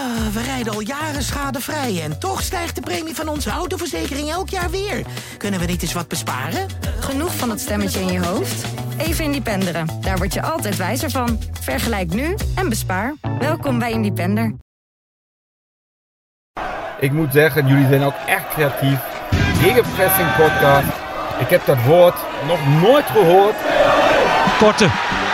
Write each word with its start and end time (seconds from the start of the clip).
Ah, 0.00 0.32
we 0.32 0.42
rijden 0.42 0.72
al 0.72 0.80
jaren 0.80 1.22
schadevrij 1.22 2.02
en 2.02 2.18
toch 2.18 2.42
stijgt 2.42 2.74
de 2.74 2.80
premie 2.80 3.14
van 3.14 3.28
onze 3.28 3.50
autoverzekering 3.50 4.30
elk 4.30 4.48
jaar 4.48 4.70
weer. 4.70 5.06
Kunnen 5.36 5.60
we 5.60 5.66
niet 5.66 5.82
eens 5.82 5.92
wat 5.92 6.08
besparen? 6.08 6.66
Genoeg 7.00 7.34
van 7.36 7.48
dat 7.48 7.60
stemmetje 7.60 8.00
in 8.00 8.12
je 8.12 8.24
hoofd? 8.26 8.64
Even 8.98 9.24
Independeren. 9.24 9.86
Daar 10.00 10.16
word 10.16 10.34
je 10.34 10.42
altijd 10.42 10.76
wijzer 10.76 11.10
van. 11.10 11.38
Vergelijk 11.60 12.14
nu 12.14 12.36
en 12.54 12.68
bespaar. 12.68 13.14
Welkom 13.38 13.78
bij 13.78 13.90
Independer. 13.90 14.54
Ik 17.00 17.12
moet 17.12 17.32
zeggen, 17.32 17.66
jullie 17.66 17.86
zijn 17.88 18.02
ook 18.02 18.16
echt 18.26 18.48
creatief. 18.48 19.00
Gegenpressing 19.60 20.36
podcast. 20.36 20.88
Ik 21.40 21.48
heb 21.48 21.66
dat 21.66 21.82
woord 21.84 22.16
nog 22.46 22.80
nooit 22.80 23.06
gehoord. 23.06 23.56
Korte. 24.58 24.88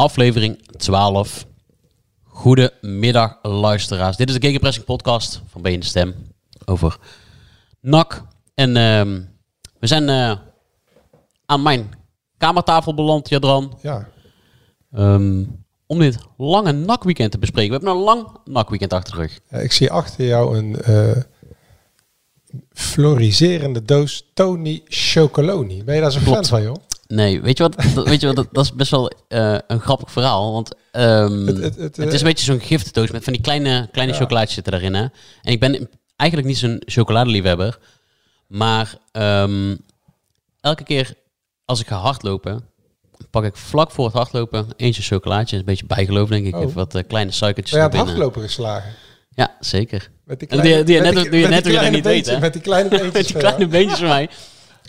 aflevering 0.00 0.58
12. 0.76 1.46
Goedemiddag 2.22 3.38
luisteraars. 3.42 4.16
Dit 4.16 4.28
is 4.28 4.34
de 4.34 4.46
Gegenpressing 4.46 4.84
podcast 4.84 5.42
van 5.48 5.62
BN 5.62 5.78
de 5.78 5.84
Stem 5.84 6.14
over 6.64 6.98
NAC. 7.80 8.24
En 8.54 8.76
ehm, 8.76 9.20
we 9.78 9.86
zijn 9.86 10.08
eh, 10.08 10.32
aan 11.46 11.62
mijn 11.62 11.90
kamertafel 12.36 12.94
beland, 12.94 13.28
Jadran. 13.28 13.78
Ja, 13.82 14.08
ehm, 14.92 15.44
om 15.86 15.98
dit 15.98 16.18
lange 16.36 16.72
NAC-weekend 16.72 17.30
te 17.30 17.38
bespreken. 17.38 17.70
We 17.70 17.76
hebben 17.76 17.94
een 17.94 18.04
lang 18.04 18.38
NAC-weekend 18.44 18.92
achter 18.92 19.14
de 19.14 19.20
rug. 19.20 19.62
ik 19.62 19.72
zie 19.72 19.90
achter 19.90 20.26
jou 20.26 20.58
een 20.58 20.82
eh 20.82 21.22
floriserende 22.72 23.82
doos 23.82 24.30
Tony 24.34 24.82
Chocoloni. 24.84 25.84
Ben 25.84 25.94
je 25.94 26.00
daar 26.00 26.12
zo'n 26.12 26.22
fan 26.22 26.44
van, 26.44 26.62
joh? 26.62 26.76
Nee, 27.10 27.40
weet 27.40 27.56
je 27.56 27.62
wat? 27.62 27.76
Dat, 27.94 28.08
weet 28.08 28.20
je 28.20 28.26
wat? 28.26 28.36
Dat, 28.36 28.48
dat 28.52 28.64
is 28.64 28.72
best 28.74 28.90
wel 28.90 29.10
eh, 29.28 29.56
een 29.66 29.80
grappig 29.80 30.12
verhaal. 30.12 30.52
Want 30.52 30.74
ehm, 30.92 31.46
Het- 31.46 31.56
het, 31.62 31.76
het- 31.76 31.96
het, 31.96 32.06
is 32.06 32.12
eh, 32.14 32.18
een 32.18 32.24
beetje 32.26 32.44
zo'n 32.44 32.60
giftendoos 32.60 33.10
met 33.10 33.24
van 33.24 33.32
die 33.32 33.42
kleine, 33.42 33.88
kleine 33.92 34.14
chocolaatjes 34.14 34.54
zitten 34.54 34.72
daarin. 34.72 34.94
Hè? 34.94 35.02
En 35.42 35.52
ik 35.52 35.60
ben 35.60 35.88
eigenlijk 36.16 36.48
niet 36.50 36.58
zo'n 36.58 36.82
chocoladeliefhebber. 36.86 37.78
Maar 38.46 38.94
ehm, 39.12 39.76
elke 40.60 40.82
keer 40.84 41.14
als 41.64 41.80
ik 41.80 41.86
ga 41.86 41.96
hardlopen, 41.96 42.64
pak 43.30 43.44
ik 43.44 43.56
vlak 43.56 43.90
voor 43.90 44.04
het 44.04 44.14
hardlopen 44.14 44.66
eentje 44.76 45.02
chocolaatje. 45.02 45.56
Een 45.56 45.64
beetje 45.64 45.86
bijgeloof, 45.86 46.28
denk 46.28 46.46
ik. 46.46 46.54
Oh. 46.56 46.62
Even 46.62 46.74
wat 46.74 46.94
eh, 46.94 47.02
kleine 47.08 47.30
suikertjes 47.30 47.78
Ben 47.78 47.82
je 47.86 47.92
aan 47.92 47.98
het 47.98 48.06
hardlopen 48.08 48.42
geslagen? 48.42 48.92
Ja, 49.34 49.56
zeker. 49.60 50.10
Met 50.24 50.38
die 50.38 50.48
En 50.48 50.60
die- 50.60 50.84
die 50.84 50.94
je 50.94 51.00
met 51.02 51.14
net- 51.14 51.30
die 51.30 51.40
je 51.40 51.46
net 51.48 51.64
die 51.64 51.78
niet 51.90 52.04
weet, 52.04 52.26
hè? 52.26 52.38
Met 52.38 52.52
die 52.52 52.62
kleine 52.62 52.88
beentjes. 52.88 53.12
Met 53.12 53.26
die 53.26 53.36
kleine 53.36 53.66
beentjes 53.66 53.98
van 53.98 54.08
mij. 54.08 54.28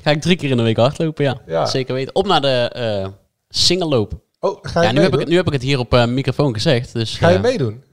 Ga 0.03 0.11
ik 0.11 0.21
drie 0.21 0.35
keer 0.35 0.49
in 0.49 0.57
de 0.57 0.63
week 0.63 0.77
hardlopen, 0.77 1.23
ja. 1.23 1.41
Ja. 1.47 1.65
Zeker 1.65 1.93
weten. 1.93 2.15
Op 2.15 2.25
naar 2.27 2.41
de 2.41 2.69
eh 2.73 3.07
singelloop. 3.49 4.19
Oh, 4.39 4.57
ga 4.61 4.81
je 4.81 4.87
Ja, 4.87 4.93
nu 4.93 5.01
heb, 5.01 5.19
ik, 5.19 5.27
nu 5.27 5.35
heb 5.35 5.47
ik 5.47 5.53
het 5.53 5.61
hier 5.61 5.79
op 5.79 5.93
eh, 5.93 6.05
microfoon 6.05 6.53
gezegd. 6.53 6.93
Dus, 6.93 7.17
Ga 7.17 7.29
je 7.29 7.35
eh, 7.35 7.41
meedoen? 7.41 7.83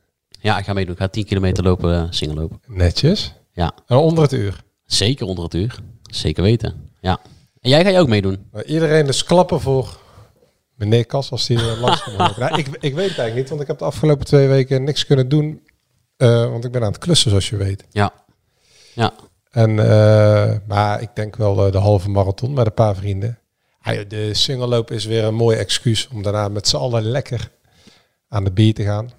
Ja, 0.40 0.58
ik 0.58 0.64
ga 0.64 0.72
meedoen. 0.72 0.92
Ik 0.94 1.00
ga 1.00 1.08
10 1.08 1.24
kilometer 1.24 1.64
lopen, 1.64 2.06
single 2.14 2.40
lopen. 2.40 2.60
Netjes. 2.66 3.34
Ja, 3.52 3.72
En 3.86 3.96
onder 3.96 4.22
het 4.22 4.32
uur. 4.32 4.62
zeker 4.84 5.26
onder 5.26 5.44
het 5.44 5.54
uur. 5.54 5.78
Zeker 6.10 6.42
weten. 6.42 6.90
Ja. 7.00 7.18
En 7.60 7.70
jij 7.70 7.82
ga 7.82 7.88
je 7.88 7.98
ook 7.98 8.08
meedoen? 8.08 8.46
Nou, 8.52 8.64
iedereen 8.64 9.06
dus 9.06 9.24
klappen 9.24 9.60
voor 9.60 9.98
meneer 10.74 11.06
Kas 11.06 11.30
als 11.30 11.46
die 11.46 11.56
uh, 11.66 11.80
langskomt. 11.80 12.36
nou, 12.36 12.58
ik, 12.58 12.66
ik 12.66 12.94
weet 12.94 13.08
het 13.08 13.18
eigenlijk 13.18 13.34
niet, 13.34 13.48
want 13.48 13.60
ik 13.60 13.66
heb 13.66 13.78
de 13.78 13.84
afgelopen 13.84 14.26
twee 14.26 14.48
weken 14.48 14.84
niks 14.84 15.06
kunnen 15.06 15.28
doen. 15.28 15.62
want 16.16 16.64
ik 16.64 16.72
ben 16.72 16.82
aan 16.82 16.92
het 16.92 16.98
klussen, 16.98 17.30
zoals 17.30 17.48
je 17.48 17.56
weet. 17.56 17.84
Ja. 17.90 18.12
Ja. 18.94 19.12
En, 19.50 19.78
eh, 19.78 20.56
maar 20.66 21.02
ik 21.02 21.08
denk 21.14 21.36
wel 21.36 21.70
de 21.70 21.78
halve 21.78 22.10
marathon 22.10 22.52
met 22.52 22.66
een 22.66 22.74
paar 22.74 22.96
vrienden. 22.96 23.38
Ah, 23.80 24.08
de 24.08 24.34
singelloop 24.34 24.90
is 24.90 25.04
weer 25.04 25.24
een 25.24 25.34
mooi 25.34 25.56
excuus 25.56 26.08
om 26.12 26.22
daarna 26.22 26.48
met 26.48 26.68
z'n 26.68 26.76
allen 26.76 27.02
lekker 27.02 27.50
aan 28.28 28.44
de 28.44 28.52
bier 28.52 28.74
te 28.74 28.84
gaan. 28.84 29.10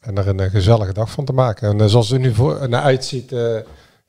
En 0.00 0.18
er 0.18 0.28
een, 0.28 0.40
eh, 0.40 0.50
gezellige 0.50 0.92
dag 0.92 1.10
van 1.10 1.24
te 1.24 1.32
maken. 1.32 1.68
En 1.68 1.80
eh, 1.80 1.86
zoals 1.86 2.08
het 2.08 2.16
er 2.16 2.26
nu 2.26 2.34
voor, 2.34 2.68
naar 2.68 2.82
uitziet, 2.82 3.34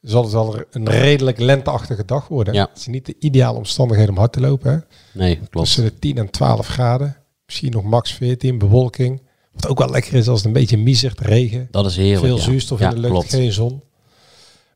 zal 0.01 0.23
het 0.23 0.31
wel 0.31 0.55
een 0.71 0.89
redelijk 0.89 1.39
lenteachtige 1.39 2.05
dag 2.05 2.27
worden. 2.27 2.53
Ja. 2.53 2.67
Het 2.69 2.77
is 2.77 2.87
niet 2.87 3.05
de 3.05 3.15
ideale 3.19 3.57
omstandigheden 3.57 4.13
om 4.13 4.19
hard 4.19 4.33
te 4.33 4.39
lopen. 4.39 4.71
Hè? 4.71 4.77
Nee, 5.19 5.35
klopt. 5.35 5.67
Tussen 5.67 5.83
de 5.83 5.99
10 5.99 6.17
en 6.17 6.29
12 6.29 6.67
graden. 6.67 7.17
Misschien 7.45 7.71
nog 7.71 7.83
max 7.83 8.11
14, 8.13 8.57
bewolking. 8.57 9.21
Wat 9.51 9.67
ook 9.67 9.77
wel 9.77 9.89
lekker 9.89 10.13
is 10.13 10.27
als 10.27 10.37
het 10.37 10.47
een 10.47 10.53
beetje 10.53 10.77
miezert, 10.77 11.19
regen. 11.19 11.67
Dat 11.71 11.85
is 11.85 11.95
heerlijk. 11.95 12.25
Veel 12.25 12.35
ja. 12.35 12.41
zuurstof 12.41 12.79
ja, 12.79 12.89
in 12.89 12.95
de 12.95 13.01
lucht, 13.01 13.13
Klopt. 13.13 13.29
geen 13.29 13.51
zon. 13.51 13.81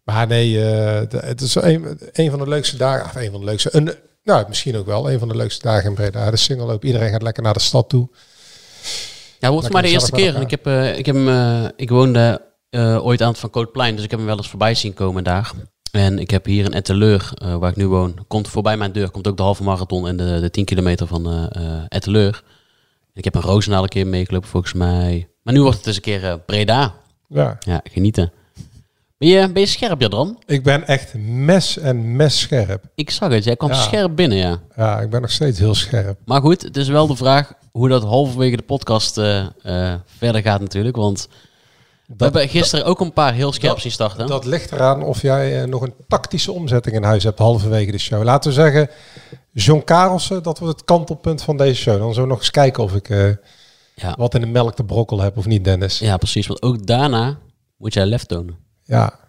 Maar 0.03 0.27
nee, 0.27 0.57
eh, 0.63 1.09
de- 1.09 1.21
het 1.25 1.41
is 1.41 1.55
een, 1.55 1.99
een 2.11 2.29
van 2.29 2.39
de 2.39 2.47
leukste 2.47 2.77
dagen. 2.77 3.05
Of 3.05 3.15
een 3.15 3.31
van 3.31 3.39
de 3.39 3.45
leukste. 3.45 3.69
Een, 3.75 3.91
nou, 4.23 4.45
misschien 4.47 4.77
ook 4.77 4.85
wel 4.85 5.11
een 5.11 5.19
van 5.19 5.27
de 5.27 5.35
leukste 5.35 5.67
dagen 5.67 5.89
in 5.89 5.95
Breda. 5.95 6.31
De 6.31 6.37
singelloop. 6.37 6.85
Iedereen 6.85 7.09
gaat 7.09 7.21
lekker 7.21 7.43
naar 7.43 7.53
de 7.53 7.59
stad 7.59 7.89
toe. 7.89 8.09
Ja, 9.39 9.49
wordt 9.51 9.65
voor 9.65 9.73
mij 9.75 9.81
de 9.83 9.89
eerste 9.89 10.11
keer. 10.11 10.35
En 10.35 10.41
ik, 10.41 10.49
heb, 10.51 10.67
eh, 10.67 10.97
ik, 10.97 11.05
heb 11.05 11.15
eh, 11.15 11.65
ik 11.75 11.89
woonde 11.89 12.41
ooit 13.01 13.21
aan 13.21 13.29
het 13.29 13.39
Van 13.39 13.49
Cootplein, 13.49 13.95
dus 13.95 14.03
ik 14.03 14.09
heb 14.09 14.19
hem 14.19 14.27
wel 14.27 14.37
eens 14.37 14.49
voorbij 14.49 14.75
zien 14.75 14.93
komen 14.93 15.23
daar. 15.23 15.51
En 15.91 16.19
ik 16.19 16.29
heb 16.31 16.45
hier 16.45 16.65
in 16.65 16.73
Etteleur, 16.73 17.33
waar 17.59 17.69
ik 17.69 17.75
nu 17.75 17.87
woon, 17.87 18.25
komt 18.27 18.47
voorbij 18.47 18.77
mijn 18.77 18.91
deur, 18.91 19.09
komt 19.09 19.27
ook 19.27 19.37
de 19.37 19.43
halve 19.43 19.63
marathon 19.63 20.07
en 20.07 20.17
de, 20.17 20.37
de 20.41 20.49
10 20.49 20.65
kilometer 20.65 21.07
van 21.07 21.49
eh, 21.51 21.73
Etteleur. 21.87 22.43
Ik 23.13 23.23
heb 23.23 23.35
een 23.35 23.41
Roosendaal 23.41 23.83
een 23.83 23.89
keer 23.89 24.07
meegelopen 24.07 24.49
volgens 24.49 24.73
mij. 24.73 25.29
Maar 25.43 25.53
nu 25.53 25.61
wordt 25.61 25.75
het 25.75 25.85
dus 25.85 25.95
een 25.95 26.01
keer 26.01 26.39
Breda. 26.45 26.93
Ja. 27.27 27.57
Ja, 27.59 27.81
genieten. 27.91 28.31
Ben 29.21 29.29
je, 29.29 29.51
ben 29.51 29.61
je 29.61 29.67
scherp, 29.67 30.01
Jadran? 30.01 30.39
Ik 30.45 30.63
ben 30.63 30.87
echt 30.87 31.13
mes 31.17 31.77
en 31.77 32.15
mes 32.15 32.39
scherp. 32.39 32.83
Ik 32.95 33.09
zag 33.11 33.31
het, 33.31 33.43
jij 33.43 33.55
kwam 33.55 33.69
Ja. 33.69 33.75
scherp 33.75 34.15
binnen, 34.15 34.37
ja. 34.37 34.59
Ja, 34.75 34.99
ik 34.99 35.09
ben 35.09 35.21
nog 35.21 35.31
steeds 35.31 35.59
heel 35.59 35.75
scherp. 35.75 36.19
Maar 36.25 36.41
goed, 36.41 36.61
het 36.61 36.77
is 36.77 36.87
wel 36.87 37.07
de 37.07 37.15
vraag 37.15 37.53
hoe 37.71 37.89
dat 37.89 38.03
halverwege 38.03 38.55
de 38.55 38.63
podcast 38.63 39.17
eh, 39.17 39.45
eh, 39.63 39.99
verder 40.17 40.41
gaat 40.41 40.59
natuurlijk. 40.61 40.95
Want 40.95 41.27
we 42.07 42.23
hebben 42.23 42.49
gisteren 42.49 42.85
ook 42.85 42.99
een 42.99 43.13
paar 43.13 43.33
heel 43.33 43.51
scherp 43.51 43.73
dat- 43.73 43.81
zien 43.81 43.91
starten. 43.91 44.27
Dat 44.27 44.45
ligt 44.45 44.71
eraan 44.71 45.03
of 45.03 45.21
jij 45.21 45.61
eh, 45.61 45.67
nog 45.67 45.81
een 45.81 45.93
tactische 46.07 46.51
omzetting 46.51 46.95
in 46.95 47.03
huis 47.03 47.23
hebt 47.23 47.39
halverwege 47.39 47.91
de 47.91 47.97
show. 47.97 48.23
Laten 48.23 48.49
we 48.49 48.55
zeggen, 48.55 48.89
John 49.53 49.81
Karelsen, 49.83 50.43
dat 50.43 50.59
wordt 50.59 50.75
het 50.75 50.85
kantelpunt 50.85 51.41
van 51.41 51.57
deze 51.57 51.81
show. 51.81 51.99
Dan 51.99 52.09
zullen 52.13 52.23
we 52.27 52.33
nog 52.33 52.39
eens 52.39 52.51
kijken 52.51 52.83
of 52.83 52.95
ik 52.95 53.09
eh, 53.09 53.27
Ja. 53.95 54.15
wat 54.17 54.35
in 54.35 54.41
de 54.41 54.47
melk 54.47 54.75
te 54.75 54.83
brokkel 54.83 55.19
heb 55.21 55.37
of 55.37 55.45
niet, 55.45 55.63
Dennis. 55.63 55.99
Ja, 55.99 56.17
precies. 56.17 56.47
Want 56.47 56.61
ook 56.61 56.85
daarna 56.87 57.37
moet 57.77 57.93
jij 57.93 58.05
lef 58.05 58.23
tonen. 58.25 58.69
Ja. 58.83 59.19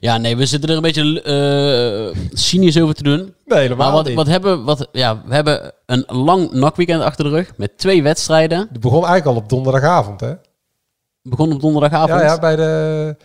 Ja, 0.00 0.16
nee, 0.18 0.36
we 0.36 0.46
zitten 0.46 0.70
er 0.70 0.76
een 0.76 0.82
beetje 0.82 1.22
eh, 1.22 2.20
cynisch 2.32 2.80
over 2.80 2.94
te 2.94 3.02
doen. 3.02 3.16
Nee, 3.18 3.32
Maar 3.46 3.58
helemaal 3.58 3.92
wat, 3.92 4.06
niet. 4.06 4.14
wat 4.14 4.26
hebben 4.26 4.64
wat, 4.64 4.88
ja, 4.92 5.22
we 5.26 5.34
hebben 5.34 5.72
een 5.86 6.04
lang 6.06 6.52
nakweekend 6.52 7.02
achter 7.02 7.24
de 7.24 7.30
rug 7.30 7.52
met 7.56 7.78
twee 7.78 8.02
wedstrijden. 8.02 8.58
Het 8.58 8.80
begon 8.80 9.06
eigenlijk 9.06 9.26
al 9.36 9.42
op 9.42 9.48
donderdagavond, 9.48 10.20
hè? 10.20 10.32
Begon 11.22 11.52
op 11.52 11.60
donderdagavond. 11.60 12.20
Ja, 12.20 12.26
ja, 12.26 12.38
bij 12.38 12.56
de... 12.56 13.16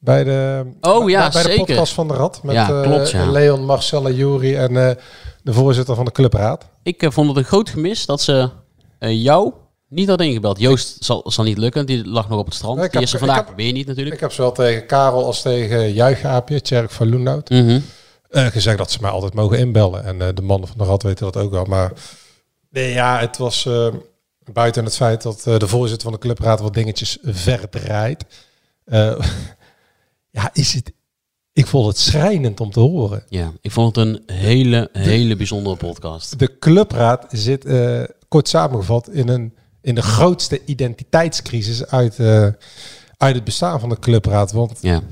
Bij 0.00 0.24
de, 0.24 0.64
Oh, 0.80 1.08
ja, 1.10 1.20
bij, 1.20 1.30
bij 1.30 1.42
de 1.42 1.48
zeker. 1.48 1.64
podcast 1.66 1.92
van 1.92 2.08
de 2.08 2.14
Rad. 2.14 2.42
Met 2.42 2.54
Ja, 2.54 2.68
eh, 2.68 2.82
klopt, 2.82 3.10
ja. 3.10 3.30
Leon, 3.30 3.64
Marcella, 3.64 4.10
Jury 4.10 4.56
en 4.56 4.88
eh, 4.88 4.94
de 5.42 5.52
voorzitter 5.52 5.94
van 5.94 6.04
de 6.04 6.12
clubraad. 6.12 6.68
Ik 6.82 7.06
vond 7.08 7.28
het 7.28 7.36
een 7.36 7.44
groot 7.44 7.68
gemis 7.68 8.06
dat 8.06 8.20
ze 8.20 8.48
jou 8.98 9.52
niet 9.88 10.08
hadden 10.08 10.26
ingebeld. 10.26 10.58
Joost 10.60 11.04
zal, 11.04 11.30
zal 11.30 11.44
niet 11.44 11.58
lukken, 11.58 11.86
die 11.86 12.06
lag 12.08 12.28
nog 12.28 12.38
op 12.38 12.44
het 12.44 12.54
strand. 12.54 12.82
Ik 12.82 12.92
die 12.92 13.00
is 13.00 13.12
er 13.12 13.18
vandaag 13.18 13.46
heb- 13.46 13.56
weer 13.56 13.72
niet 13.72 13.86
natuurlijk. 13.86 14.14
Ik 14.14 14.20
heb 14.20 14.32
zowel 14.32 14.52
tegen 14.52 14.86
Karel 14.86 15.24
als 15.24 15.42
tegen 15.42 15.92
Juichaapje, 15.92 16.60
Tjerk 16.60 16.90
van 16.90 17.08
Loenhout, 17.10 17.50
Mhm. 17.50 17.80
eh, 18.30 18.46
gezegd 18.46 18.78
dat 18.78 18.90
ze 18.90 18.98
mij 19.00 19.10
altijd 19.10 19.34
mogen 19.34 19.58
inbellen. 19.58 20.04
En 20.04 20.22
eh, 20.22 20.28
de 20.34 20.42
mannen 20.42 20.68
van 20.68 20.78
de 20.78 20.84
Rad 20.84 21.02
weten 21.02 21.24
dat 21.32 21.36
ook 21.42 21.50
wel. 21.50 21.64
Maar 21.64 21.92
nee, 22.70 22.92
ja, 22.92 23.18
het 23.18 23.36
was 23.36 23.66
eh, 23.66 23.88
buiten 24.52 24.84
het 24.84 24.96
feit 24.96 25.22
dat 25.22 25.42
de 25.42 25.68
voorzitter 25.68 26.02
van 26.02 26.12
de 26.12 26.18
clubraad 26.18 26.60
wat 26.60 26.74
dingetjes 26.74 27.18
verdraait. 27.22 28.24
ja, 30.30 30.50
is 30.52 30.72
het... 30.74 30.92
Ik 31.52 31.66
vond 31.66 31.86
het 31.86 31.98
schrijnend 31.98 32.60
om 32.60 32.70
te 32.70 32.80
horen. 32.80 33.24
Ja, 33.28 33.52
ik 33.60 33.70
vond 33.70 33.96
het 33.96 34.06
een 34.06 34.22
hele, 34.26 34.88
hele 34.92 35.36
bijzondere 35.36 35.76
podcast. 35.76 36.38
De 36.38 36.58
clubraad 36.58 37.26
zit, 37.30 37.66
kort 38.28 38.48
samengevat, 38.48 39.08
in, 39.08 39.28
een, 39.28 39.54
in 39.88 39.94
de 39.94 40.02
grootste 40.02 40.60
identiteitscrisis 40.64 41.86
uit, 41.86 42.18
eh, 42.18 42.46
uit 43.16 43.34
het 43.34 43.44
bestaan 43.44 43.80
van 43.80 43.88
de 43.88 43.98
clubraad. 43.98 44.52
Want 44.52 44.78
Ja, 44.80 45.02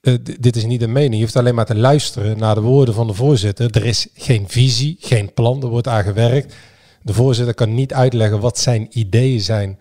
eh, 0.00 0.14
dit 0.40 0.56
is 0.56 0.64
niet 0.64 0.82
een 0.82 0.92
mening. 0.92 1.14
Je 1.14 1.20
hoeft 1.20 1.36
alleen 1.36 1.54
maar 1.54 1.66
te 1.66 1.76
luisteren 1.76 2.38
naar 2.38 2.54
de 2.54 2.60
woorden 2.60 2.94
van 2.94 3.06
de 3.06 3.14
voorzitter. 3.14 3.76
Er 3.76 3.84
is 3.84 4.06
geen 4.14 4.48
visie, 4.48 4.96
geen 5.00 5.34
plan, 5.34 5.62
er 5.62 5.68
wordt 5.68 5.88
aan 5.88 6.02
gewerkt. 6.02 6.54
De 7.02 7.14
voorzitter 7.14 7.54
kan 7.54 7.74
niet 7.74 7.92
uitleggen 7.92 8.40
wat 8.40 8.58
zijn 8.58 8.88
ideeën 8.90 9.40
zijn 9.40 9.78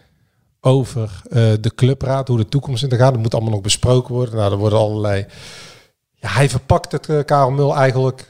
over 0.61 1.21
eh, 1.29 1.51
de 1.61 1.75
clubraad, 1.75 2.27
hoe 2.27 2.37
de 2.37 2.49
toekomst 2.49 2.83
in 2.83 2.89
te 2.89 2.97
gaan. 2.97 3.13
Dat 3.13 3.21
moet 3.21 3.33
allemaal 3.33 3.51
nog 3.51 3.61
besproken 3.61 4.13
worden. 4.13 4.35
Nou, 4.35 4.51
er 4.51 4.57
worden 4.57 4.79
allerlei... 4.79 5.25
Ja, 6.13 6.29
hij 6.29 6.49
verpakt 6.49 6.91
het, 6.91 7.07
uh, 7.07 7.19
Karel 7.25 7.51
Mul, 7.51 7.75
eigenlijk 7.75 8.28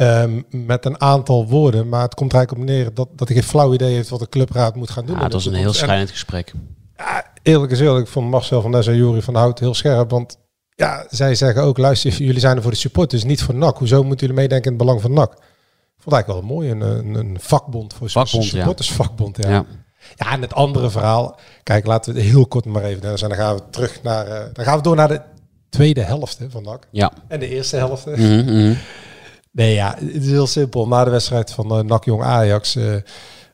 ehm, 0.00 0.42
met 0.50 0.84
een 0.84 1.00
aantal 1.00 1.48
woorden. 1.48 1.88
Maar 1.88 2.02
het 2.02 2.14
komt 2.14 2.32
er 2.32 2.38
eigenlijk 2.38 2.68
op 2.68 2.74
neer 2.74 2.94
dat, 2.94 3.08
dat 3.16 3.28
hij 3.28 3.36
geen 3.36 3.46
flauw 3.46 3.74
idee 3.74 3.94
heeft 3.94 4.08
wat 4.08 4.20
de 4.20 4.28
clubraad 4.28 4.74
moet 4.74 4.90
gaan 4.90 5.06
doen. 5.06 5.16
Ja, 5.16 5.22
het 5.22 5.32
was 5.32 5.46
een 5.46 5.54
heel 5.54 5.72
schrijnend 5.72 6.10
gesprek. 6.10 6.52
Ja, 6.96 7.24
eerlijk 7.42 7.72
is 7.72 7.80
eerlijk, 7.80 8.08
van 8.08 8.24
Marcel 8.24 8.62
van 8.62 8.70
Nes 8.70 8.86
en 8.86 8.96
Jury 8.96 9.22
van 9.22 9.34
Hout 9.34 9.58
heel 9.58 9.74
scherp. 9.74 10.10
Want 10.10 10.38
ja, 10.74 11.06
zij 11.10 11.34
zeggen 11.34 11.62
ook, 11.62 11.78
luister, 11.78 12.12
jullie 12.22 12.40
zijn 12.40 12.56
er 12.56 12.62
voor 12.62 12.70
de 12.70 12.76
supporters, 12.76 13.24
niet 13.24 13.42
voor 13.42 13.54
NAC. 13.54 13.78
Hoezo 13.78 14.02
moeten 14.02 14.26
jullie 14.26 14.42
meedenken 14.42 14.72
in 14.72 14.76
het 14.78 14.86
belang 14.86 15.00
van 15.02 15.12
NAC? 15.12 15.32
Ik 15.96 16.02
vond 16.02 16.14
eigenlijk 16.14 16.46
wel 16.46 16.56
mooi, 16.56 16.70
een, 16.70 16.80
een, 16.80 17.14
een 17.14 17.36
vakbond 17.40 17.94
voor 17.94 18.10
Vakbond, 18.10 18.44
supportersvakbond. 18.44 19.36
Ja. 19.36 19.50
Ja. 19.50 19.64
ja. 20.16 20.32
en 20.32 20.40
het 20.40 20.54
andere 20.54 20.90
verhaal, 20.90 21.38
kijk, 21.62 21.86
laten 21.86 22.14
we 22.14 22.20
het 22.20 22.28
heel 22.28 22.46
kort 22.46 22.64
maar 22.64 22.84
even 22.84 23.00
doen. 23.00 23.16
Dan 23.16 23.34
gaan 23.34 23.54
we 23.54 23.62
terug 23.70 24.02
naar, 24.02 24.26
eh, 24.26 24.44
dan 24.52 24.64
gaan 24.64 24.76
we 24.76 24.82
door 24.82 24.96
naar 24.96 25.08
de 25.08 25.20
tweede 25.68 26.00
helft 26.00 26.38
hè, 26.38 26.50
van 26.50 26.62
NAC. 26.62 26.86
Ja. 26.90 27.12
En 27.28 27.40
de 27.40 27.48
eerste 27.48 27.76
helft. 27.76 28.06
Mhm, 28.06 28.44
mhm. 28.44 28.74
Nee, 29.52 29.74
ja, 29.74 29.94
het 29.98 30.22
is 30.24 30.30
heel 30.30 30.46
simpel. 30.46 30.88
Na 30.88 31.04
de 31.04 31.10
wedstrijd 31.10 31.50
van 31.50 31.70
eh, 31.70 31.78
NAC 31.84 32.04
Jong 32.04 32.22
Ajax, 32.22 32.76
eh, 32.76 32.94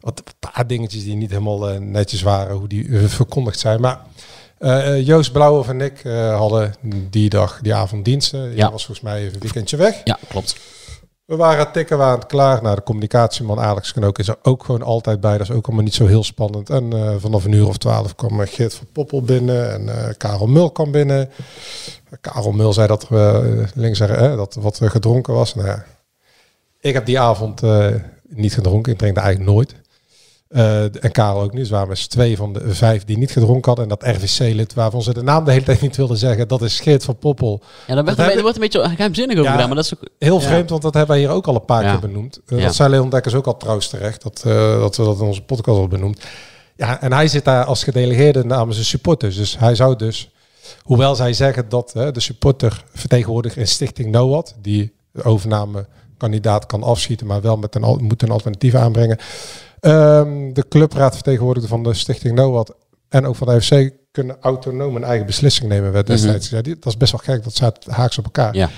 wat 0.00 0.18
een 0.18 0.50
paar 0.52 0.66
dingetjes 0.66 1.04
die 1.04 1.14
niet 1.16 1.30
helemaal 1.30 1.68
eh, 1.70 1.78
netjes 1.78 2.22
waren, 2.22 2.56
hoe 2.56 2.68
die 2.68 2.98
verkondigd 3.08 3.58
zijn. 3.58 3.80
Maar 3.80 4.00
Joost 5.02 5.32
Blauwhoff 5.32 5.68
en 5.68 5.80
ik 5.80 6.04
eh, 6.04 6.36
hadden 6.38 6.74
die 7.10 7.28
dag, 7.28 7.58
die 7.62 7.74
avond 7.74 8.04
diensten. 8.04 8.50
Je 8.50 8.56
Ja. 8.56 8.70
was 8.70 8.84
volgens 8.84 9.06
mij 9.06 9.20
even 9.20 9.34
een 9.34 9.40
weekendje 9.40 9.76
weg. 9.76 10.00
Ja, 10.04 10.18
klopt. 10.28 10.56
We 11.26 11.36
waren 11.36 11.72
tikken, 11.72 11.98
we 11.98 12.04
aan 12.04 12.26
klaar. 12.26 12.62
Nou, 12.62 12.76
de 12.76 12.82
communicatieman 12.82 13.60
Alex 13.60 13.92
Knook 13.92 14.18
is 14.18 14.28
er 14.28 14.36
ook 14.42 14.64
gewoon 14.64 14.82
altijd 14.82 15.20
bij. 15.20 15.38
Dat 15.38 15.48
is 15.48 15.54
ook 15.54 15.66
allemaal 15.66 15.84
niet 15.84 15.94
zo 15.94 16.06
heel 16.06 16.24
spannend. 16.24 16.70
En 16.70 16.92
eh, 16.92 17.14
vanaf 17.18 17.44
een 17.44 17.52
uur 17.52 17.66
of 17.66 17.76
twaalf 17.76 18.14
kwam 18.14 18.40
eh, 18.40 18.48
Geert 18.48 18.74
van 18.74 18.86
Poppel 18.92 19.22
binnen 19.22 19.72
en 19.72 19.88
eh, 19.88 20.14
Karel 20.16 20.46
Mul 20.46 20.70
kwam 20.70 20.90
binnen. 20.90 21.30
Karel 22.20 22.52
Mul 22.52 22.72
zei 22.72 22.86
dat 22.86 23.08
er 23.08 23.16
eh, 23.16 23.66
links 23.74 24.00
eh, 24.00 24.36
dat 24.36 24.54
er 24.54 24.60
wat 24.60 24.80
gedronken 24.82 25.34
was. 25.34 25.54
Nou 25.54 25.66
ja, 25.66 25.84
ik 26.80 26.94
heb 26.94 27.06
die 27.06 27.20
avond 27.20 27.62
niet 28.28 28.54
gedronken. 28.54 28.92
Ik 28.92 28.98
drink 28.98 29.16
eigenlijk 29.16 29.50
nooit. 29.50 29.74
Eh, 30.48 30.82
en 31.04 31.12
Karel 31.12 31.40
ook 31.40 31.50
niet. 31.52 31.60
Dus 31.60 31.68
we 31.70 31.76
waren 31.76 32.08
twee 32.08 32.36
van 32.36 32.52
de 32.52 32.74
vijf 32.74 33.04
die 33.04 33.18
niet 33.18 33.30
gedronken 33.30 33.66
hadden. 33.72 33.84
En 33.90 33.96
dat 33.98 34.16
RVC-lid 34.16 34.74
waarvan 34.74 35.02
ze 35.02 35.14
de 35.14 35.22
naam 35.22 35.44
de 35.44 35.50
hele 35.52 35.64
tijd 35.64 35.80
niet 35.80 35.96
wilden 35.96 36.16
zeggen. 36.16 36.48
Dat 36.48 36.62
is 36.62 36.80
Geert 36.80 37.04
van 37.04 37.16
Poppel. 37.18 37.60
Ja, 37.86 37.94
daar 37.94 38.04
werd 38.04 38.06
Dat 38.06 38.16
een, 38.16 38.16
heb 38.16 38.26
beetje- 38.26 38.42
wordt 38.42 38.56
een 38.56 38.80
beetje 38.82 38.94
geheimzinnig 38.96 39.34
over 39.36 39.44
Ja. 39.46 39.52
gedaan, 39.52 39.66
maar 39.66 39.76
dat 39.76 39.84
is 39.84 39.94
ook... 39.94 40.08
Heel 40.18 40.40
Ja. 40.40 40.46
vreemd, 40.46 40.70
want 40.70 40.82
dat 40.82 40.94
hebben 40.94 41.16
wij 41.16 41.24
hier 41.24 41.34
ook 41.34 41.46
al 41.46 41.54
een 41.54 41.64
paar 41.64 41.82
Ja. 41.84 41.90
keer 41.90 42.00
benoemd. 42.08 42.40
Uh, 42.46 42.58
Ja. 42.58 42.64
Dat 42.64 42.74
zei 42.74 42.88
Leon 42.90 43.10
Dekkers 43.10 43.34
ook 43.34 43.46
al 43.46 43.56
trouwens 43.56 43.88
terecht, 43.88 44.22
dat, 44.22 44.42
eh, 44.46 44.78
dat 44.80 44.96
we 44.96 45.04
dat 45.04 45.18
in 45.20 45.26
onze 45.26 45.42
podcast 45.42 45.78
al 45.78 45.88
benoemd. 45.88 46.20
Ja, 46.76 47.00
en 47.00 47.12
hij 47.12 47.28
zit 47.28 47.44
daar 47.44 47.64
als 47.64 47.84
gedelegeerde 47.84 48.44
namens 48.44 48.76
de 48.76 48.84
supporters. 48.84 49.36
Dus 49.36 49.58
hij 49.58 49.74
zou 49.74 49.96
dus, 49.96 50.30
hoewel 50.82 51.14
zij 51.14 51.32
zeggen 51.32 51.68
dat 51.68 51.90
de 51.94 52.20
supporter 52.20 52.84
vertegenwoordiger 52.94 53.58
in 53.60 53.68
Stichting 53.68 54.10
NOAD, 54.10 54.54
die 54.62 54.92
de 55.12 55.22
overname 55.22 55.86
kandidaat 56.18 56.66
kan 56.66 56.82
afschieten, 56.82 57.26
maar 57.26 57.40
wel 57.40 57.56
met 57.56 57.74
een, 57.74 57.98
moet 58.04 58.22
een 58.22 58.30
alternatief 58.30 58.74
aanbrengen. 58.74 59.18
Ehm, 59.86 60.52
de 60.52 60.64
clubraadvertegenwoordiger 60.68 61.68
van 61.68 61.82
de 61.82 61.94
Stichting 61.94 62.34
NOAD 62.34 62.74
en 63.08 63.26
ook 63.26 63.36
van 63.36 63.46
de 63.46 63.60
FC 63.62 63.90
kunnen 64.10 64.36
autonoom 64.40 64.96
een 64.96 65.04
eigen 65.04 65.26
beslissing 65.26 65.68
nemen. 65.68 65.92
Werd 65.92 66.06
destijds 66.06 66.48
gezegd. 66.48 66.64
Die- 66.64 66.74
Dat 66.74 66.86
is 66.86 66.96
best 66.96 67.12
wel 67.12 67.20
gek, 67.24 67.44
dat 67.44 67.54
staat 67.54 67.84
haaks 67.86 68.18
op 68.18 68.24
elkaar. 68.24 68.54
Ja. 68.54 68.68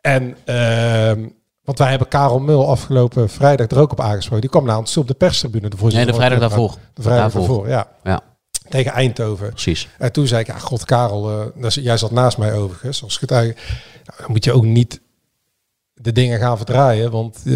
En, 0.00 0.36
ehm, 0.44 1.26
want 1.64 1.78
wij 1.78 1.88
hebben 1.90 2.08
Karel 2.08 2.38
Mul 2.38 2.68
afgelopen 2.68 3.28
vrijdag 3.28 3.68
er 3.68 3.78
ook 3.78 3.92
op 3.92 4.00
aangesproken. 4.00 4.40
Die 4.40 4.50
kwam 4.50 4.64
naar 4.64 4.78
ons 4.78 4.92
toe 4.92 5.02
op 5.02 5.08
de 5.08 5.14
perstribune. 5.14 5.68
De 5.68 5.76
Nee, 5.80 6.06
de 6.06 6.14
vrijdag 6.14 6.38
daarvoor. 6.38 6.74
De 6.94 7.02
vrijdag 7.02 7.32
Daarvoor. 7.32 7.48
daarvoor, 7.48 7.68
ja. 7.68 7.88
Ja, 8.02 8.20
Tegen 8.68 8.92
Eindhoven. 8.92 9.48
precies. 9.48 9.88
En 9.98 10.12
toen 10.12 10.26
zei 10.26 10.40
ik, 10.40 10.46
ja, 10.46 10.58
god 10.58 10.84
Karel, 10.84 11.52
is- 11.60 11.74
jij 11.74 11.96
zat 11.96 12.10
naast 12.10 12.38
mij 12.38 12.52
overigens. 12.54 13.02
Als 13.02 13.16
getuige, 13.16 13.54
nou, 14.04 14.18
dan 14.18 14.26
moet 14.30 14.44
je 14.44 14.52
ook 14.52 14.64
niet 14.64 15.00
de 16.00 16.12
dingen 16.12 16.38
gaan 16.38 16.56
verdraaien. 16.56 17.10
Want 17.10 17.38
eh, 17.46 17.54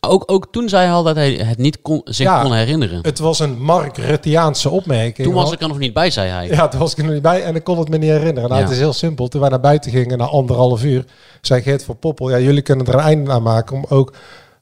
Ook, 0.00 0.22
ook 0.32 0.48
toen 0.52 0.68
zei 0.68 0.84
hij 0.84 0.92
al 0.94 1.02
dat 1.02 1.16
hij 1.16 1.32
het 1.32 1.58
niet 1.58 1.82
kon, 1.82 2.00
zich 2.04 2.26
Ja. 2.26 2.42
kon 2.42 2.52
herinneren. 2.52 2.98
het 3.02 3.18
was 3.18 3.38
een 3.38 3.62
Mark 3.62 3.96
Ruttiaanse 3.96 4.70
opmerking. 4.70 5.26
Toen 5.26 5.36
was 5.36 5.52
ik 5.52 5.60
er 5.60 5.68
nog 5.68 5.78
niet 5.78 5.92
bij, 5.92 6.10
zei 6.10 6.30
hij. 6.30 6.48
Ja, 6.48 6.68
toen 6.68 6.80
was 6.80 6.92
ik 6.92 6.98
er 6.98 7.04
nog 7.04 7.12
niet 7.12 7.22
bij 7.22 7.42
en 7.42 7.54
ik 7.54 7.64
kon 7.64 7.78
het 7.78 7.88
me 7.88 7.96
niet 7.98 8.10
herinneren. 8.10 8.48
Nou, 8.48 8.54
Ja. 8.60 8.66
Het 8.66 8.70
is 8.74 8.78
heel 8.80 8.92
simpel. 8.92 9.28
Toen 9.28 9.40
wij 9.40 9.50
naar 9.50 9.60
buiten 9.60 9.90
gingen, 9.90 10.18
na 10.18 10.24
anderhalf 10.24 10.84
uur, 10.84 11.04
zei 11.40 11.62
Geert 11.62 11.84
van 11.84 11.98
Poppel, 11.98 12.30
ja, 12.30 12.38
jullie 12.38 12.62
kunnen 12.62 12.86
er 12.86 12.94
een 12.94 13.00
einde 13.00 13.30
aan 13.30 13.42
maken 13.42 13.76
om 13.76 13.84
ook 13.88 14.12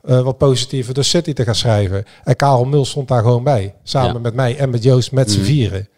eh, 0.04 0.20
wat 0.20 0.38
positiever 0.38 0.94
de 0.94 1.02
City 1.02 1.32
te 1.32 1.44
gaan 1.44 1.54
schrijven. 1.54 2.04
En 2.24 2.36
Karel 2.36 2.64
Mul 2.64 2.84
stond 2.84 3.08
daar 3.08 3.22
gewoon 3.22 3.44
bij, 3.44 3.74
samen 3.82 4.12
Ja. 4.12 4.18
met 4.18 4.34
mij 4.34 4.56
en 4.58 4.70
met 4.70 4.82
Joost, 4.82 5.12
met 5.12 5.30
z'n 5.30 5.36
Mhm. 5.38 5.46
vieren. 5.46 5.88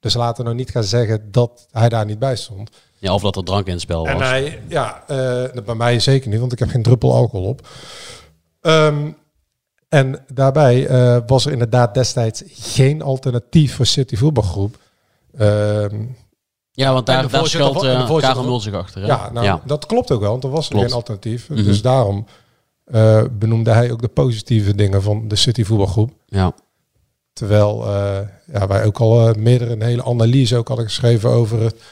Dus 0.00 0.14
laten 0.14 0.36
we 0.36 0.42
nou 0.42 0.56
niet 0.56 0.70
gaan 0.70 0.84
zeggen 0.84 1.28
dat 1.30 1.66
hij 1.70 1.88
daar 1.88 2.04
niet 2.04 2.18
bij 2.18 2.36
stond. 2.36 2.70
Ja, 3.02 3.14
of 3.14 3.22
dat 3.22 3.36
er 3.36 3.44
drank 3.44 3.66
in 3.66 3.72
het 3.72 3.80
spel 3.80 4.04
was. 4.04 4.12
En 4.12 4.20
hij, 4.20 4.62
ja, 4.68 5.02
eh, 5.06 5.62
bij 5.64 5.74
mij 5.74 6.00
zeker 6.00 6.30
niet, 6.30 6.40
want 6.40 6.52
ik 6.52 6.58
heb 6.58 6.68
geen 6.68 6.82
druppel 6.82 7.14
alcohol 7.14 7.48
op. 7.48 7.68
Ehm, 8.60 9.10
en 9.88 10.24
daarbij 10.34 10.86
eh, 10.86 11.18
was 11.26 11.46
er 11.46 11.52
inderdaad 11.52 11.94
destijds 11.94 12.42
geen 12.46 13.02
alternatief 13.02 13.74
voor 13.74 13.86
City 13.86 14.16
voetbalgroep. 14.16 14.78
Ehm, 15.36 16.04
ja, 16.70 16.92
want 16.92 17.06
daar, 17.06 17.22
de 17.22 17.28
daar 17.28 17.46
schuilt 17.46 17.84
uh, 17.84 18.16
Karel 18.16 18.44
Mul 18.44 18.60
zich 18.60 18.74
achter. 18.74 19.00
Hè? 19.00 19.06
ja, 19.06 19.30
nou, 19.32 19.60
dat 19.64 19.86
klopt 19.86 20.10
ook 20.10 20.20
wel, 20.20 20.30
want 20.30 20.44
er 20.44 20.50
was 20.50 20.64
er 20.64 20.70
Klopt. 20.70 20.86
geen 20.86 20.96
alternatief. 20.96 21.48
Mhm. 21.48 21.64
Dus 21.64 21.82
daarom 21.82 22.26
eh, 22.84 23.22
benoemde 23.32 23.70
hij 23.70 23.92
ook 23.92 24.00
de 24.00 24.08
positieve 24.08 24.74
dingen 24.74 25.02
van 25.02 25.28
de 25.28 25.36
City 25.36 25.64
voetbalgroep. 25.64 26.10
ja. 26.26 26.54
Terwijl 27.32 27.86
eh, 27.86 28.18
ja, 28.52 28.66
wij 28.66 28.84
ook 28.84 28.98
al 28.98 29.32
meerdere 29.38 29.72
een 29.72 29.82
hele 29.82 30.04
analyse 30.04 30.56
ook 30.56 30.68
hadden 30.68 30.86
geschreven 30.86 31.30
over 31.30 31.60
het 31.60 31.82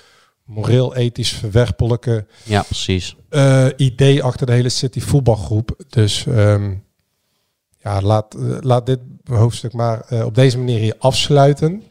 moreel, 0.55 0.95
ethisch 0.97 1.33
verwerpelijke 1.33 2.27
ja, 2.43 2.63
precies. 2.63 3.17
eh, 3.29 3.67
idee 3.77 4.23
achter 4.23 4.47
de 4.47 4.53
hele 4.53 4.69
City 4.69 5.01
voetbalgroep. 5.01 5.85
Dus 5.89 6.27
ehm, 6.27 6.75
ja, 7.79 8.01
laat, 8.01 8.37
laat 8.61 8.87
dit 8.87 8.99
hoofdstuk 9.25 9.73
maar 9.73 10.01
eh, 10.09 10.25
op 10.25 10.35
deze 10.35 10.59
manier 10.59 10.79
hier 10.79 10.95
afsluiten. 10.99 11.83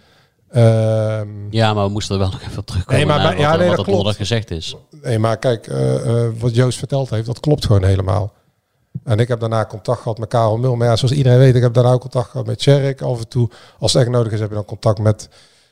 Ehm, 0.49 1.27
Ja, 1.49 1.73
maar 1.73 1.85
we 1.85 1.91
moesten 1.91 2.15
er 2.15 2.21
wel 2.21 2.31
nog 2.31 2.41
even 2.41 2.57
op 2.57 2.65
terugkomen 2.65 3.07
Nee, 3.07 3.15
maar 3.17 3.27
wat, 3.29 3.39
ja, 3.39 3.55
nee, 3.55 3.67
wat 3.67 3.75
dat 3.77 3.85
klopt. 3.85 4.15
gezegd 4.15 4.51
is. 4.51 4.75
Nee, 5.01 5.19
maar 5.19 5.37
kijk, 5.37 5.67
eh, 5.67 6.27
wat 6.39 6.55
Joost 6.55 6.77
verteld 6.77 7.09
heeft, 7.09 7.25
dat 7.25 7.39
klopt 7.39 7.65
gewoon 7.65 7.83
helemaal. 7.83 8.33
En 9.03 9.19
ik 9.19 9.27
heb 9.27 9.39
daarna 9.39 9.65
contact 9.65 10.01
gehad 10.01 10.17
met 10.17 10.29
Karel 10.29 10.57
Mul. 10.57 10.75
Maar 10.75 10.87
ja, 10.87 10.95
zoals 10.95 11.13
iedereen 11.13 11.37
weet, 11.39 11.55
ik 11.55 11.61
heb 11.61 11.73
daarna 11.73 11.91
ook 11.91 12.01
contact 12.01 12.29
gehad 12.29 12.45
met 12.45 12.57
Tjerk. 12.59 13.01
Af 13.01 13.19
en 13.19 13.27
toe, 13.27 13.49
als 13.79 13.93
het 13.93 14.01
echt 14.01 14.11
nodig 14.11 14.31
is, 14.31 14.39
heb 14.39 14.49
je 14.49 14.55
dan 14.55 14.65
contact 14.65 14.99
met, 14.99 15.29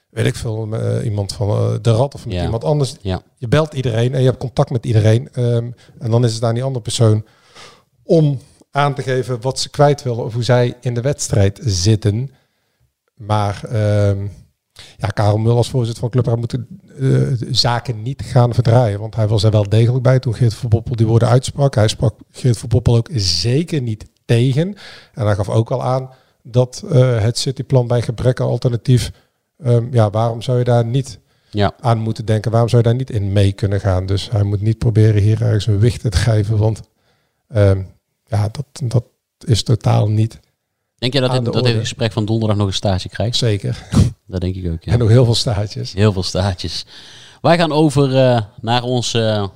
weet 0.09 0.25
ik 0.25 0.35
veel, 0.35 0.73
eh, 0.73 1.05
iemand 1.05 1.33
van 1.33 1.49
eh, 1.49 1.73
de 1.81 1.91
Rad 1.91 2.13
of 2.13 2.25
met 2.25 2.33
Ja. 2.33 2.43
iemand 2.43 2.63
anders. 2.63 2.95
Ja. 3.01 3.21
Je 3.37 3.47
belt 3.47 3.73
iedereen 3.73 4.13
en 4.13 4.19
je 4.19 4.25
hebt 4.25 4.37
contact 4.39 4.69
met 4.69 4.85
iedereen. 4.85 5.29
Ehm, 5.31 5.71
en 5.99 6.11
dan 6.11 6.23
is 6.23 6.33
het 6.33 6.43
aan 6.43 6.53
die 6.53 6.63
andere 6.63 6.83
persoon 6.83 7.25
om 8.03 8.39
aan 8.71 8.93
te 8.95 9.01
geven 9.01 9.41
wat 9.41 9.59
ze 9.59 9.69
kwijt 9.69 10.03
willen 10.03 10.23
of 10.23 10.33
hoe 10.33 10.43
zij 10.43 10.73
in 10.81 10.93
de 10.93 11.01
wedstrijd 11.01 11.59
zitten. 11.63 12.31
Maar 13.15 13.63
ehm, 13.63 14.27
ja, 14.97 15.07
Karel 15.07 15.37
Mul 15.37 15.57
als 15.57 15.69
voorzitter 15.69 16.01
van 16.01 16.09
Club 16.09 16.35
moet 16.35 16.51
de 16.51 16.65
eh, 17.39 17.47
zaken 17.51 18.01
niet 18.01 18.21
gaan 18.21 18.53
verdraaien. 18.53 18.99
Want 18.99 19.15
hij 19.15 19.27
was 19.27 19.43
er 19.43 19.51
wel 19.51 19.69
degelijk 19.69 20.03
bij 20.03 20.19
toen 20.19 20.35
Geert 20.35 20.53
van 20.53 20.83
die 20.85 21.07
woorden 21.07 21.27
uitsprak. 21.27 21.75
Hij 21.75 21.87
sprak 21.87 22.15
Geert 22.31 22.57
van 22.57 22.69
ook 22.83 23.09
zeker 23.13 23.81
niet 23.81 24.05
tegen. 24.25 24.75
En 25.13 25.25
hij 25.25 25.35
gaf 25.35 25.49
ook 25.49 25.71
al 25.71 25.83
aan 25.83 26.09
dat 26.43 26.83
het 26.87 27.37
cityplan 27.37 27.87
bij 27.87 28.01
gebrek 28.01 28.41
aan 28.41 28.47
alternatief... 28.47 29.11
ehm, 29.63 29.87
ja, 29.93 30.09
waarom 30.09 30.41
zou 30.41 30.57
je 30.57 30.63
daar 30.63 30.85
niet 30.85 31.19
Ja. 31.51 31.73
aan 31.79 31.97
moeten 31.97 32.25
denken? 32.25 32.51
Waarom 32.51 32.69
zou 32.69 32.81
je 32.81 32.87
daar 32.87 32.97
niet 32.97 33.09
in 33.09 33.31
mee 33.31 33.51
kunnen 33.51 33.79
gaan? 33.79 34.05
Dus 34.05 34.29
hij 34.29 34.43
moet 34.43 34.61
niet 34.61 34.77
proberen 34.77 35.21
hier 35.21 35.41
ergens 35.41 35.67
een 35.67 35.79
wicht 35.79 36.01
te 36.01 36.11
geven. 36.11 36.57
Want 36.57 36.81
ehm, 37.47 37.81
ja, 38.25 38.49
dat, 38.51 38.65
dat 38.91 39.03
is 39.45 39.63
totaal 39.63 40.09
niet 40.09 40.39
Denk 40.97 41.13
je 41.13 41.19
dat, 41.19 41.31
dit, 41.31 41.45
de 41.45 41.51
dat 41.51 41.63
dit 41.63 41.77
gesprek 41.77 42.11
van 42.11 42.25
donderdag 42.25 42.57
nog 42.57 42.67
een 42.67 42.73
stage 42.73 43.09
krijgt? 43.09 43.35
zeker. 43.37 43.87
Dat 44.27 44.41
denk 44.41 44.55
ik 44.55 44.71
ook, 44.71 44.83
ja. 44.83 44.91
En 44.91 44.99
nog 44.99 45.09
heel 45.09 45.25
veel 45.25 45.35
staartjes. 45.35 45.93
Heel 45.93 46.13
veel 46.13 46.23
staartjes. 46.23 46.85
Wij 47.41 47.57
gaan 47.57 47.71
over 47.71 48.17
eh, 48.17 48.41
naar 48.61 48.83
ons 48.83 49.13
eh, 49.13 49.47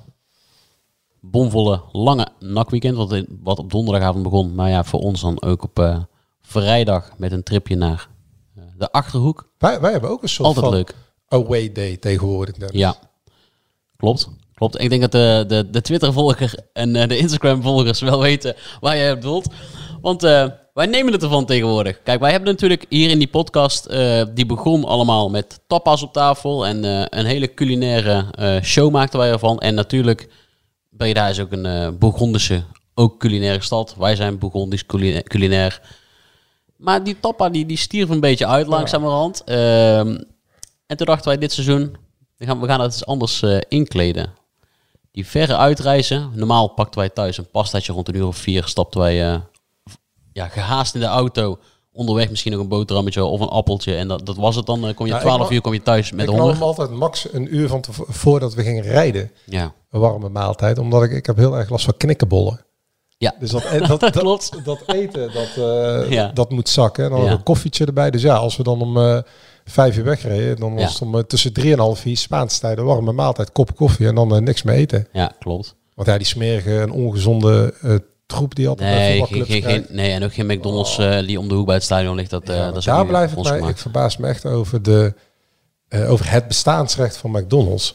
bomvolle 1.21 1.81
lange 1.91 2.27
nakweekend. 2.39 2.95
Wat, 2.95 3.23
wat 3.41 3.59
op 3.59 3.71
donderdagavond 3.71 4.23
begon. 4.23 4.55
Maar 4.55 4.69
ja, 4.69 4.83
voor 4.83 4.99
ons 4.99 5.21
dan 5.21 5.41
ook 5.41 5.63
op 5.63 5.79
eh, 5.79 5.99
vrijdag 6.41 7.11
met 7.17 7.31
een 7.31 7.43
tripje 7.43 7.75
naar 7.75 8.07
de 8.81 8.91
Achterhoek. 8.91 9.49
Wij, 9.57 9.79
wij 9.81 9.91
hebben 9.91 10.09
ook 10.09 10.23
een 10.23 10.29
soort 10.29 10.47
Altijd 10.47 10.65
van 10.65 10.73
leuk. 10.75 10.95
away 11.27 11.71
day 11.71 11.97
tegenwoordig. 11.97 12.55
Dennis. 12.55 12.79
Ja, 12.79 12.95
klopt. 13.97 14.29
Klopt. 14.53 14.81
Ik 14.81 14.89
denk 14.89 15.01
dat 15.01 15.11
de, 15.11 15.43
de, 15.47 15.69
de 15.69 15.81
Twitter-volger 15.81 16.53
en 16.73 16.95
eh, 16.95 17.07
de 17.07 17.17
Instagram-volgers 17.17 17.99
wel 18.01 18.19
weten 18.21 18.55
waar 18.79 18.97
jij 18.97 19.11
op 19.11 19.19
bedoelt. 19.21 19.53
Want 20.01 20.23
eh, 20.23 20.47
wij 20.73 20.85
nemen 20.85 21.13
het 21.13 21.23
ervan 21.23 21.45
tegenwoordig. 21.45 22.03
Kijk, 22.03 22.19
wij 22.19 22.31
hebben 22.31 22.49
natuurlijk 22.49 22.85
hier 22.89 23.09
in 23.09 23.17
die 23.19 23.27
podcast, 23.27 23.85
eh, 23.85 24.23
die 24.33 24.45
begon 24.45 24.85
allemaal 24.85 25.29
met 25.29 25.59
tapas 25.67 26.03
op 26.03 26.13
tafel. 26.13 26.65
En 26.65 26.83
een 27.17 27.25
hele 27.25 27.53
culinaire 27.53 28.25
show 28.63 28.91
maakten 28.91 29.19
wij 29.19 29.31
ervan. 29.31 29.59
En 29.59 29.73
natuurlijk, 29.75 30.29
Breda 30.89 31.27
is 31.27 31.39
ook 31.39 31.51
een 31.51 31.97
Bourgondische, 31.99 32.63
ook 32.93 33.19
culinaire 33.19 33.63
stad. 33.63 33.95
Wij 33.97 34.15
zijn 34.15 34.37
Bourgondisch 34.39 34.85
culina- 34.85 35.21
culinair. 35.23 35.81
Maar 36.81 37.03
die 37.03 37.19
Tappa 37.19 37.49
die, 37.49 37.65
die 37.65 37.77
stierf 37.77 38.09
een 38.09 38.19
beetje 38.19 38.47
uit 38.47 38.67
langzamerhand. 38.67 39.43
Ehm, 39.43 40.19
en 40.87 40.97
toen 40.97 41.05
dachten 41.05 41.27
wij 41.27 41.37
dit 41.37 41.51
seizoen, 41.51 41.95
we 42.37 42.45
gaan, 42.45 42.59
we 42.59 42.67
gaan 42.67 42.81
het 42.81 42.91
eens 42.93 43.05
anders 43.05 43.41
eh, 43.41 43.57
inkleden. 43.67 44.33
Die 45.11 45.27
verre 45.27 45.57
uitreizen. 45.57 46.31
Normaal 46.35 46.67
pakten 46.67 46.99
wij 46.99 47.09
thuis 47.09 47.37
een 47.37 47.49
pastaatje 47.51 47.93
rond 47.93 48.07
een 48.07 48.15
uur 48.15 48.27
of 48.27 48.37
vier. 48.37 48.63
Stapten 48.67 48.99
wij 48.99 49.31
eh, 49.33 49.39
ja, 50.33 50.47
gehaast 50.47 50.93
in 50.95 50.99
de 51.01 51.05
auto. 51.07 51.57
Onderweg 51.93 52.29
misschien 52.29 52.51
nog 52.51 52.61
een 52.61 52.67
boterhammetje 52.67 53.23
of 53.23 53.39
een 53.39 53.47
appeltje. 53.47 53.95
En 53.95 54.07
dat, 54.07 54.25
dat 54.25 54.35
was 54.35 54.55
het 54.55 54.65
dan. 54.65 54.87
Eh, 54.87 54.93
kom 54.95 55.05
je 55.05 55.11
Ja, 55.11 55.17
ik 55.17 55.23
12 55.23 55.39
wou- 55.39 55.53
uur 55.53 55.61
kom 55.61 55.73
je 55.73 55.81
thuis 55.81 56.11
met 56.11 56.29
ik 56.29 56.35
honger. 56.35 56.53
hem 56.53 56.61
altijd 56.63 56.89
max 56.91 57.33
een 57.33 57.55
uur 57.55 57.67
van 57.67 57.83
voordat 58.07 58.53
we 58.53 58.63
gingen 58.63 58.83
rijden. 58.83 59.31
Ja. 59.45 59.73
Een 59.89 59.99
warme 59.99 60.29
maaltijd. 60.29 60.77
Omdat 60.77 61.03
ik, 61.03 61.11
ik 61.11 61.25
heb 61.25 61.35
heel 61.37 61.57
erg 61.57 61.69
last 61.69 61.85
van 61.85 61.97
knikkenbollen. 61.97 62.65
Ja. 63.21 63.35
Dus 63.39 63.49
dat, 63.51 63.63
dat, 63.87 63.99
dat, 64.01 64.09
Klopt. 64.11 64.65
dat 64.65 64.83
eten, 64.85 65.31
dat, 65.33 65.65
eh, 65.67 66.11
Ja. 66.11 66.31
dat 66.33 66.49
moet 66.51 66.69
zakken. 66.69 67.03
En 67.03 67.09
dan 67.09 67.23
Ja. 67.23 67.31
een 67.31 67.43
koffietje 67.43 67.85
erbij. 67.85 68.11
Dus 68.11 68.21
ja, 68.21 68.35
als 68.35 68.57
we 68.57 68.63
dan 68.63 68.81
om 68.81 68.97
eh, 68.97 69.17
vijf 69.65 69.97
uur 69.97 70.03
wegreden, 70.03 70.55
dan 70.59 70.75
was 70.75 70.93
het 70.93 71.01
om 71.01 71.17
eh, 71.17 71.23
tussen 71.23 71.53
drie 71.53 71.71
en 71.73 71.79
half 71.79 71.99
vier 71.99 72.17
Spaanse 72.17 72.59
tijden 72.59 72.85
warme 72.85 73.11
maaltijd, 73.11 73.51
kop 73.51 73.75
koffie 73.75 74.07
en 74.07 74.15
dan 74.15 74.43
niks 74.43 74.63
meer 74.63 74.75
eten. 74.75 75.07
ja, 75.13 75.31
klopt. 75.39 75.75
Want 75.95 76.07
ja, 76.07 76.17
die 76.17 76.27
smerige 76.27 76.79
en 76.79 76.91
ongezonde 76.91 77.73
troep 78.25 78.55
die 78.55 78.67
altijd 78.67 78.89
bij 78.89 79.09
Nee, 79.29 79.45
geen, 79.45 79.63
geen, 79.63 79.85
nee, 79.89 80.11
en 80.11 80.23
ook 80.23 80.33
geen 80.33 80.45
McDonald's 80.45 80.97
eh, 80.97 81.19
die 81.19 81.39
om 81.39 81.47
de 81.47 81.55
hoek 81.55 81.65
bij 81.65 81.75
het 81.75 81.83
stadion 81.83 82.15
ligt. 82.15 82.29
Dat, 82.29 82.45
dat 82.45 82.75
is 82.77 82.85
daar 82.85 83.05
blijft 83.05 83.29
het 83.29 83.39
ons 83.39 83.49
mij, 83.49 83.69
ik 83.69 83.77
verbaas 83.77 84.17
me 84.17 84.27
echt 84.27 84.45
over, 84.45 84.81
de, 84.81 85.13
over 86.07 86.31
het 86.31 86.47
bestaansrecht 86.47 87.17
van 87.17 87.31
McDonald's. 87.31 87.93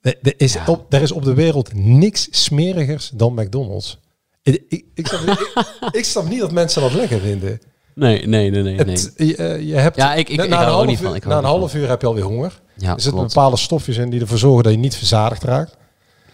Er, 0.00 0.34
is 0.36 0.56
op, 0.66 0.92
er 0.92 1.02
is 1.02 1.12
op 1.12 1.24
de 1.24 1.34
wereld 1.34 1.74
niks 1.74 2.28
smerigers 2.30 3.10
dan 3.14 3.34
McDonald's. 3.34 3.98
Ik, 4.44 4.62
ik, 4.68 4.84
ik, 4.94 5.06
snap, 5.06 5.20
ik, 5.20 5.52
ik 5.90 6.04
snap 6.04 6.28
niet 6.28 6.40
dat 6.40 6.52
mensen 6.52 6.80
dat 6.82 6.92
lekker 6.92 7.20
vinden. 7.20 7.60
Nee, 7.94 8.26
nee, 8.26 8.50
nee, 8.50 8.62
nee. 8.62 8.76
Het, 8.76 9.12
je, 9.16 9.36
eh, 9.36 9.60
je 9.68 9.74
hebt, 9.74 9.96
Ja, 9.96 10.14
ik- 10.14 10.28
ik- 10.28 10.36
na 10.36 10.42
ik 10.44 10.50
een 10.50 10.56
hou 10.56 10.68
ook 10.68 10.74
half 10.74 10.86
niet 10.86 10.98
van. 10.98 11.06
uur- 11.10 11.16
Ik 11.16 11.24
na 11.24 11.38
een 11.38 11.44
half 11.44 11.74
uur 11.74 11.88
heb 11.88 12.00
je 12.00 12.06
alweer 12.06 12.24
honger. 12.24 12.60
Ja, 12.76 12.86
er 12.88 12.92
zitten 13.00 13.12
klopt. 13.12 13.34
bepaalde 13.34 13.56
stofjes 13.56 13.96
in 13.96 14.10
die 14.10 14.20
ervoor 14.20 14.38
zorgen 14.38 14.62
dat 14.62 14.72
je 14.72 14.78
niet 14.78 14.96
verzadigd 14.96 15.42
raakt. 15.42 15.76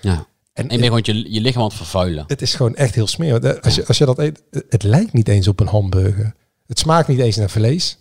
Ja. 0.01 0.13
En 0.13 0.25
En 0.53 0.63
je 0.63 0.89
bent 0.91 1.05
gewoon 1.07 1.23
je, 1.23 1.33
je 1.33 1.41
lichaam 1.41 1.63
aan 1.63 1.69
het 1.69 1.77
vervuilen. 1.77 2.25
het 2.27 2.43
is 2.43 2.55
gewoon 2.55 2.75
echt 2.75 2.95
heel 2.95 3.07
smerig. 3.07 3.39
De- 3.41 3.63
Als 3.63 3.75
je, 3.75 3.87
als 3.87 3.99
je 3.99 4.05
dat 4.05 4.19
eet, 4.19 4.43
het 4.69 4.83
lijkt 4.83 5.13
niet 5.13 5.29
eens 5.29 5.49
op 5.49 5.61
een 5.61 5.67
hamburger. 5.69 6.35
Het 6.67 6.79
smaakt 6.79 7.09
niet 7.09 7.19
eens 7.19 7.37
naar 7.37 7.51
vlees. 7.51 7.99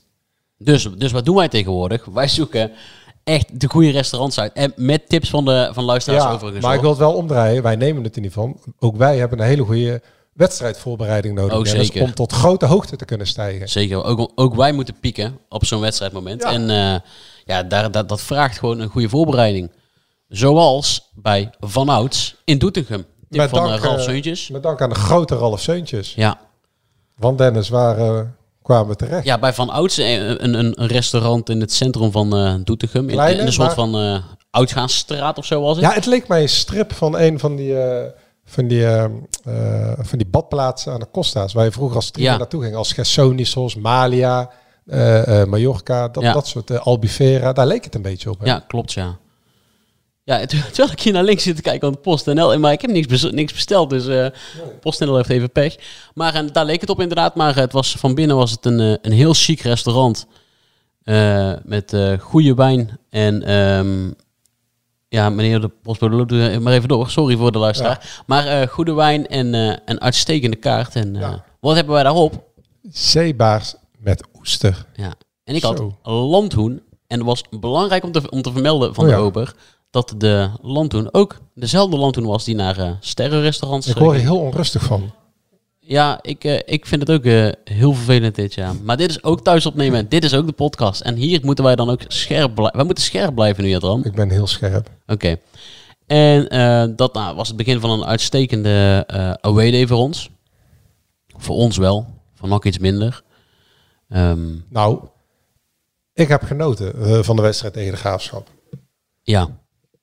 Dus, 0.58 0.90
dus 0.98 1.12
wat 1.12 1.26
doen 1.26 1.36
wij 1.36 1.48
tegenwoordig? 1.50 2.06
Wij 2.06 2.28
zoeken 2.28 2.72
echt 3.30 3.60
de 3.60 3.70
goede 3.70 3.90
restaurants 3.90 4.40
uit. 4.40 4.54
En 4.54 4.74
met 4.76 5.10
tips 5.10 5.30
van 5.30 5.46
de 5.46 5.70
van 5.74 5.84
luisteraars 5.84 6.24
Ja, 6.24 6.32
overigens. 6.32 6.66
maar 6.66 6.76
ik 6.76 6.82
wil 6.82 6.90
het 6.90 7.00
wel 7.00 7.14
omdraaien. 7.14 7.64
Wij 7.64 7.76
nemen 7.76 8.04
het 8.04 8.18
in 8.18 8.24
ieder 8.24 8.38
geval. 8.38 8.60
Ook 8.80 8.98
wij 8.98 9.18
hebben 9.18 9.40
een 9.40 9.46
hele 9.46 9.64
goede 9.64 10.02
wedstrijdvoorbereiding 10.34 11.36
nodig. 11.36 11.94
Oh, 11.98 12.04
om 12.04 12.14
tot 12.14 12.32
grote 12.32 12.66
hoogte 12.66 12.96
te 12.96 13.06
kunnen 13.06 13.28
stijgen. 13.28 13.70
Zeker, 13.70 14.04
ook, 14.04 14.32
ook 14.36 14.56
wij 14.56 14.72
moeten 14.72 15.00
pieken 15.00 15.40
op 15.50 15.66
zo'n 15.66 15.82
wedstrijdmoment. 15.82 16.44
Ja. 16.44 16.52
En 16.52 16.70
eh, 16.70 17.00
ja, 17.46 17.64
daar, 17.64 17.92
dat, 17.92 18.10
dat 18.10 18.22
vraagt 18.22 18.58
gewoon 18.58 18.80
een 18.80 18.90
goede 18.90 19.10
voorbereiding. 19.10 19.72
Zoals 20.28 21.10
bij 21.14 21.50
Van 21.60 21.90
Ouds 21.90 22.36
in 22.44 22.58
Doetinchem. 22.58 23.06
Tip 23.30 23.40
Met 23.40 23.50
van 23.50 23.64
dank, 23.64 23.76
eh, 23.76 23.84
Ralf 23.84 23.98
eh, 23.98 24.04
Seuntjes. 24.04 24.50
Met 24.50 24.64
dank 24.64 24.82
aan 24.82 24.90
de 24.90 24.96
grote 24.96 25.36
Ralf 25.36 25.60
Seuntjes. 25.60 26.14
Ja. 26.14 26.40
Want 27.16 27.38
Dennis, 27.38 27.70
waar 27.70 27.98
eh, 27.98 28.22
kwamen 28.76 28.88
we 28.90 28.96
terecht? 28.96 29.26
ja, 29.26 29.40
bij 29.40 29.54
Van 29.54 29.70
Ouds 29.70 29.98
eh, 29.98 30.14
een, 30.28 30.54
een, 30.60 30.82
een 30.82 30.88
restaurant 30.88 31.50
in 31.50 31.60
het 31.62 31.74
centrum 31.74 32.12
van 32.12 32.36
eh 32.36 32.54
Doetinchem. 32.64 33.02
In, 33.02 33.08
Kleine, 33.16 33.40
in 33.40 33.46
een 33.46 33.54
soort 33.54 33.76
maar- 33.76 33.90
van 33.92 34.24
Uitgaansstraat 34.52 35.38
of 35.38 35.46
zo 35.46 35.62
was 35.62 35.76
het. 35.78 35.86
Ja, 35.86 35.94
het 35.94 36.06
leek 36.06 36.28
mij 36.28 36.42
een 36.42 36.50
strip 36.50 36.94
van 36.94 37.18
een 37.18 37.40
van 37.40 37.56
die, 37.56 37.76
van 38.46 38.68
die, 38.68 38.86
van 40.00 40.18
die 40.18 40.28
badplaatsen 40.28 40.94
aan 40.94 41.00
de 41.00 41.08
Costa's. 41.12 41.54
Waar 41.54 41.66
je 41.66 41.72
vroeger 41.72 41.96
als 41.96 42.06
streamer 42.06 42.32
Ja. 42.34 42.38
naartoe 42.38 42.64
ging. 42.64 42.76
Als 42.76 42.94
Gersonisos, 42.94 43.76
Malia, 43.76 44.50
Mallorca. 45.48 46.08
Dat, 46.08 46.24
Ja. 46.24 46.34
dat 46.34 46.48
soort 46.48 46.80
Albufera. 46.80 47.54
Daar 47.54 47.68
leek 47.68 47.84
het 47.84 47.96
een 47.96 48.02
beetje 48.02 48.30
op. 48.30 48.40
hè? 48.40 48.46
Ja, 48.46 48.64
klopt, 48.68 48.94
ja. 48.94 49.18
Ja, 50.30 50.46
ter- 50.46 50.66
terwijl 50.74 50.92
ik 50.92 51.00
hier 51.00 51.14
naar 51.14 51.24
links 51.24 51.44
zit 51.44 51.56
te 51.56 51.62
kijken 51.62 51.92
de 51.92 51.98
PostNL, 51.98 52.60
maar 52.60 52.72
ik 52.72 52.82
heb 52.82 52.92
niks, 52.92 53.32
niks 53.32 53.54
besteld, 53.54 53.90
dus 53.90 54.08
eh 54.08 54.26
PostNL 54.82 55.16
heeft 55.16 55.30
even 55.30 55.52
pech. 55.52 55.76
Maar 56.14 56.34
en, 56.36 56.48
daar 56.48 56.66
leek 56.66 56.82
het 56.82 56.90
op 56.90 57.00
inderdaad, 57.02 57.36
maar 57.36 57.56
het 57.56 57.72
was, 57.72 57.96
van 57.96 58.16
binnen 58.16 58.36
was 58.36 58.52
het 58.52 58.66
een, 58.66 58.80
eh, 58.80 58.94
een 59.02 59.12
heel 59.12 59.34
chic 59.34 59.62
restaurant 59.62 60.26
eh, 61.04 61.54
met 61.64 61.96
goede 62.20 62.54
wijn 62.54 62.98
en... 63.10 63.44
ehm, 63.44 64.12
ja, 65.08 65.30
meneer 65.30 65.62
de 65.62 65.68
postbode 65.68 66.42
er 66.50 66.62
maar 66.62 66.74
even 66.74 66.88
door. 66.88 67.10
Sorry 67.10 67.36
voor 67.38 67.52
de 67.52 67.58
luisteraar. 67.58 68.24
Maar 68.26 68.68
goede 68.68 68.94
wijn 68.94 69.28
en 69.28 69.54
een 69.86 70.02
uitstekende 70.02 70.56
kaart. 70.56 70.96
En 70.96 71.14
Ja. 71.16 71.44
wat 71.60 71.76
hebben 71.76 71.94
wij 71.94 72.04
daarop? 72.04 72.44
Zeebaars 72.92 73.76
met 73.98 74.28
oester. 74.40 74.86
Ja. 74.96 75.14
En 75.44 75.56
ik 75.56 75.64
had 75.64 75.84
landhoen. 76.04 76.82
En 77.08 77.18
het 77.18 77.28
was 77.28 77.44
belangrijk 77.60 78.04
om 78.04 78.12
te, 78.12 78.30
om 78.30 78.42
te 78.42 78.52
vermelden 78.52 78.94
van 78.94 79.04
Oh 79.04 79.10
de 79.10 79.16
ja. 79.16 79.22
ober... 79.22 79.54
dat 79.90 80.14
de 80.18 80.50
landhoen 80.62 81.14
ook 81.14 81.38
dezelfde 81.54 81.98
landhoen 81.98 82.26
was 82.26 82.44
die 82.44 82.56
naar 82.56 82.78
eh 82.78 82.92
sterrenrestaurants 83.00 83.88
Ik 83.88 83.96
hoor 83.96 84.14
er 84.14 84.20
ging. 84.20 84.30
heel 84.30 84.40
onrustig 84.40 84.84
van. 84.84 85.12
Ja, 85.80 86.20
ik, 86.22 86.44
eh, 86.44 86.60
ik 86.66 86.86
vind 86.86 87.02
het 87.08 87.12
ook 87.12 87.24
eh, 87.24 87.50
heel 87.64 87.94
vervelend 87.94 88.36
dit 88.36 88.54
jaar. 88.54 88.76
Maar 88.84 88.98
dit 88.98 89.10
is 89.10 89.24
ook 89.24 89.42
thuis 89.42 89.66
opnemen. 89.66 90.10
dit 90.10 90.24
is 90.24 90.34
ook 90.34 90.46
de 90.46 90.52
podcast. 90.52 91.02
En 91.02 91.16
hier 91.16 91.40
moeten 91.44 91.64
wij 91.64 91.76
dan 91.76 91.90
ook 91.90 92.02
scherp 92.08 92.54
blijven. 92.56 92.76
Wij 92.76 92.86
moeten 92.86 93.04
scherp 93.04 93.36
blijven 93.36 93.64
nu, 93.64 93.70
Jadran. 93.70 94.06
Ik 94.06 94.14
ben 94.16 94.30
heel 94.30 94.48
scherp. 94.48 94.90
Oké. 95.08 95.36
En 96.08 96.96
dat 96.96 97.14
nou, 97.14 97.36
was 97.36 97.48
het 97.48 97.58
begin 97.58 97.80
van 97.80 97.90
een 97.90 98.06
uitstekende 98.06 99.04
away 99.42 99.72
day 99.72 99.88
voor 99.88 99.98
ons. 99.98 100.30
Voor 101.28 101.56
ons 101.56 101.78
wel. 101.78 102.06
Voor 102.36 102.48
nog 102.50 102.66
iets 102.66 102.78
minder. 102.80 103.22
Ehm, 104.10 104.56
Nou, 104.70 105.00
ik 106.14 106.28
heb 106.28 106.44
genoten 106.44 107.24
van 107.26 107.36
de 107.36 107.42
wedstrijd 107.42 107.74
tegen 107.74 107.92
de 107.92 107.98
Graafschap. 107.98 108.48
ja. 109.24 109.58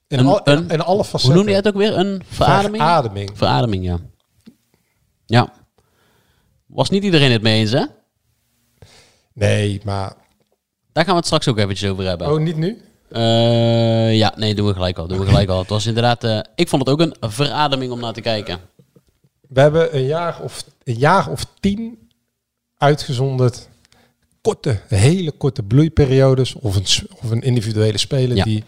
In, 0.08 0.18
Een- 0.18 0.26
al, 0.26 0.42
in, 0.42 0.52
een- 0.56 0.68
in 0.70 0.80
alle 0.80 0.94
Hoe 0.96 1.04
facetten. 1.04 1.34
noemde 1.34 1.50
je 1.50 1.56
het 1.56 1.66
ook 1.68 1.74
weer? 1.76 1.98
Een 1.98 2.22
verademing? 2.28 2.82
Verademing. 2.82 3.30
Verademing, 3.34 3.84
ja. 3.84 3.98
Ja. 5.26 5.52
Was 6.66 6.90
niet 6.90 7.04
iedereen 7.04 7.32
het 7.32 7.42
mee 7.42 7.58
eens, 7.60 7.70
hè? 7.72 7.84
Nee, 9.32 9.80
maar... 9.84 10.14
Daar 10.92 11.04
gaan 11.04 11.12
we 11.12 11.18
het 11.18 11.26
straks 11.26 11.48
ook 11.48 11.58
eventjes 11.58 11.90
over 11.90 12.04
hebben. 12.04 12.32
Oh, 12.32 12.38
niet 12.40 12.56
nu? 12.56 12.82
Eh, 13.10 14.16
ja, 14.16 14.32
nee, 14.36 14.54
doen 14.54 14.66
we 14.66 14.72
gelijk 14.72 14.98
al. 14.98 15.06
Doen 15.06 15.18
we 15.18 15.26
gelijk 15.26 15.48
al. 15.48 15.58
Het 15.58 15.68
was 15.68 15.86
inderdaad... 15.86 16.24
eh, 16.24 16.40
ik 16.54 16.68
vond 16.68 16.86
het 16.86 16.90
ook 16.90 17.00
een 17.00 17.30
verademing 17.30 17.92
om 17.92 18.00
naar 18.00 18.12
te 18.12 18.20
kijken. 18.20 18.58
We 19.48 19.60
hebben 19.60 19.96
een 19.96 20.04
jaar 20.04 20.40
of, 20.40 20.64
een 20.84 20.94
jaar 20.98 21.30
of 21.30 21.46
tien 21.60 22.08
uitgezonderd. 22.78 23.68
Korte, 24.40 24.80
hele 24.88 25.30
korte 25.32 25.62
bloeiperiodes. 25.62 26.54
Of 26.54 26.76
een, 26.76 27.10
of 27.22 27.30
een 27.30 27.42
individuele 27.42 27.98
speler 27.98 28.36
Ja. 28.36 28.44
die 28.44 28.64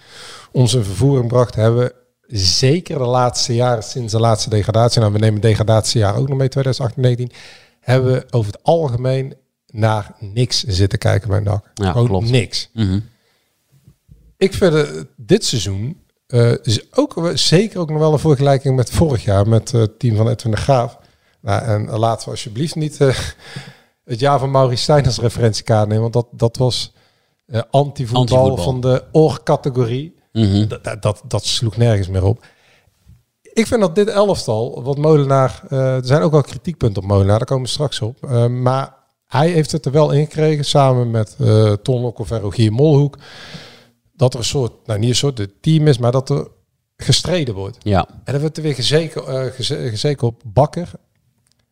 ons 0.52 0.72
vervoering 0.72 1.28
bracht. 1.28 1.54
Hebben 1.54 1.92
zeker 2.26 2.98
de 2.98 3.04
laatste 3.04 3.54
jaren, 3.54 3.82
sinds 3.82 4.12
de 4.12 4.20
laatste 4.20 4.50
degradatie. 4.50 5.00
Nou, 5.00 5.12
we 5.12 5.18
nemen 5.18 5.40
degradatiejaar 5.40 6.16
ook 6.16 6.28
nog 6.28 6.38
mee, 6.38 6.48
2018-19. 7.28 7.34
Hebben 7.80 8.12
we 8.12 8.26
over 8.30 8.52
het 8.52 8.62
algemeen 8.62 9.34
naar 9.66 10.14
niks 10.18 10.64
zitten 10.64 10.98
kijken 10.98 11.28
bij 11.28 11.40
NAC. 11.40 11.70
Ja, 11.74 11.90
Gewoon 11.92 12.06
klopt. 12.06 12.30
niks. 12.30 12.70
Mhm. 12.72 13.00
Ik 14.36 14.54
vind 14.54 14.74
eh, 14.74 14.82
dit 15.16 15.44
seizoen 15.44 16.02
eh, 16.26 16.52
is 16.62 16.92
ook 16.96 17.30
zeker 17.34 17.80
ook 17.80 17.90
nog 17.90 17.98
wel 17.98 18.12
een 18.12 18.18
vergelijking 18.18 18.76
met 18.76 18.90
vorig 18.90 19.24
jaar 19.24 19.48
met 19.48 19.74
eh, 19.74 19.80
het 19.80 19.98
team 19.98 20.16
van 20.16 20.28
Edwin 20.28 20.50
de 20.50 20.56
Graaf. 20.56 20.98
Nou, 21.40 21.62
en 21.62 21.98
laten 21.98 22.24
we 22.24 22.30
alsjeblieft 22.30 22.74
niet 22.74 23.00
eh, 23.00 23.18
het 24.04 24.20
jaar 24.20 24.38
van 24.38 24.50
Maurice 24.50 24.82
Stijn 24.82 25.04
als 25.06 25.18
referentiekaart 25.18 25.88
nemen, 25.88 26.02
want 26.02 26.12
dat, 26.12 26.26
dat 26.30 26.56
was 26.56 26.92
eh, 27.46 27.60
anti-voetbal 27.70 28.20
Anti-voetbal. 28.38 28.64
van 28.64 28.80
de 28.80 29.04
oorcategorie. 29.12 30.16
Mhm. 30.38 30.68
Dat, 30.68 30.84
dat, 30.84 31.02
dat, 31.02 31.22
dat 31.28 31.44
sloeg 31.44 31.76
nergens 31.76 32.08
meer 32.08 32.24
op. 32.24 32.44
Ik 33.52 33.66
vind 33.66 33.80
dat 33.80 33.94
dit 33.94 34.08
elftal, 34.08 34.82
wat 34.82 34.98
Molenaar, 34.98 35.62
eh, 35.68 35.94
er 35.96 36.06
zijn 36.06 36.22
ook 36.22 36.32
wel 36.32 36.42
kritiekpunten 36.42 37.02
op 37.02 37.08
Molenaar, 37.08 37.38
daar 37.38 37.46
komen 37.46 37.64
we 37.64 37.70
straks 37.70 38.00
op. 38.00 38.24
Eh, 38.24 38.46
maar 38.46 38.94
hij 39.26 39.48
heeft 39.50 39.72
het 39.72 39.86
er 39.86 39.92
wel 39.92 40.10
in 40.10 40.24
gekregen, 40.24 40.64
samen 40.64 41.10
met 41.10 41.36
eh 41.40 41.72
Ton 41.72 42.14
en 42.30 42.40
Rogier 42.40 42.72
Molhoek, 42.72 43.18
dat 44.12 44.32
er 44.32 44.38
een 44.38 44.44
soort, 44.44 44.72
nou 44.86 44.98
niet 44.98 45.08
een 45.08 45.14
soort 45.14 45.36
de 45.36 45.60
team 45.60 45.86
is, 45.86 45.98
maar 45.98 46.12
dat 46.12 46.30
er 46.30 46.48
gestreden 46.96 47.54
wordt. 47.54 47.76
Ja. 47.80 48.08
En 48.24 48.32
dan 48.32 48.40
wordt 48.40 48.56
er 48.56 48.62
weer 48.62 48.74
gezeken, 48.74 49.26
eh, 49.26 49.52
geze- 49.52 49.88
gezeken 49.88 50.26
op 50.26 50.42
Bakker. 50.44 50.90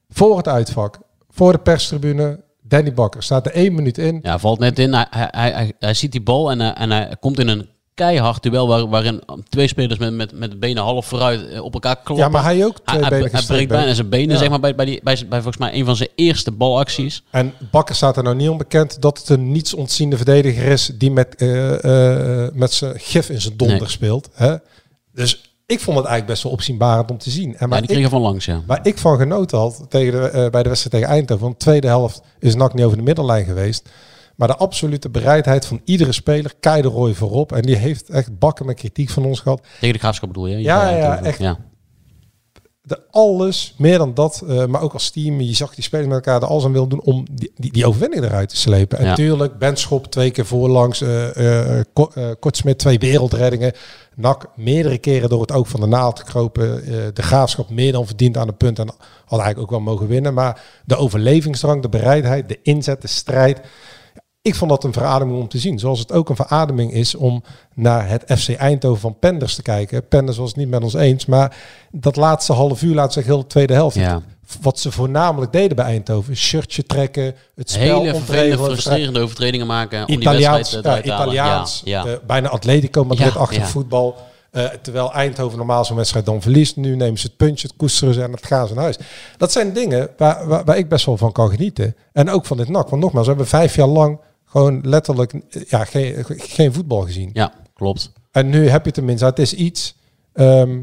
Voor 0.08 0.36
het 0.36 0.48
uitvak, 0.48 0.98
voor 1.30 1.52
de 1.52 1.58
perstribune, 1.58 2.44
Danny 2.62 2.94
Bakker 2.94 3.22
staat 3.22 3.46
er 3.46 3.52
één 3.52 3.74
minuut 3.74 3.98
in. 3.98 4.18
Ja, 4.22 4.38
valt 4.38 4.58
net 4.58 4.78
in. 4.78 4.92
Hij, 4.94 5.06
hij, 5.10 5.72
hij, 5.78 5.94
ziet 5.94 6.12
die 6.12 6.22
bal 6.22 6.50
en, 6.50 6.60
en 6.76 6.90
hij 6.90 7.16
komt 7.20 7.38
in 7.38 7.48
een 7.48 7.68
keihard 7.96 8.42
duel 8.42 8.68
waar, 8.68 8.88
waarin 8.88 9.22
twee 9.48 9.68
spelers 9.68 9.98
met, 9.98 10.12
met, 10.14 10.32
met 10.38 10.60
benen 10.60 10.82
half 10.82 11.06
vooruit 11.06 11.48
eh, 11.48 11.62
op 11.62 11.74
elkaar 11.74 11.94
kloppen. 11.96 12.26
Ja, 12.26 12.30
maar 12.30 12.42
hij 12.42 12.64
ook 12.64 12.76
hij, 12.84 12.96
twee 12.98 13.08
hij, 13.10 13.18
benen 13.18 13.32
hij 13.32 13.42
breekt 13.46 13.68
bijna 13.68 13.94
zijn 13.94 14.08
benen, 14.08 14.32
Ja. 14.32 14.38
zeg 14.38 14.48
maar, 14.48 14.60
bij, 14.60 14.74
bij, 14.74 14.84
die, 14.84 15.00
bij, 15.02 15.14
bij 15.28 15.42
volgens 15.42 15.56
mij 15.56 15.74
een 15.74 15.84
van 15.84 15.96
zijn 15.96 16.08
eerste 16.14 16.50
balacties. 16.50 17.22
En 17.30 17.52
Bakker 17.70 17.94
staat 17.94 18.16
er 18.16 18.22
nou 18.22 18.36
niet 18.36 18.48
onbekend 18.48 19.02
dat 19.02 19.18
het 19.18 19.28
een 19.28 19.52
niets 19.52 19.74
ontziende 19.74 20.16
verdediger 20.16 20.64
is 20.66 20.90
die 20.94 21.10
met, 21.10 21.34
eh, 21.34 22.44
eh, 22.44 22.52
met 22.52 22.72
zijn 22.72 22.98
gif 22.98 23.30
in 23.30 23.40
zijn 23.40 23.56
donder 23.56 23.78
Nee. 23.80 23.88
speelt. 23.88 24.28
Hè? 24.32 24.56
Dus 25.12 25.54
ik 25.66 25.80
vond 25.80 25.96
het 25.96 26.06
eigenlijk 26.06 26.26
best 26.26 26.42
wel 26.42 26.52
opzienbarend 26.52 27.10
om 27.10 27.18
te 27.18 27.30
zien. 27.30 27.48
En 27.48 27.56
Ja, 27.58 27.68
waar 27.68 27.80
die 27.80 27.88
ik, 27.88 27.94
kregen 27.94 28.10
van 28.10 28.20
langs, 28.20 28.44
ja. 28.44 28.62
waar 28.66 28.80
ik 28.86 28.98
van 28.98 29.18
genoten 29.18 29.58
had 29.58 29.86
tegen 29.88 30.12
de, 30.12 30.48
bij 30.50 30.62
de 30.62 30.68
wedstrijd 30.68 30.94
tegen 30.96 31.14
Eindhoven, 31.14 31.44
want 31.44 31.58
de 31.58 31.64
tweede 31.64 31.86
helft 31.86 32.20
is 32.38 32.54
NAC 32.54 32.74
niet 32.74 32.84
over 32.84 32.96
de 32.96 33.02
middellijn 33.02 33.44
geweest. 33.44 33.88
Maar 34.36 34.48
de 34.48 34.56
absolute 34.56 35.08
bereidheid 35.10 35.66
van 35.66 35.80
iedere 35.84 36.12
speler, 36.12 36.52
Kei 36.60 36.82
de 36.82 36.88
Roy 36.88 37.14
voorop. 37.14 37.52
En 37.52 37.62
die 37.62 37.76
heeft 37.76 38.08
echt 38.10 38.38
bakken 38.38 38.66
met 38.66 38.76
kritiek 38.76 39.10
van 39.10 39.24
ons 39.24 39.40
gehad. 39.40 39.62
Tegen 39.80 39.92
de 39.94 39.98
graafschap 40.00 40.28
bedoel 40.28 40.46
je? 40.46 40.56
Ja, 40.58 40.88
ja, 40.96 41.22
echt. 41.22 41.38
Ja. 41.38 41.58
De 42.82 43.00
alles, 43.10 43.74
meer 43.78 43.98
dan 43.98 44.14
dat, 44.14 44.42
eh, 44.48 44.64
maar 44.66 44.80
ook 44.80 44.92
als 44.92 45.10
team. 45.10 45.40
Je 45.40 45.54
zag 45.54 45.74
die 45.74 45.84
spelers 45.84 46.06
met 46.08 46.16
elkaar 46.16 46.42
er 46.42 46.48
alles 46.48 46.64
aan 46.64 46.72
wil 46.72 46.86
doen 46.86 47.00
om 47.02 47.24
die, 47.32 47.52
die, 47.56 47.72
die 47.72 47.86
overwinning 47.86 48.24
eruit 48.24 48.48
te 48.48 48.56
slepen. 48.56 48.98
En 48.98 49.04
Ja. 49.04 49.10
natuurlijk, 49.10 49.58
Benschop 49.58 50.06
twee 50.06 50.30
keer 50.30 50.46
voorlangs, 50.46 50.98
Ko- 51.92 52.10
eh, 52.14 52.30
Kortsmit 52.40 52.78
twee 52.78 52.98
wereldreddingen. 52.98 53.72
NAC 54.14 54.46
meerdere 54.56 54.98
keren 54.98 55.28
door 55.28 55.40
het 55.40 55.52
oog 55.52 55.68
van 55.68 55.80
de 55.80 55.86
naald 55.86 56.18
gekropen. 56.18 56.84
de 57.14 57.22
graafschap 57.22 57.70
meer 57.70 57.92
dan 57.92 58.06
verdiend 58.06 58.36
aan 58.36 58.46
de 58.46 58.52
punt 58.52 58.78
en 58.78 58.86
had 59.24 59.40
eigenlijk 59.40 59.60
ook 59.60 59.70
wel 59.70 59.80
mogen 59.80 60.06
winnen. 60.06 60.34
Maar 60.34 60.62
de 60.84 60.96
overlevingsdrang, 60.96 61.82
de 61.82 61.88
bereidheid, 61.88 62.48
de 62.48 62.58
inzet, 62.62 63.02
de 63.02 63.08
strijd. 63.08 63.60
Ik 64.46 64.54
vond 64.54 64.70
dat 64.70 64.84
een 64.84 64.92
verademing 64.92 65.38
om 65.40 65.48
te 65.48 65.58
zien. 65.58 65.78
Zoals 65.78 65.98
het 65.98 66.12
ook 66.12 66.28
een 66.28 66.36
verademing 66.36 66.92
is 66.92 67.14
om 67.14 67.42
naar 67.74 68.08
het 68.08 68.24
FC 68.38 68.48
Eindhoven 68.48 69.00
van 69.00 69.18
Penders 69.18 69.54
te 69.54 69.62
kijken. 69.62 70.08
Penders 70.08 70.36
was 70.36 70.48
het 70.48 70.56
niet 70.56 70.68
met 70.68 70.82
ons 70.82 70.94
eens. 70.94 71.26
Maar 71.26 71.56
dat 71.92 72.16
laatste 72.16 72.52
half 72.52 72.82
uur, 72.82 72.94
laat 72.94 73.12
zeggen 73.12 73.32
heel 73.32 73.42
de 73.42 73.48
tweede 73.48 73.72
helft. 73.72 73.96
Ja. 73.96 74.22
Wat 74.60 74.78
ze 74.78 74.90
voornamelijk 74.90 75.52
deden 75.52 75.76
bij 75.76 75.84
Eindhoven. 75.84 76.36
Shirtje 76.36 76.82
trekken, 76.82 77.34
het 77.54 77.70
spel 77.70 78.00
Hele 78.00 78.14
ontregelen. 78.14 78.64
frustrerende 78.64 79.20
overtredingen 79.20 79.66
maken 79.66 80.00
om 80.00 80.06
die 80.06 80.18
Italiaans, 80.18 80.56
wedstrijd 80.56 80.84
ja, 80.84 80.90
eruit 80.90 81.04
te 81.04 81.10
halen. 81.12 81.32
Italiaans 81.34 81.82
Ja, 81.84 82.04
ja. 82.04 82.10
eh, 82.12 82.18
bijna 82.26 82.48
Atletico 82.48 83.04
Madrid-achtig 83.04 83.56
Ja, 83.56 83.62
ja. 83.62 83.68
voetbal. 83.68 84.16
Eh, 84.50 84.64
terwijl 84.82 85.12
Eindhoven 85.12 85.58
normaal 85.58 85.84
zo'n 85.84 85.96
wedstrijd 85.96 86.26
dan 86.26 86.42
verliest. 86.42 86.76
Nu 86.76 86.96
nemen 86.96 87.18
ze 87.18 87.26
het 87.26 87.36
puntje, 87.36 87.66
het 87.66 87.76
koesteren 87.76 88.14
ze 88.14 88.22
en 88.22 88.32
het 88.32 88.46
gaan 88.46 88.66
ze 88.68 88.74
naar 88.74 88.82
huis. 88.82 88.98
Dat 89.36 89.52
zijn 89.52 89.72
dingen 89.72 90.08
waar, 90.16 90.46
waar, 90.46 90.64
waar 90.64 90.78
ik 90.78 90.88
best 90.88 91.06
wel 91.06 91.16
van 91.16 91.32
kan 91.32 91.50
genieten. 91.50 91.96
En 92.12 92.30
ook 92.30 92.46
van 92.46 92.56
dit 92.56 92.68
NAC. 92.68 92.88
Want 92.88 93.02
nogmaals, 93.02 93.26
we 93.26 93.32
hebben 93.32 93.48
vijf 93.50 93.74
jaar 93.76 93.86
lang 93.86 94.18
gewoon 94.56 94.80
letterlijk 94.82 95.32
ja, 95.68 95.84
geen, 95.84 96.24
geen 96.28 96.72
voetbal 96.72 97.00
gezien. 97.00 97.30
ja, 97.32 97.52
klopt. 97.74 98.12
En 98.30 98.48
nu 98.48 98.68
heb 98.68 98.84
je 98.84 98.90
tenminste, 98.90 99.24
het 99.24 99.38
is 99.38 99.54
iets. 99.54 99.94
Ehm, 100.32 100.80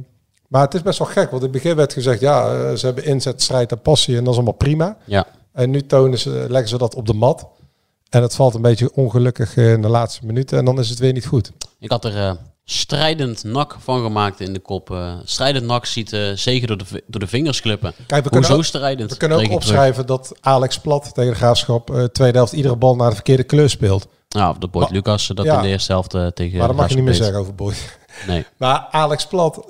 maar 0.48 0.62
het 0.62 0.74
is 0.74 0.82
best 0.82 1.00
wel 1.00 1.08
gek. 1.08 1.30
Want 1.30 1.44
in 1.44 1.52
het 1.52 1.52
begin 1.52 1.76
werd 1.76 1.94
gezegd, 1.94 2.20
ja, 2.20 2.54
eh, 2.54 2.74
ze 2.74 2.86
hebben 2.86 3.06
inzet, 3.06 3.42
strijd 3.42 3.72
en 3.72 3.82
passie. 3.82 4.18
En 4.18 4.24
dat 4.24 4.30
is 4.30 4.36
allemaal 4.36 4.58
prima. 4.58 4.98
Ja. 5.06 5.28
En 5.52 5.70
nu 5.70 5.82
tonen 5.82 6.20
ze, 6.20 6.46
leggen 6.50 6.70
ze 6.70 6.78
dat 6.78 6.96
op 6.96 7.08
de 7.08 7.14
mat. 7.14 7.48
En 8.10 8.22
het 8.22 8.36
valt 8.36 8.54
een 8.54 8.62
beetje 8.62 8.94
ongelukkig 8.94 9.58
eh, 9.58 9.72
in 9.72 9.82
de 9.82 9.88
laatste 9.88 10.26
minuten. 10.26 10.58
En 10.58 10.66
dan 10.66 10.80
is 10.80 10.90
het 10.90 11.00
weer 11.00 11.14
niet 11.14 11.26
goed. 11.26 11.52
Ik 11.80 11.92
had 11.92 12.06
er 12.06 12.18
eh, 12.18 12.34
strijdend 12.66 13.44
nak 13.44 13.76
van 13.80 14.02
gemaakt 14.04 14.40
in 14.40 14.54
de 14.54 14.60
kop. 14.60 14.92
eh 14.92 15.14
strijdend 15.24 15.66
nak 15.66 15.86
ziet 15.86 16.14
eh 16.14 16.32
zeker 16.36 16.68
door 16.68 16.78
de, 16.78 16.86
door 17.08 17.20
de 17.20 17.28
vingers 17.28 17.62
klippen. 17.62 17.94
Kijk, 18.08 18.24
we 18.24 18.30
kunnen 18.30 18.50
Hoezo 18.50 18.56
ook- 18.56 18.64
strijdend? 18.66 19.12
We 19.12 19.18
kunnen 19.18 19.38
ook 19.38 19.44
terug. 19.44 19.58
opschrijven 19.58 20.06
dat 20.06 20.32
Alex 20.42 20.80
Plat 20.80 21.14
tegen 21.14 21.32
de 21.32 21.38
Graafschap 21.38 21.90
eh 21.96 22.04
tweede 22.04 22.38
helft 22.38 22.54
iedere 22.54 22.76
bal 22.76 22.96
naar 22.96 23.10
de 23.10 23.16
verkeerde 23.16 23.44
kleur 23.44 23.70
speelt. 23.70 24.08
Ja, 24.28 24.50
of 24.50 24.58
de 24.58 24.68
Boyd 24.68 24.90
Lucas 24.90 25.28
dat 25.28 25.46
Ja. 25.46 25.56
in 25.56 25.62
de 25.62 25.68
eerste 25.68 25.92
helft 25.92 26.10
tegen 26.36 26.58
maar 26.58 26.68
dat 26.68 26.76
mag 26.76 26.90
je 26.90 26.96
niet 26.96 27.04
meer 27.04 27.14
zeggen 27.14 27.40
over 27.40 27.56
Boyd. 27.56 27.98
Nee. 28.28 28.46
Maar 28.58 28.88
Alex 28.92 29.26
Plat 29.28 29.64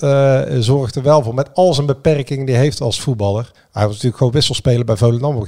zorgt 0.60 0.96
er 0.96 1.02
wel 1.04 1.24
voor, 1.24 1.34
met 1.34 1.50
al 1.54 1.74
zijn 1.74 1.88
beperkingen 1.88 2.46
die 2.46 2.56
hij 2.56 2.64
heeft 2.64 2.82
als 2.82 3.00
voetballer. 3.02 3.52
Hij 3.72 3.84
was 3.84 3.92
natuurlijk 3.92 4.18
gewoon 4.18 4.34
wisselspeler 4.34 4.86
bij 4.86 4.96
Volendam. 4.98 5.46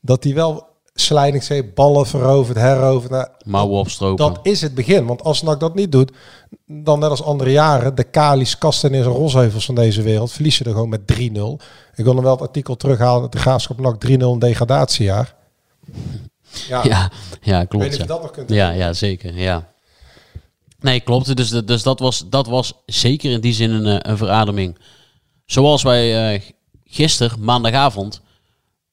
Dat 0.00 0.24
hij 0.24 0.34
wel 0.34 0.68
slijdings 1.00 1.48
heeft, 1.48 1.74
ballen 1.74 2.06
veroverd, 2.06 2.58
heroverd. 2.58 3.10
Nou, 3.10 3.28
Mouwen 3.44 3.78
opstropen. 3.78 4.26
dat 4.26 4.38
is 4.42 4.60
het 4.60 4.74
begin. 4.74 5.06
Want 5.06 5.22
als 5.22 5.42
NAC 5.42 5.60
dat 5.60 5.74
niet 5.74 5.92
doet, 5.92 6.12
dan 6.66 6.98
net 6.98 7.10
als 7.10 7.22
andere 7.22 7.50
jaren, 7.50 7.94
de 7.94 8.04
Kali's, 8.04 8.58
Kastenis 8.58 9.04
en 9.04 9.12
Rosheuvels 9.12 9.64
van 9.64 9.74
deze 9.74 10.02
wereld, 10.02 10.32
verlies 10.32 10.58
je 10.58 10.64
er 10.64 10.72
gewoon 10.72 10.88
met 10.88 11.00
3-0. 11.00 11.14
Ik 11.94 12.04
wil 12.04 12.14
nog 12.14 12.22
wel 12.22 12.32
het 12.32 12.40
artikel 12.40 12.76
terughalen, 12.76 13.20
dat 13.20 13.32
de 13.32 13.38
Graafschap 13.38 13.80
NAC 13.80 14.06
3-0 14.08 14.08
een 14.08 14.38
degradatiejaar. 14.38 15.34
Ja, 16.68 16.84
Ja, 16.84 17.10
ja 17.40 17.58
weet 17.58 17.68
klopt. 17.68 17.84
Ja. 17.84 18.00
je 18.00 18.06
dat 18.06 18.22
nog 18.22 18.30
kunt 18.30 18.50
Ja, 18.50 18.70
ja, 18.70 18.92
zeker. 18.92 19.34
Ja. 19.34 19.68
Nee, 20.80 21.00
klopt. 21.00 21.36
Dus, 21.36 21.48
dus 21.48 21.82
dat, 21.82 21.98
was, 21.98 22.24
dat 22.28 22.46
was 22.46 22.72
zeker 22.86 23.30
in 23.30 23.40
die 23.40 23.52
zin 23.52 23.70
een, 23.70 24.00
eh, 24.00 24.10
een 24.10 24.16
verademing. 24.16 24.78
Zoals 25.46 25.82
wij 25.82 26.34
eh 26.34 26.40
gisteren, 26.90 27.44
maandagavond, 27.44 28.20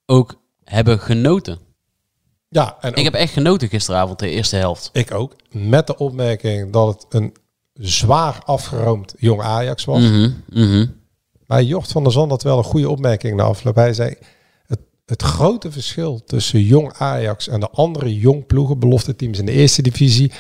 ook 0.05 0.41
hebben 0.63 0.99
genoten. 0.99 1.60
Ja, 2.49 2.77
en 2.81 2.89
ook- 2.89 2.97
Ik 2.97 3.03
heb 3.03 3.13
echt 3.13 3.33
genoten 3.33 3.69
gisteravond, 3.69 4.19
de 4.19 4.29
eerste 4.29 4.55
helft. 4.55 4.89
ik 4.93 5.13
ook. 5.13 5.36
Met 5.51 5.88
de 5.88 5.97
opmerking 5.97 6.71
dat 6.71 6.88
het 7.03 7.13
een 7.21 7.33
zwaar 7.73 8.41
afgeroomd 8.45 9.13
jong 9.17 9.41
Ajax 9.41 9.86
was. 9.86 10.01
Mhm, 10.01 10.29
mhm. 10.49 10.86
Maar 11.47 11.63
Jort 11.63 11.91
van 11.91 12.03
der 12.03 12.12
Zand 12.12 12.29
had 12.31 12.43
wel 12.43 12.57
een 12.57 12.63
goede 12.63 12.89
opmerking 12.89 13.36
na 13.36 13.43
afloop. 13.43 13.75
Hij 13.75 13.93
zei, 13.93 14.15
het, 14.65 14.79
het 15.05 15.21
grote 15.21 15.71
verschil 15.71 16.23
tussen 16.25 16.62
jong 16.63 16.93
Ajax 16.97 17.47
en 17.47 17.60
de 17.60 17.69
andere 17.69 18.15
jong 18.19 18.45
ploegen, 18.45 18.79
belofte 18.79 19.15
teams 19.15 19.39
in 19.39 19.45
de 19.45 19.51
eerste 19.51 19.81
divisie, 19.81 20.31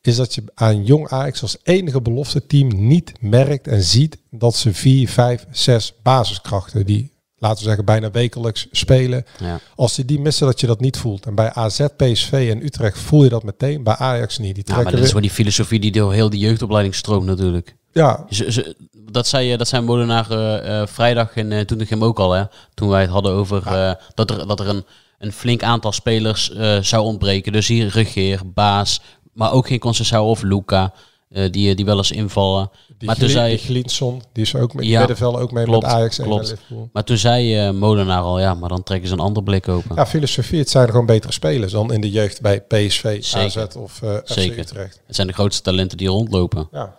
is 0.00 0.16
dat 0.16 0.34
je 0.34 0.42
aan 0.54 0.84
jong 0.84 1.08
Ajax 1.08 1.42
als 1.42 1.56
enige 1.62 2.00
belofte 2.02 2.46
team 2.46 2.86
niet 2.86 3.12
merkt 3.20 3.66
en 3.68 3.82
ziet 3.82 4.18
dat 4.30 4.54
ze 4.56 4.74
vier, 4.74 5.08
vijf, 5.08 5.46
zes 5.50 5.94
basiskrachten, 6.02 6.86
die 6.86 7.12
laten 7.38 7.58
we 7.58 7.64
zeggen 7.64 7.84
bijna 7.84 8.10
wekelijks 8.10 8.66
spelen, 8.70 9.24
Ja. 9.38 9.60
als 9.76 9.96
je 9.96 10.04
die 10.04 10.20
missen 10.20 10.46
dat 10.46 10.60
je 10.60 10.66
dat 10.66 10.80
niet 10.80 10.96
voelt. 10.96 11.26
En 11.26 11.34
bij 11.34 11.52
AZ, 11.52 11.86
PSV 11.96 12.48
en 12.52 12.64
Utrecht 12.64 12.98
voel 12.98 13.22
je 13.22 13.28
dat 13.28 13.42
meteen, 13.42 13.82
bij 13.82 13.96
Ajax 13.96 14.38
niet. 14.38 14.54
Die 14.54 14.64
Ja, 14.66 14.82
maar 14.82 14.92
dat 14.92 15.00
is 15.00 15.12
wel 15.12 15.20
die 15.20 15.30
filosofie 15.30 15.80
die 15.80 15.92
door 15.92 16.12
heel 16.12 16.30
die 16.30 16.40
jeugdopleiding 16.40 16.94
stroomt 16.94 17.26
natuurlijk. 17.26 17.76
ja, 17.92 18.24
Ze, 18.30 18.52
ze, 18.52 18.76
dat, 19.10 19.26
zei, 19.26 19.56
dat 19.56 19.68
zei 19.68 19.82
Molenaar 19.84 20.30
eh, 20.30 20.80
eh, 20.80 20.86
vrijdag 20.86 21.36
en 21.36 21.50
uh, 21.50 21.60
toen 21.60 21.80
ik 21.80 21.88
hem 21.88 22.04
ook 22.04 22.18
al, 22.18 22.32
hè, 22.32 22.44
toen 22.74 22.88
wij 22.88 23.00
het 23.00 23.10
hadden 23.10 23.32
over 23.32 23.66
eh, 23.66 23.92
dat 24.14 24.30
er, 24.30 24.46
dat 24.46 24.60
er 24.60 24.68
een, 24.68 24.84
een 25.18 25.32
flink 25.32 25.62
aantal 25.62 25.92
spelers 25.92 26.52
eh, 26.52 26.78
zou 26.80 27.04
ontbreken. 27.04 27.52
Dus 27.52 27.66
hier 27.68 27.88
Regeer, 27.88 28.40
Baas, 28.44 29.00
maar 29.32 29.52
ook 29.52 29.66
geen 29.66 29.80
Conceição 29.86 30.20
of 30.20 30.42
Luca, 30.42 30.92
eh, 31.30 31.50
die, 31.50 31.74
die 31.74 31.84
wel 31.84 31.96
eens 31.96 32.10
invallen. 32.10 32.70
die, 32.98 33.06
maar 33.06 33.16
toen 33.16 33.28
zei, 33.28 33.56
die 33.56 33.58
Glinson, 33.64 34.22
die 34.32 34.42
is 34.42 34.54
ook 34.54 34.74
met 34.74 34.84
Ja, 34.84 35.06
ook 35.20 35.52
mee 35.52 35.64
klopt, 35.64 35.82
met 35.82 35.92
Ajax 35.92 36.18
en 36.18 36.24
klopt. 36.24 36.48
Liverpool. 36.48 36.88
maar 36.92 37.04
toen 37.04 37.16
zei 37.16 37.56
eh, 37.56 37.70
Molenaar 37.70 38.22
al, 38.22 38.40
ja, 38.40 38.54
maar 38.54 38.68
dan 38.68 38.82
trekken 38.82 39.08
ze 39.08 39.14
een 39.14 39.20
ander 39.20 39.42
blik 39.42 39.68
open. 39.68 39.96
Ja, 39.96 40.06
filosofie. 40.06 40.58
Het 40.58 40.70
zijn 40.70 40.88
gewoon 40.88 41.06
betere 41.06 41.32
spelers 41.32 41.72
dan 41.72 41.92
in 41.92 42.00
de 42.00 42.10
jeugd 42.10 42.40
bij 42.40 42.60
PSV, 42.60 43.24
Zeker. 43.24 43.62
AZ 43.62 43.76
of 43.76 44.02
eh 44.02 44.16
FC 44.16 44.28
Zeker. 44.32 44.58
Utrecht. 44.58 45.00
Het 45.06 45.14
zijn 45.14 45.26
de 45.26 45.32
grootste 45.32 45.62
talenten 45.62 45.98
die 45.98 46.08
rondlopen. 46.08 46.68
Ja. 46.72 46.96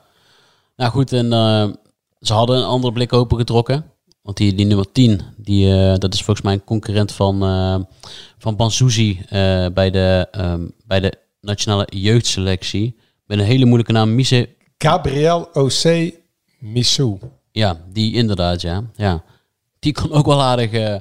Nou 0.76 0.92
goed, 0.92 1.13
en 1.13 1.34
eh, 1.34 1.68
ze 2.22 2.34
hadden 2.34 2.58
een 2.58 2.63
andere 2.63 2.94
blik 2.94 3.13
opengetrokken. 3.13 3.86
Want 4.22 4.38
die, 4.38 4.54
die 4.54 4.65
nummer 4.65 4.92
10, 4.92 5.22
die, 5.38 5.74
eh, 5.74 5.98
dat 5.98 6.13
is 6.13 6.24
volgens 6.24 6.46
mij 6.46 6.54
een 6.54 6.63
concurrent 6.63 7.12
van, 7.12 7.44
eh 7.44 7.80
van 8.38 8.56
Banzuzi 8.56 9.22
eh, 9.30 9.65
bij, 9.74 9.92
de, 9.92 10.28
ehm, 10.32 10.68
bij 10.86 11.00
de 11.00 11.13
nationale 11.42 11.88
jeugdselectie. 11.89 12.96
Met 13.30 13.39
een 13.39 13.46
hele 13.46 13.65
moeilijke 13.65 13.92
naam, 13.92 14.15
Mise. 14.15 14.50
Gabriel 14.78 15.50
O.C. 15.54 16.13
Missou. 16.60 17.20
Ja, 17.52 17.82
die 17.92 18.13
inderdaad, 18.13 18.62
ja. 18.62 18.84
ja. 18.96 19.24
Die 19.80 19.94
kon 19.94 20.12
ook 20.12 20.26
wel 20.26 20.42
aardig, 20.42 20.72
eh, 20.72 20.96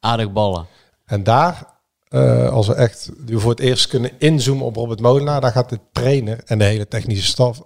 aardig 0.00 0.32
ballen. 0.32 0.66
En 1.04 1.22
daar, 1.22 1.66
eh, 2.08 2.48
als 2.48 2.66
we 2.66 2.74
echt 2.74 3.10
nu 3.26 3.40
voor 3.40 3.50
het 3.50 3.60
eerst 3.60 3.86
kunnen 3.86 4.10
inzoomen 4.18 4.64
op 4.64 4.76
Robert 4.76 5.00
Molenaar, 5.00 5.40
daar 5.40 5.52
gaat 5.52 5.68
de 5.68 5.78
trainer 5.92 6.40
en 6.44 6.58
de 6.58 6.64
hele 6.64 6.88
technische 6.88 7.26
staf 7.26 7.62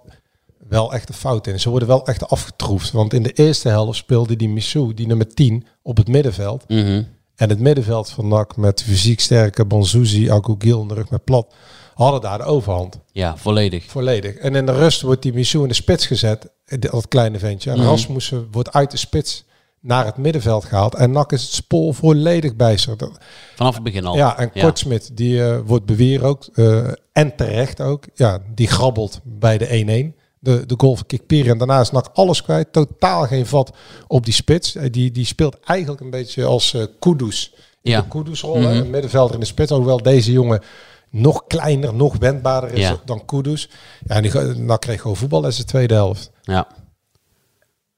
wel 0.69 0.93
echt 0.93 1.09
een 1.09 1.15
fout 1.15 1.47
in. 1.47 1.59
Ze 1.59 1.69
worden 1.69 1.87
wel 1.87 2.05
echt 2.05 2.29
afgetroefd. 2.29 2.91
Want 2.91 3.13
in 3.13 3.23
de 3.23 3.33
eerste 3.33 3.69
helft 3.69 3.97
speelde 3.97 4.35
die 4.35 4.49
Missou, 4.49 4.93
die 4.93 5.07
nummer 5.07 5.33
10, 5.33 5.65
op 5.81 5.97
het 5.97 6.07
middenveld. 6.07 6.63
Mhm. 6.67 7.03
En 7.35 7.49
het 7.49 7.59
middenveld 7.59 8.09
van 8.09 8.27
NAC 8.27 8.55
met 8.55 8.83
fysiek 8.83 9.19
sterke 9.19 9.65
Banzuzi, 9.65 10.31
Agugil 10.31 10.81
in 10.81 10.87
de 10.87 10.93
rug 10.93 11.09
met 11.09 11.23
plat, 11.23 11.53
hadden 11.97 12.21
daar 12.21 12.37
de 12.37 12.43
overhand. 12.43 12.99
Ja, 13.11 13.37
volledig. 13.37 13.85
Volledig. 13.85 14.35
En 14.35 14.55
in 14.55 14.65
de 14.65 14.71
rust 14.71 15.01
wordt 15.01 15.21
die 15.21 15.33
Missou 15.33 15.63
in 15.63 15.69
de 15.69 15.75
spits 15.75 16.05
gezet, 16.05 16.49
eh, 16.65 16.79
dat 16.79 17.07
kleine 17.07 17.39
ventje. 17.39 17.71
En 17.71 17.77
Mhm. 17.77 17.87
Rasmussen 17.87 18.47
wordt 18.51 18.73
uit 18.73 18.91
de 18.91 18.97
spits 18.97 19.45
naar 19.79 20.05
het 20.05 20.17
middenveld 20.17 20.65
gehaald. 20.65 20.95
En 20.95 21.11
NAC 21.11 21.31
is 21.31 21.41
het 21.41 21.51
spoor 21.51 21.93
volledig 21.93 22.55
bijster. 22.55 22.97
Dat- 22.97 23.17
Vanaf 23.55 23.73
het 23.73 23.83
begin 23.83 24.05
al. 24.05 24.15
Ja, 24.15 24.37
en 24.37 24.51
Kortsmit, 24.51 25.17
die 25.17 25.43
eh, 25.43 25.57
wordt 25.65 25.85
beweer 25.85 26.23
ook. 26.23 26.45
eh, 26.53 26.87
en 27.11 27.35
terecht 27.35 27.81
ook. 27.81 28.03
Ja, 28.13 28.39
die 28.55 28.67
grabbelt 28.67 29.19
bij 29.23 29.57
de 29.57 29.73
1-1. 29.73 30.15
De, 30.39 30.65
de 30.65 30.73
goal 30.77 30.95
van 30.95 31.05
Kikpiri. 31.05 31.49
En 31.49 31.57
daarna 31.57 31.79
is 31.79 31.91
NAC 31.91 32.09
alles 32.13 32.41
kwijt. 32.43 32.73
Totaal 32.73 33.23
geen 33.27 33.45
vat 33.45 33.75
op 34.07 34.25
die 34.25 34.33
spits. 34.33 34.75
Eh, 34.75 34.91
Die, 34.91 35.11
die 35.11 35.25
speelt 35.25 35.59
eigenlijk 35.59 36.01
een 36.01 36.09
beetje 36.09 36.45
als 36.45 36.73
eh 36.73 36.83
Kudus. 36.99 37.53
In 37.81 37.91
Ja. 37.91 38.01
de 38.01 38.07
Kudus-rol. 38.07 38.57
Mhm. 38.57 38.65
Een 38.67 38.89
middenvelder 38.89 39.33
in 39.33 39.39
de 39.39 39.45
spits. 39.45 39.71
Hoewel 39.71 40.01
deze 40.01 40.31
jongen 40.31 40.61
nog 41.09 41.43
kleiner, 41.47 41.93
nog 41.93 42.17
wendbaarder 42.17 42.71
is 42.73 42.79
Ja. 42.79 42.97
dan 43.05 43.25
Kudus. 43.25 43.69
Ja, 44.05 44.15
en 44.15 44.21
die, 44.21 44.31
ga- 44.31 44.53
NAC 44.57 44.81
kreeg 44.81 45.01
gewoon 45.01 45.15
voetbal 45.17 45.43
in 45.43 45.49
de 45.55 45.63
tweede 45.63 45.93
helft. 45.93 46.31
Ja. 46.41 46.67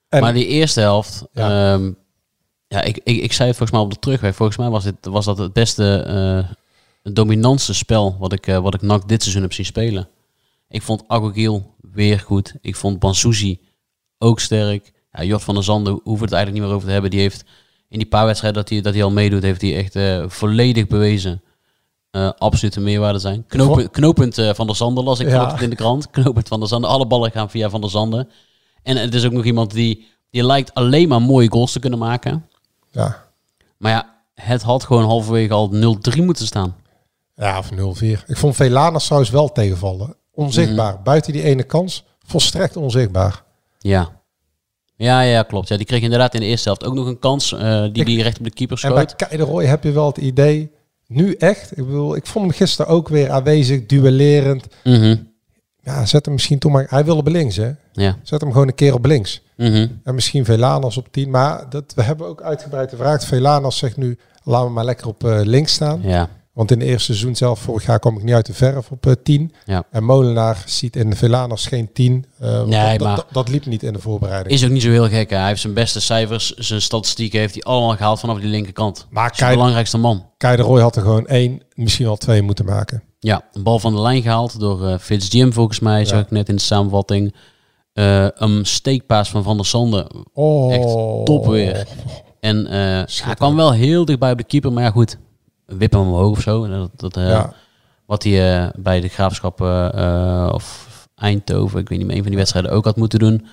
En- 0.10 0.22
maar 0.22 0.34
die 0.34 0.48
eerste 0.48 0.80
helft, 0.80 1.26
Ja. 1.34 1.50
ja, 1.74 1.80
ja 2.68 2.82
ik, 2.82 2.98
ik, 3.04 3.22
ik 3.22 3.34
zei 3.34 3.48
het 3.50 3.58
volgens 3.58 3.72
mij 3.72 3.80
op 3.88 3.94
de 3.94 4.00
terugweg. 4.00 4.36
Volgens 4.36 4.58
mij 4.58 4.70
was, 4.70 4.84
dit, 4.84 4.96
was 5.02 5.26
dat 5.26 5.38
het 5.38 5.54
beste, 5.54 5.84
het 7.04 7.16
dominantste 7.16 7.74
spel 7.74 8.16
wat 8.20 8.34
ik, 8.34 8.48
eh, 8.48 8.58
wat 8.58 8.74
ik 8.74 8.82
NAC 8.82 9.08
dit 9.08 9.22
seizoen 9.22 9.42
heb 9.44 9.54
zien 9.54 9.66
spelen. 9.66 10.08
Ik 10.70 10.82
vond 10.82 11.04
Agogil 11.08 11.76
weer 11.92 12.20
goed. 12.20 12.54
Ik 12.62 12.76
vond 12.76 13.00
Bansuzi 13.00 13.60
ook 14.18 14.40
sterk. 14.40 14.92
Ja, 15.12 15.24
Jort 15.24 15.44
van 15.44 15.54
der 15.54 15.64
Zanden 15.64 15.94
hoeven 15.94 16.14
we 16.14 16.24
het 16.24 16.34
eigenlijk 16.34 16.54
niet 16.54 16.62
meer 16.64 16.74
over 16.74 16.88
te 16.88 16.94
hebben. 16.94 17.12
Die 17.12 17.20
heeft 17.20 17.44
in 17.90 18.00
die 18.00 18.08
paar 18.08 18.26
wedstrijden 18.26 18.62
dat 18.62 18.70
hij, 18.72 18.82
dat 18.82 18.94
hij 18.94 19.04
al 19.04 19.12
meedoet, 19.12 19.44
heeft 19.44 19.62
hij 19.62 19.76
echt 19.78 19.96
eh, 19.96 20.24
volledig 20.28 20.88
bewezen. 20.88 21.42
Eh 22.12 22.30
absolute 22.38 22.80
meerwaarde 22.80 23.20
zijn. 23.20 23.46
Knopen, 23.48 23.90
knooppunt 23.92 24.38
eh, 24.38 24.54
van 24.54 24.68
der 24.68 24.76
Zanden 24.76 25.04
las 25.04 25.20
ik 25.20 25.30
Ja. 25.30 25.60
in 25.60 25.70
de 25.70 25.76
krant. 25.76 26.10
Knooppunt 26.12 26.48
van 26.48 26.60
der 26.60 26.68
Zanden. 26.70 26.90
Alle 26.90 27.08
ballen 27.08 27.32
gaan 27.32 27.50
via 27.50 27.70
van 27.70 27.82
der 27.82 27.90
Zanden. 27.90 28.30
En 28.84 28.98
het 28.98 29.14
is 29.14 29.26
ook 29.26 29.32
nog 29.32 29.44
iemand 29.46 29.72
die, 29.72 30.06
die 30.30 30.44
lijkt 30.46 30.74
alleen 30.74 31.08
maar 31.08 31.22
mooie 31.22 31.52
goals 31.52 31.72
te 31.72 31.80
kunnen 31.80 32.00
maken. 32.00 32.46
Ja. 32.92 33.26
Maar 33.78 33.92
ja, 33.92 34.16
het 34.34 34.62
had 34.62 34.84
gewoon 34.84 35.04
halverwege 35.06 35.54
al 35.54 35.70
0-3 35.74 36.24
moeten 36.24 36.46
staan. 36.46 36.76
Ja, 37.36 37.58
of 37.58 37.70
0-4. 37.72 38.06
Ik 38.28 38.38
vond 38.38 38.56
Velanas 38.56 39.04
trouwens 39.06 39.32
wel 39.32 39.52
tegenvallen. 39.52 40.16
Onzichtbaar. 40.34 40.94
Mhm. 40.94 41.04
Buiten 41.04 41.34
die 41.34 41.44
ene 41.44 41.64
kans, 41.64 42.04
volstrekt 42.26 42.76
onzichtbaar. 42.78 43.44
Ja. 43.80 44.10
Ja, 44.96 45.22
ja, 45.22 45.44
klopt. 45.44 45.68
Ja, 45.68 45.78
die 45.78 45.86
kreeg 45.86 46.02
inderdaad 46.02 46.34
in 46.34 46.40
de 46.40 46.46
eerste 46.46 46.68
helft 46.68 46.86
ook 46.86 46.94
nog 46.94 47.06
een 47.08 47.20
kans 47.20 47.54
eh, 47.54 47.82
die 47.82 47.92
Ik- 47.94 48.06
die 48.06 48.24
recht 48.24 48.38
op 48.38 48.44
de 48.44 48.52
keeper 48.52 48.84
En 48.84 48.94
bij 48.94 49.08
schoot. 49.18 49.30
De 49.32 49.38
Roy 49.38 49.66
heb 49.66 49.84
je 49.84 49.92
wel 49.92 50.06
het 50.06 50.18
idee, 50.18 50.72
nu 51.10 51.34
echt, 51.34 51.78
ik 51.78 51.86
bedoel, 51.86 52.16
ik 52.16 52.26
vond 52.26 52.46
hem 52.46 52.54
gisteren 52.54 52.92
ook 52.92 53.10
weer 53.10 53.30
aanwezig, 53.30 53.86
duellerend. 53.86 54.68
Mhm. 54.84 55.16
Ja, 55.82 56.06
zet 56.06 56.26
hem 56.26 56.34
misschien 56.34 56.60
toch 56.60 56.72
maar, 56.72 56.86
hij 56.90 57.06
wil 57.06 57.18
op 57.18 57.28
links 57.28 57.56
hè. 57.56 57.72
Ja. 57.92 58.18
Zet 58.24 58.42
hem 58.42 58.52
gewoon 58.52 58.68
een 58.68 58.76
keer 58.76 58.94
op 58.94 59.06
links. 59.06 59.42
Mhm. 59.58 59.88
En 60.04 60.16
misschien 60.16 60.46
Velanas 60.46 60.98
op 60.98 61.12
10. 61.12 61.30
Maar 61.30 61.70
dat, 61.70 61.94
we 61.96 62.04
hebben 62.04 62.28
ook 62.28 62.42
uitgebreid 62.42 62.90
gevraagd. 62.90 63.26
Velanas 63.26 63.78
zegt 63.78 63.98
nu, 63.98 64.18
laten 64.44 64.68
we 64.68 64.74
maar 64.74 64.86
lekker 64.86 65.08
op 65.08 65.24
eh, 65.24 65.40
links 65.44 65.74
staan. 65.74 66.00
Ja. 66.04 66.30
Want 66.60 66.72
in 66.72 66.80
het 66.80 66.88
eerste 66.88 67.06
seizoen 67.06 67.36
zelf, 67.36 67.60
vorig 67.60 67.86
jaar 67.86 68.00
kwam 68.00 68.18
ik 68.18 68.24
niet 68.24 68.34
uit 68.34 68.46
de 68.46 68.54
verf 68.54 68.92
op 68.92 69.06
eh 69.06 69.14
10. 69.24 69.54
Ja. 69.66 69.84
En 69.92 70.04
Molenaar 70.04 70.64
ziet 70.66 70.96
in 70.96 71.16
Velanas 71.16 71.66
geen 71.68 71.94
10. 71.94 72.26
eh, 72.40 72.64
Nee, 72.64 72.98
dat, 72.98 73.08
maar- 73.08 73.16
dat, 73.16 73.26
dat 73.32 73.50
liep 73.50 73.66
niet 73.66 73.84
in 73.84 73.94
de 73.94 74.00
voorbereiding. 74.00 74.54
Is 74.56 74.64
ook 74.66 74.70
niet 74.72 74.82
zo 74.82 74.90
heel 74.90 75.08
gek. 75.08 75.30
Hè? 75.30 75.38
Hij 75.38 75.48
heeft 75.48 75.62
zijn 75.62 75.74
beste 75.74 76.02
cijfers, 76.02 76.54
zijn 76.54 76.82
statistieken 76.82 77.40
heeft 77.40 77.54
hij 77.54 77.64
allemaal 77.64 77.96
gehaald 77.96 78.20
vanaf 78.20 78.40
die 78.40 78.50
linkerkant. 78.50 79.08
Maar 79.10 79.30
de 79.30 79.36
Kei, 79.36 79.54
belangrijkste 79.56 79.98
man. 79.98 80.26
Kei 80.38 80.56
de 80.56 80.62
Roy 80.62 80.82
had 80.82 80.96
er 80.96 81.02
gewoon 81.02 81.28
één, 81.28 81.62
misschien 81.74 82.06
wel 82.06 82.16
twee 82.18 82.42
moeten 82.42 82.66
maken. 82.66 83.04
Ja, 83.20 83.42
een 83.54 83.64
bal 83.64 83.80
van 83.80 83.94
de 83.96 84.02
lijn 84.02 84.22
gehaald 84.22 84.60
door 84.60 84.88
eh 84.88 84.98
Fitz 85.00 85.32
Jim 85.32 85.54
volgens 85.54 85.80
mij, 85.80 86.06
zag 86.06 86.22
ik 86.22 86.32
net 86.32 86.50
in 86.50 86.56
de 86.56 86.62
samenvatting. 86.62 87.36
Eh, 87.94 88.28
een 88.34 88.66
steekpaas 88.66 89.30
van 89.30 89.44
Van 89.44 89.58
der 89.58 89.66
Sande. 89.66 90.10
Oh, 90.34 90.74
Echt 90.74 91.26
top 91.26 91.46
weer. 91.46 91.88
En 92.40 92.68
eh, 92.68 93.04
hij 93.24 93.36
kwam 93.36 93.56
wel 93.56 93.72
heel 93.74 94.06
dichtbij 94.06 94.32
op 94.32 94.38
de 94.38 94.44
keeper, 94.44 94.74
maar 94.74 94.84
ja 94.84 94.92
goed. 94.92 95.18
Wip 95.78 95.92
hem 95.92 96.02
omhoog 96.02 96.38
of 96.38 96.42
zo. 96.42 96.64
En 96.64 96.72
Dat, 96.72 96.92
dat, 96.96 97.18
eh, 97.18 97.30
Ja. 97.30 97.54
Wat 98.06 98.24
hij 98.24 98.64
eh, 98.64 98.70
bij 98.76 99.00
de 99.02 99.08
graafschap 99.08 99.62
eh, 99.62 100.50
of 100.54 100.88
Eindhoven, 101.16 101.80
ik 101.80 101.90
weet 101.90 101.98
niet 101.98 102.08
meer, 102.08 102.16
een 102.16 102.22
van 102.22 102.30
die 102.32 102.40
wedstrijden 102.40 102.72
ook 102.72 102.86
had 102.86 102.96
moeten 102.96 103.20
doen. 103.20 103.46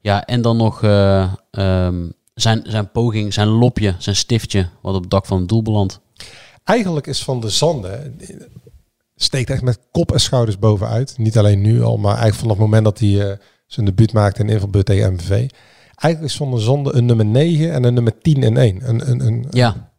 Ja, 0.00 0.24
en 0.24 0.42
dan 0.42 0.56
nog 0.56 0.82
eh, 0.82 1.32
ehm, 1.50 2.08
zijn, 2.34 2.62
zijn 2.66 2.90
poging, 2.90 3.32
zijn 3.32 3.48
lopje, 3.48 3.94
zijn 3.98 4.16
stiftje, 4.16 4.68
wat 4.82 4.94
op 4.94 5.00
het 5.00 5.10
dak 5.10 5.26
van 5.26 5.38
het 5.38 5.48
doel 5.48 5.62
belandt. 5.62 6.00
Eigenlijk 6.64 7.06
is 7.06 7.22
Van 7.24 7.40
de 7.40 7.48
Zande 7.48 8.12
steekt 9.16 9.50
echt 9.50 9.62
met 9.62 9.78
kop 9.90 10.12
en 10.12 10.20
schouders 10.20 10.58
bovenuit. 10.58 11.18
Niet 11.18 11.38
alleen 11.38 11.60
nu 11.60 11.82
al, 11.82 11.96
maar 11.96 12.16
eigenlijk 12.18 12.40
vanaf 12.40 12.56
het 12.56 12.64
moment 12.66 12.84
dat 12.84 12.98
hij 12.98 13.30
eh, 13.30 13.38
zijn 13.66 13.86
debuut 13.86 14.12
maakte 14.12 14.42
in 14.42 14.48
invalbeurt 14.48 14.86
tegen 14.86 15.12
MVV. 15.12 15.30
Eigenlijk 15.94 16.32
is 16.32 16.36
Van 16.36 16.50
de 16.50 16.60
Zande 16.60 16.94
een 16.94 17.06
nummer 17.06 17.26
9 17.26 17.72
en 17.72 17.84
een 17.84 17.94
nummer 17.94 18.18
10 18.18 18.42
in 18.42 18.56
één. 18.56 18.88
Een, 18.88 19.10
een, 19.10 19.26
een, 19.26 19.46
Ja, 19.50 19.90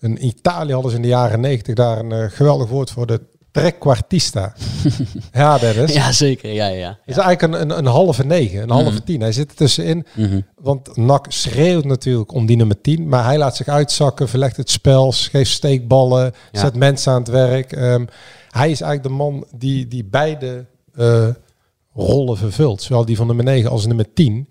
een 0.00 0.26
Italië 0.26 0.72
hadden 0.72 0.90
ze 0.90 0.96
in 0.96 1.02
de 1.02 1.08
jaren 1.08 1.40
90 1.40 1.74
daar 1.74 1.98
een 1.98 2.12
eh, 2.12 2.30
geweldig 2.30 2.68
woord 2.68 2.90
voor, 2.90 3.06
de 3.06 3.20
trequartista. 3.50 4.54
ja, 5.32 5.58
Dennis. 5.58 5.92
ja 5.92 6.12
zeker. 6.12 6.52
Ja, 6.52 6.66
ja. 6.66 6.88
Het 6.88 7.16
is 7.16 7.22
eigenlijk 7.22 7.54
een, 7.54 7.60
een, 7.70 7.78
een 7.78 7.86
halve 7.86 8.24
9, 8.24 8.62
een 8.62 8.70
halve 8.70 9.02
10. 9.02 9.20
Hij 9.20 9.32
zit 9.32 9.50
er 9.50 9.56
tussenin. 9.56 10.06
Mhm. 10.14 10.40
Want 10.54 10.96
NAC 10.96 11.26
schreeuwt 11.28 11.84
natuurlijk 11.84 12.32
om 12.32 12.46
die 12.46 12.56
nummer 12.56 12.80
10. 12.80 13.08
Maar 13.08 13.24
hij 13.24 13.38
laat 13.38 13.56
zich 13.56 13.68
uitzakken, 13.68 14.28
verlegt 14.28 14.56
het 14.56 14.70
spel, 14.70 15.12
geeft 15.12 15.50
steekballen, 15.50 16.32
Ja. 16.52 16.60
zet 16.60 16.74
mensen 16.74 17.12
aan 17.12 17.18
het 17.18 17.28
werk. 17.28 17.72
Ehm, 17.72 18.04
hij 18.50 18.70
is 18.70 18.80
eigenlijk 18.80 19.02
de 19.02 19.22
man 19.24 19.46
die, 19.56 19.88
die 19.88 20.04
beide 20.04 20.64
eh, 20.94 21.28
rollen 21.94 22.36
vervult. 22.36 22.82
Zowel 22.82 23.04
die 23.04 23.16
van 23.16 23.26
nummer 23.26 23.44
9 23.44 23.70
als 23.70 23.86
nummer 23.86 24.12
10. 24.12 24.48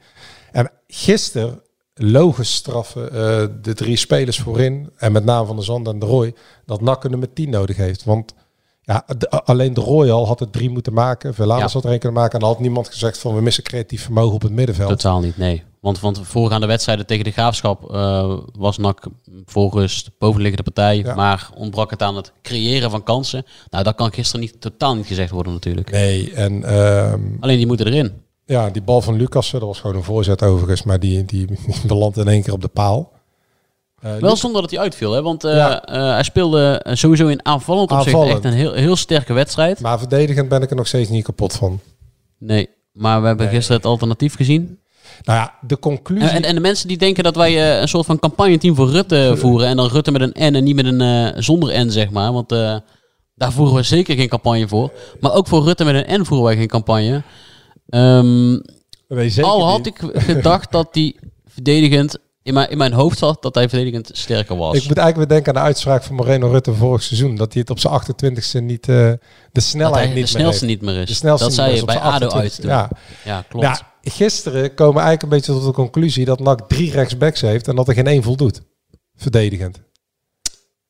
En 0.52 0.72
gisteren 0.88 1.62
logisch 1.98 2.54
straffen 2.54 3.12
eh, 3.12 3.46
de 3.62 3.74
drie 3.74 3.96
spelers 3.98 4.40
voorin. 4.40 4.90
En 4.98 5.12
met 5.12 5.26
name 5.26 5.46
van 5.46 5.56
de 5.56 5.62
Zand 5.62 5.88
en 5.88 6.00
de 6.00 6.06
Roy. 6.06 6.34
Dat 6.66 6.82
NAC 6.82 7.04
een 7.04 7.10
nummer 7.12 7.34
10 7.34 7.50
nodig 7.50 7.78
heeft. 7.78 8.04
Want 8.04 8.34
ja, 8.82 9.06
de- 9.18 9.30
alleen 9.30 9.74
de 9.74 9.82
Roy 9.82 10.10
al 10.10 10.28
had 10.28 10.40
het 10.40 10.52
drie 10.54 10.70
moeten 10.70 10.94
maken. 10.94 11.34
Velanus 11.34 11.64
Ja. 11.68 11.72
had 11.74 11.84
er 11.84 11.90
één 11.90 12.00
kunnen 12.00 12.20
maken. 12.20 12.34
En 12.34 12.40
dan 12.40 12.50
had 12.50 12.60
niemand 12.60 12.88
gezegd 12.88 13.18
van 13.18 13.36
we 13.36 13.42
missen 13.42 13.64
creatief 13.64 14.04
vermogen 14.04 14.34
op 14.36 14.42
het 14.42 14.52
middenveld. 14.52 14.90
Totaal 14.90 15.20
niet, 15.20 15.38
nee. 15.38 15.64
Want, 15.82 16.00
want 16.00 16.20
voorgaande 16.24 16.68
wedstrijden 16.68 17.06
tegen 17.06 17.24
de 17.24 17.32
Graafschap 17.32 17.92
eh, 17.94 18.38
was 18.58 18.78
NAC 18.78 19.06
voor 19.46 19.72
rust 19.74 20.10
bovenliggende 20.20 20.64
partij. 20.72 20.98
Ja. 20.98 21.16
Maar 21.16 21.50
ontbrak 21.56 21.90
het 21.90 22.02
aan 22.02 22.16
het 22.16 22.32
creëren 22.42 22.90
van 22.92 23.04
kansen. 23.04 23.46
Nou, 23.70 23.84
dat 23.84 23.96
kan 23.96 24.14
gisteren 24.14 24.42
niet, 24.42 24.62
totaal 24.62 24.96
niet 24.96 25.06
gezegd 25.06 25.32
worden 25.32 25.54
natuurlijk. 25.54 25.92
Nee, 25.92 26.34
en 26.34 26.64
ehm, 26.64 27.22
Alleen 27.40 27.58
die 27.58 27.68
moeten 27.68 27.86
erin. 27.88 28.26
Ja, 28.48 28.70
die 28.70 28.82
bal 28.82 29.02
van 29.02 29.16
Lucas, 29.16 29.52
dat 29.52 29.62
was 29.62 29.80
gewoon 29.80 29.96
een 29.96 30.04
voorzet 30.04 30.44
overigens, 30.44 30.84
maar 30.84 31.00
die, 31.00 31.26
die, 31.26 31.46
die 31.46 31.58
belandt 31.88 32.18
in 32.18 32.28
één 32.28 32.44
keer 32.44 32.54
op 32.54 32.62
de 32.62 32.68
paal. 32.68 33.12
Eh, 34.02 34.16
Wel 34.16 34.36
zonder 34.36 34.62
dat 34.62 34.72
hij 34.72 34.80
uitviel, 34.80 35.12
hè? 35.12 35.22
want 35.22 35.44
eh, 35.44 35.56
Ja. 35.56 35.84
eh, 35.86 36.12
hij 36.14 36.24
speelde 36.24 36.80
eh, 36.84 36.96
sowieso 36.96 37.28
in 37.28 37.46
aanvallend 37.46 37.92
opzicht 37.92 38.16
Aanvallend. 38.16 38.36
echt 38.46 38.54
een 38.54 38.60
heel, 38.60 38.74
heel 38.74 38.96
sterke 38.96 39.34
wedstrijd. 39.34 39.80
maar 39.80 40.00
verdedigend 40.00 40.50
ben 40.50 40.62
ik 40.62 40.70
er 40.70 40.76
nog 40.76 40.88
steeds 40.88 41.10
niet 41.10 41.24
kapot 41.24 41.54
van. 41.54 41.80
Nee, 42.38 42.70
maar 42.92 43.22
we 43.22 43.28
hebben 43.28 43.46
Nee. 43.46 43.56
gisteren 43.56 43.82
het 43.82 43.90
alternatief 43.90 44.36
gezien. 44.36 44.80
Nou 45.24 45.40
ja, 45.40 45.54
de 45.62 45.80
conclusie... 45.80 46.30
En, 46.30 46.44
en, 46.44 46.56
de 46.56 46.62
mensen 46.62 46.88
die 46.88 46.98
denken 46.98 47.24
dat 47.24 47.36
wij 47.36 47.72
eh, 47.74 47.82
een 47.82 47.88
soort 47.88 48.06
van 48.06 48.20
campagneteam 48.20 48.76
voor 48.76 48.90
Rutte 48.90 49.34
voeren. 49.38 49.68
En 49.68 49.78
dan 49.78 49.88
Rutte 49.90 50.12
met 50.12 50.22
een 50.22 50.52
N 50.52 50.56
en 50.56 50.64
niet 50.64 50.76
met 50.76 50.86
een 50.86 51.02
eh, 51.02 51.42
zonder 51.42 51.86
N, 51.86 51.90
zeg 51.90 52.10
maar. 52.10 52.34
Want 52.34 52.52
eh, 52.52 52.76
daar 53.36 53.52
voeren 53.52 53.76
we 53.76 53.84
zeker 53.84 54.16
geen 54.16 54.28
campagne 54.28 54.68
voor. 54.68 54.92
Maar 55.20 55.34
ook 55.34 55.48
voor 55.48 55.64
Rutte 55.64 55.86
met 55.86 56.08
een 56.08 56.22
N 56.22 56.26
voeren 56.26 56.46
wij 56.48 56.56
geen 56.58 56.68
campagne. 56.68 57.22
Ehm, 57.90 58.60
al 59.42 59.66
had 59.66 59.78
niet. 59.78 59.88
ik 59.88 60.22
gedacht 60.22 60.72
dat 60.72 60.94
die 60.94 61.20
verdedigend... 61.48 62.18
In 62.44 62.54
mijn, 62.54 62.70
in 62.70 62.78
mijn 62.78 62.94
hoofd 62.94 63.18
zat 63.18 63.42
dat 63.42 63.56
hij 63.56 63.70
verdedigend 63.70 64.10
sterker 64.14 64.58
was. 64.58 64.76
Ik 64.76 64.88
moet 64.88 64.98
eigenlijk 64.98 65.18
weer 65.18 65.38
denken 65.38 65.56
aan 65.56 65.62
de 65.62 65.68
uitspraak 65.68 66.04
van 66.04 66.16
Moreno 66.16 66.48
Rutte 66.48 66.74
vorig 66.74 67.04
seizoen. 67.04 67.36
Dat 67.36 67.54
hij 67.54 67.62
het 67.62 67.70
op 67.70 67.80
zijn 67.80 67.94
28ste 67.94 68.64
niet, 68.64 68.90
eh, 68.90 68.96
de 68.96 69.20
dat 69.52 69.64
snelheid 69.64 70.06
niet 70.06 70.14
de 70.14 70.20
meer 70.20 70.28
snelste 70.28 70.66
niet 70.66 70.82
meer 70.82 71.02
is. 71.02 71.08
De 71.08 71.14
snelste 71.14 71.44
dat 71.44 71.54
niet 71.54 71.66
zei 71.66 71.76
je 71.76 71.86
bij 71.86 72.00
ADO 72.00 72.26
28ste. 72.26 72.38
uit. 72.38 72.60
Ja. 72.62 72.90
Ja, 73.26 73.46
klopt. 73.50 73.84
Gisteren 74.02 74.74
komen 74.74 74.94
we 74.94 75.00
eigenlijk 75.00 75.24
een 75.24 75.30
beetje 75.30 75.54
tot 75.54 75.66
de 75.66 75.72
conclusie 75.72 76.26
dat 76.26 76.40
NAC 76.40 76.68
drie 76.68 76.92
rechtsbacks 76.92 77.42
heeft 77.42 77.68
en 77.68 77.76
dat 77.76 77.88
er 77.88 77.94
geen 77.94 78.08
één 78.08 78.24
voldoet. 78.24 78.62
Verdedigend. 79.16 79.82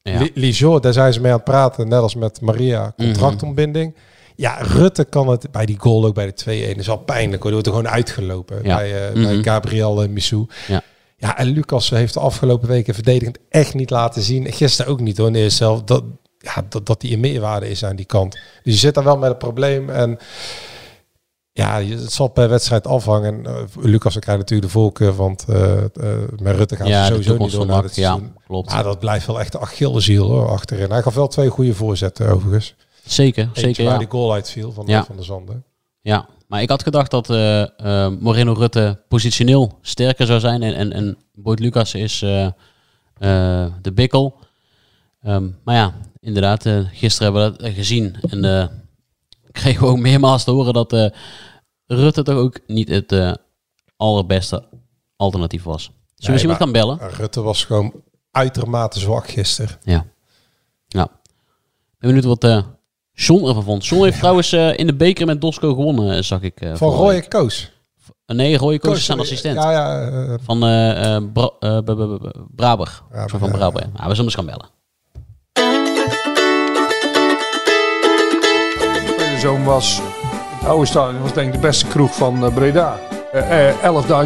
Ja. 0.01 0.27
Lijo, 0.33 0.79
daar 0.79 0.93
zijn 0.93 1.13
ze 1.13 1.21
mee 1.21 1.31
aan 1.31 1.37
het 1.37 1.45
praten, 1.45 1.87
net 1.87 1.99
als 1.99 2.15
met 2.15 2.41
Maria, 2.41 2.93
contractontbinding. 2.97 3.95
Ja, 4.39 4.57
Rutte 4.61 5.05
kan 5.05 5.27
het 5.29 5.51
bij 5.51 5.65
die 5.65 5.79
goal 5.79 6.05
ook 6.05 6.13
bij 6.13 6.25
de 6.25 6.33
2-1. 6.75 6.77
is 6.79 6.89
al 6.89 6.97
pijnlijk 6.97 7.43
hoor. 7.43 7.51
Die 7.51 7.61
wordt 7.61 7.67
er 7.67 7.73
gewoon 7.73 7.89
uitgelopen 7.89 8.59
Ja. 8.63 8.75
bij, 8.75 9.07
eh, 9.07 9.13
Mhm. 9.15 9.23
bij 9.23 9.43
Gabriel 9.43 10.03
uh, 10.03 10.09
Missou. 10.09 10.45
Ja. 10.67 10.81
Ja, 11.17 11.37
en 11.37 11.47
Lucas 11.47 11.89
heeft 11.89 12.13
de 12.13 12.19
afgelopen 12.19 12.67
weken 12.67 12.93
verdedigend 12.93 13.37
echt 13.49 13.73
niet 13.73 13.89
laten 13.89 14.21
zien. 14.21 14.51
Gisteren 14.51 14.91
ook 14.91 14.99
niet 14.99 15.17
hoor, 15.17 15.31
nee, 15.31 15.49
zelf 15.49 15.83
dat, 15.83 16.03
ja, 16.37 16.65
dat, 16.69 16.85
dat 16.85 17.01
die 17.01 17.13
een 17.13 17.19
meerwaarde 17.19 17.69
is 17.69 17.85
aan 17.85 17.95
die 17.95 18.05
kant. 18.05 18.33
Dus 18.63 18.73
je 18.73 18.79
zit 18.79 18.93
daar 18.93 19.03
wel 19.03 19.17
met 19.17 19.29
een 19.31 19.37
probleem. 19.37 19.89
En 19.89 20.17
ja, 21.51 21.81
het 21.81 22.11
zal 22.11 22.27
per 22.27 22.49
wedstrijd 22.49 22.87
afhangen. 22.87 23.43
Uh, 23.47 23.53
Lucas 23.79 24.13
dan 24.13 24.21
krijgt 24.21 24.41
natuurlijk 24.41 24.67
de 24.67 24.73
voorkeur, 24.79 25.15
want 25.15 25.45
eh, 25.49 25.77
eh, 25.77 25.83
met 26.41 26.55
Rutte 26.55 26.75
gaan 26.75 26.87
Ja, 26.87 27.05
ze 27.05 27.11
sowieso 27.11 27.37
niet 27.37 27.51
door 27.51 27.65
naar 27.65 27.83
ja, 27.83 27.89
seizoen. 27.89 28.33
klopt. 28.47 28.71
Maar 28.71 28.83
dat 28.83 28.99
blijft 28.99 29.25
wel 29.27 29.39
echt 29.39 29.51
de 29.51 29.59
Achilleshiel 29.59 30.29
hoor, 30.29 30.49
achterin. 30.49 30.91
Hij 30.91 31.01
gaf 31.01 31.13
wel 31.13 31.27
twee 31.27 31.49
goede 31.49 31.73
voorzetten 31.73 32.29
overigens. 32.29 32.75
Zeker, 33.07 33.43
Eentje 33.43 33.61
zeker. 33.61 33.83
waar 33.83 33.93
Ja. 33.93 33.99
die 33.99 34.07
goal 34.09 34.33
uitviel 34.33 34.71
van, 34.71 34.85
Ja. 34.87 35.03
van 35.05 35.15
de 35.15 35.23
Zanden. 35.23 35.63
Ja, 36.01 36.27
maar 36.47 36.61
ik 36.61 36.69
had 36.69 36.83
gedacht 36.83 37.11
dat 37.11 37.29
eh, 37.29 37.61
eh, 37.79 38.11
Moreno 38.19 38.53
Rutte 38.53 39.01
positioneel 39.07 39.77
sterker 39.81 40.25
zou 40.25 40.39
zijn. 40.39 40.63
En, 40.63 40.75
en, 40.75 40.91
en 40.93 41.17
Boyd 41.33 41.59
Lucas 41.59 41.93
is 41.93 42.21
eh, 42.21 42.47
de 43.81 43.91
bikkel. 43.93 44.39
Ehm, 45.21 45.47
maar 45.63 45.75
ja, 45.75 45.93
inderdaad, 46.19 46.65
gisteren 46.91 47.33
hebben 47.33 47.51
we 47.57 47.63
dat 47.63 47.73
gezien. 47.73 48.15
En 48.29 48.69
kregen 49.51 49.81
we 49.81 49.87
ook 49.87 49.97
meermaals 49.99 50.43
te 50.43 50.51
horen 50.51 50.73
dat 50.73 51.11
Rutte 51.85 52.23
toch 52.23 52.35
ook 52.37 52.59
niet 52.67 52.89
het 52.89 53.39
allerbeste 53.97 54.63
alternatief 55.15 55.63
was. 55.63 55.81
Zullen 55.83 55.95
we 56.15 56.23
Nee, 56.25 56.31
eens 56.33 56.41
iemand 56.41 56.59
gaan 56.59 56.71
bellen? 56.71 57.15
Rutte 57.17 57.41
was 57.41 57.65
gewoon 57.65 57.93
uitermate 58.31 58.99
zwak 58.99 59.29
gisteren. 59.29 59.77
Ja. 59.83 60.05
Ja. 60.87 61.03
Ik 61.03 61.99
ben 61.99 62.13
benieuwd 62.13 62.39
wat 62.41 62.65
John 63.19 63.47
ervan 63.47 63.63
vond. 63.63 63.85
John 63.85 64.03
heeft 64.03 64.17
trouwens 64.17 64.51
eh, 64.51 64.77
in 64.77 64.87
de 64.87 64.95
beker 64.95 65.25
met 65.25 65.41
Dosco 65.41 65.73
gewonnen, 65.73 66.15
eh, 66.15 66.21
zag 66.21 66.41
ik. 66.41 66.61
eh, 66.61 66.71
Van 66.75 66.89
Roy 66.93 67.21
Koos. 67.21 67.71
Eh, 68.25 68.35
Nee, 68.35 68.57
Roy 68.57 68.77
Koos 68.77 68.97
is 68.97 69.05
zijn 69.05 69.17
eh, 69.17 69.23
assistent. 69.23 69.55
Ja, 69.55 69.71
ja. 69.71 70.01
eh, 70.07 70.33
Van 70.43 70.63
eh 70.63 71.15
eh 71.15 71.23
Bra 71.33 71.49
eh, 71.59 71.77
Braber. 72.55 73.01
Van 73.27 73.39
ja. 73.41 73.47
Braber. 73.47 73.81
Ja. 73.81 73.89
Ah, 73.95 74.07
we 74.07 74.15
zullen 74.15 74.23
eens 74.23 74.35
gaan 74.35 74.45
bellen. 74.45 74.65
Zoon 79.39 79.63
was, 79.63 80.01
het 80.59 80.67
oude 80.69 80.85
stadion 80.85 81.21
was 81.21 81.33
denk 81.33 81.47
ik 81.47 81.53
de 81.53 81.59
beste 81.67 81.85
kroeg 81.85 82.15
van 82.15 82.45
eh, 82.45 82.53
Breda. 82.53 82.99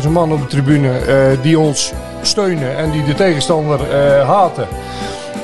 11.000 0.04 0.10
man 0.10 0.32
op 0.32 0.40
de 0.42 0.48
tribune 0.48 0.98
eh, 0.98 1.42
die 1.42 1.60
ons 1.60 1.92
steunen 2.22 2.78
en 2.78 2.92
die 2.92 3.04
de 3.04 3.14
tegenstander 3.14 3.90
eh, 3.90 4.28
haten. 4.30 4.68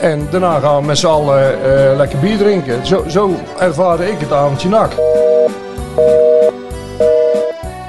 En 0.01 0.27
daarna 0.31 0.59
gaan 0.59 0.79
we 0.79 0.85
met 0.85 0.97
z'n 0.97 1.07
allen 1.07 1.63
eh, 1.63 1.97
lekker 1.97 2.19
bier 2.19 2.37
drinken. 2.37 2.85
Zo, 2.85 3.03
zo 3.07 3.35
ervaarde 3.59 4.11
ik 4.11 4.19
het 4.19 4.31
avondje 4.31 4.69
nak. 4.69 4.91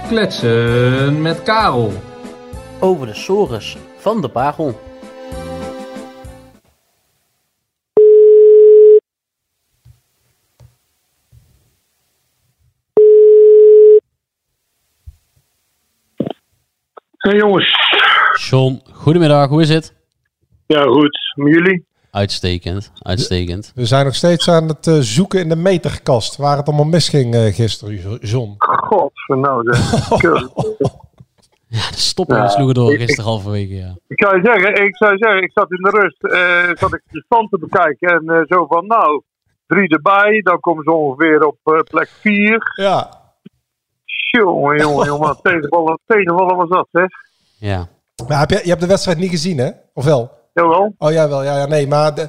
Kletsen 0.09 1.23
met 1.23 1.43
Karel. 1.43 1.93
Over 2.81 3.07
de 3.07 3.15
sores 3.15 3.77
van 3.99 4.21
de 4.21 4.29
Bagel. 4.29 4.81
Hey 17.17 17.37
jongens. 17.37 17.75
John, 18.49 18.83
goedemiddag, 18.93 19.49
hoe 19.49 19.63
is 19.63 19.69
het? 19.69 19.95
Ja, 20.67 20.83
goed. 20.83 21.19
Met 21.35 21.53
jullie? 21.55 21.87
Uitstekend, 22.11 22.93
uitstekend. 23.03 23.73
We 23.75 23.87
zijn 23.87 24.05
nog 24.05 24.15
steeds 24.15 24.49
aan 24.51 24.69
het 24.69 24.87
eh, 24.87 24.95
zoeken 24.99 25.41
in 25.41 25.49
de 25.49 25.57
meterkast. 25.57 26.37
Waar 26.37 26.57
het 26.57 26.67
allemaal 26.69 26.85
misging 26.87 27.35
eh 27.35 27.55
gisteren, 27.55 28.19
John. 28.21 28.55
God, 28.59 29.13
nou 29.27 29.63
Ja, 31.71 31.91
de 31.91 31.97
stoppen 31.99 32.37
Ja, 32.37 32.49
sloegen 32.49 32.75
door 32.75 32.93
ik- 32.93 32.99
gisteren 33.01 33.25
halverwege, 33.25 33.75
ja. 33.75 33.97
Ik 34.09 34.23
zou 34.23 34.37
je 34.37 34.43
zeggen, 34.45 34.85
ik 34.87 34.97
zou 34.97 35.17
zeggen, 35.17 35.43
ik 35.43 35.51
zat 35.53 35.71
in 35.71 35.83
de 35.83 35.91
rust, 35.91 36.23
eh, 36.25 36.77
zat 36.79 36.95
ik 36.95 37.03
de 37.11 37.23
stand 37.27 37.51
te 37.51 37.59
bekijken 37.59 38.09
en 38.09 38.35
eh, 38.35 38.43
zo 38.47 38.67
van, 38.67 38.87
nou, 38.87 39.23
drie 39.67 39.89
erbij, 39.89 40.41
dan 40.45 40.61
komen 40.61 40.85
ze 40.85 40.91
ongeveer 40.93 41.47
op 41.47 41.57
eh, 41.65 41.79
plek 41.81 42.09
vier. 42.21 42.73
Ja. 42.75 43.11
Jongen, 44.31 44.79
jongen, 44.79 45.07
jongen, 45.07 45.37
tegenvallen, 45.43 45.99
tegenvallen 46.07 46.57
was 46.57 46.69
dat, 46.69 46.89
zeg. 46.93 47.09
Ja. 47.59 47.89
Maar 48.29 48.39
heb 48.39 48.51
je, 48.51 48.61
je 48.63 48.69
hebt 48.69 48.81
de 48.81 48.87
wedstrijd 48.87 49.19
niet 49.19 49.31
gezien, 49.31 49.59
hè? 49.59 49.71
Of 49.95 50.05
wel? 50.05 50.31
Jawel. 50.63 50.95
Oh, 50.99 51.11
jij 51.11 51.29
wel. 51.29 51.43
Ja, 51.45 51.57
ja, 51.59 51.67
nee, 51.67 51.87
maar... 51.87 52.15
De, 52.15 52.29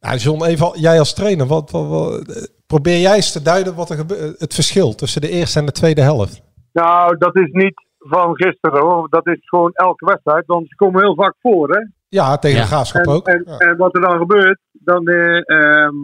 ja, 0.00 0.14
John, 0.14 0.44
even, 0.44 0.70
jij 0.80 0.98
als 0.98 1.14
trainer, 1.14 1.46
wat, 1.46 1.70
wat, 1.70 1.88
wat- 1.88 2.28
eh, 2.36 2.42
probeer 2.66 3.00
jij 3.00 3.14
eens 3.16 3.32
te 3.32 3.42
duiden 3.42 3.74
wat 3.74 3.90
er 3.90 3.96
gebe- 3.96 4.34
het 4.38 4.54
verschil 4.54 4.94
tussen 4.94 5.20
de 5.20 5.28
eerste 5.28 5.58
en 5.58 5.66
de 5.66 5.72
tweede 5.72 6.00
helft. 6.00 6.42
Nou, 6.72 7.16
dat 7.18 7.36
is 7.36 7.48
niet 7.52 7.84
van 7.98 8.34
gisteren 8.36 8.80
hoor, 8.80 9.08
dat 9.10 9.26
is 9.26 9.38
gewoon 9.48 9.70
elke 9.72 10.04
wedstrijd, 10.06 10.46
want 10.46 10.68
ze 10.68 10.74
komen 10.74 11.02
heel 11.02 11.14
vaak 11.14 11.34
voor, 11.40 11.68
hè. 11.70 11.80
Ja, 12.08 12.38
tegen 12.38 12.60
de 12.60 12.66
graafschap 12.66 13.06
en, 13.06 13.12
ook. 13.12 13.26
En, 13.26 13.42
Ja. 13.46 13.56
en 13.58 13.76
wat 13.76 13.94
er 13.94 14.00
dan 14.00 14.18
gebeurt, 14.18 14.58
dan 14.72 15.06
eh, 15.06 15.50
ehm, 15.58 15.94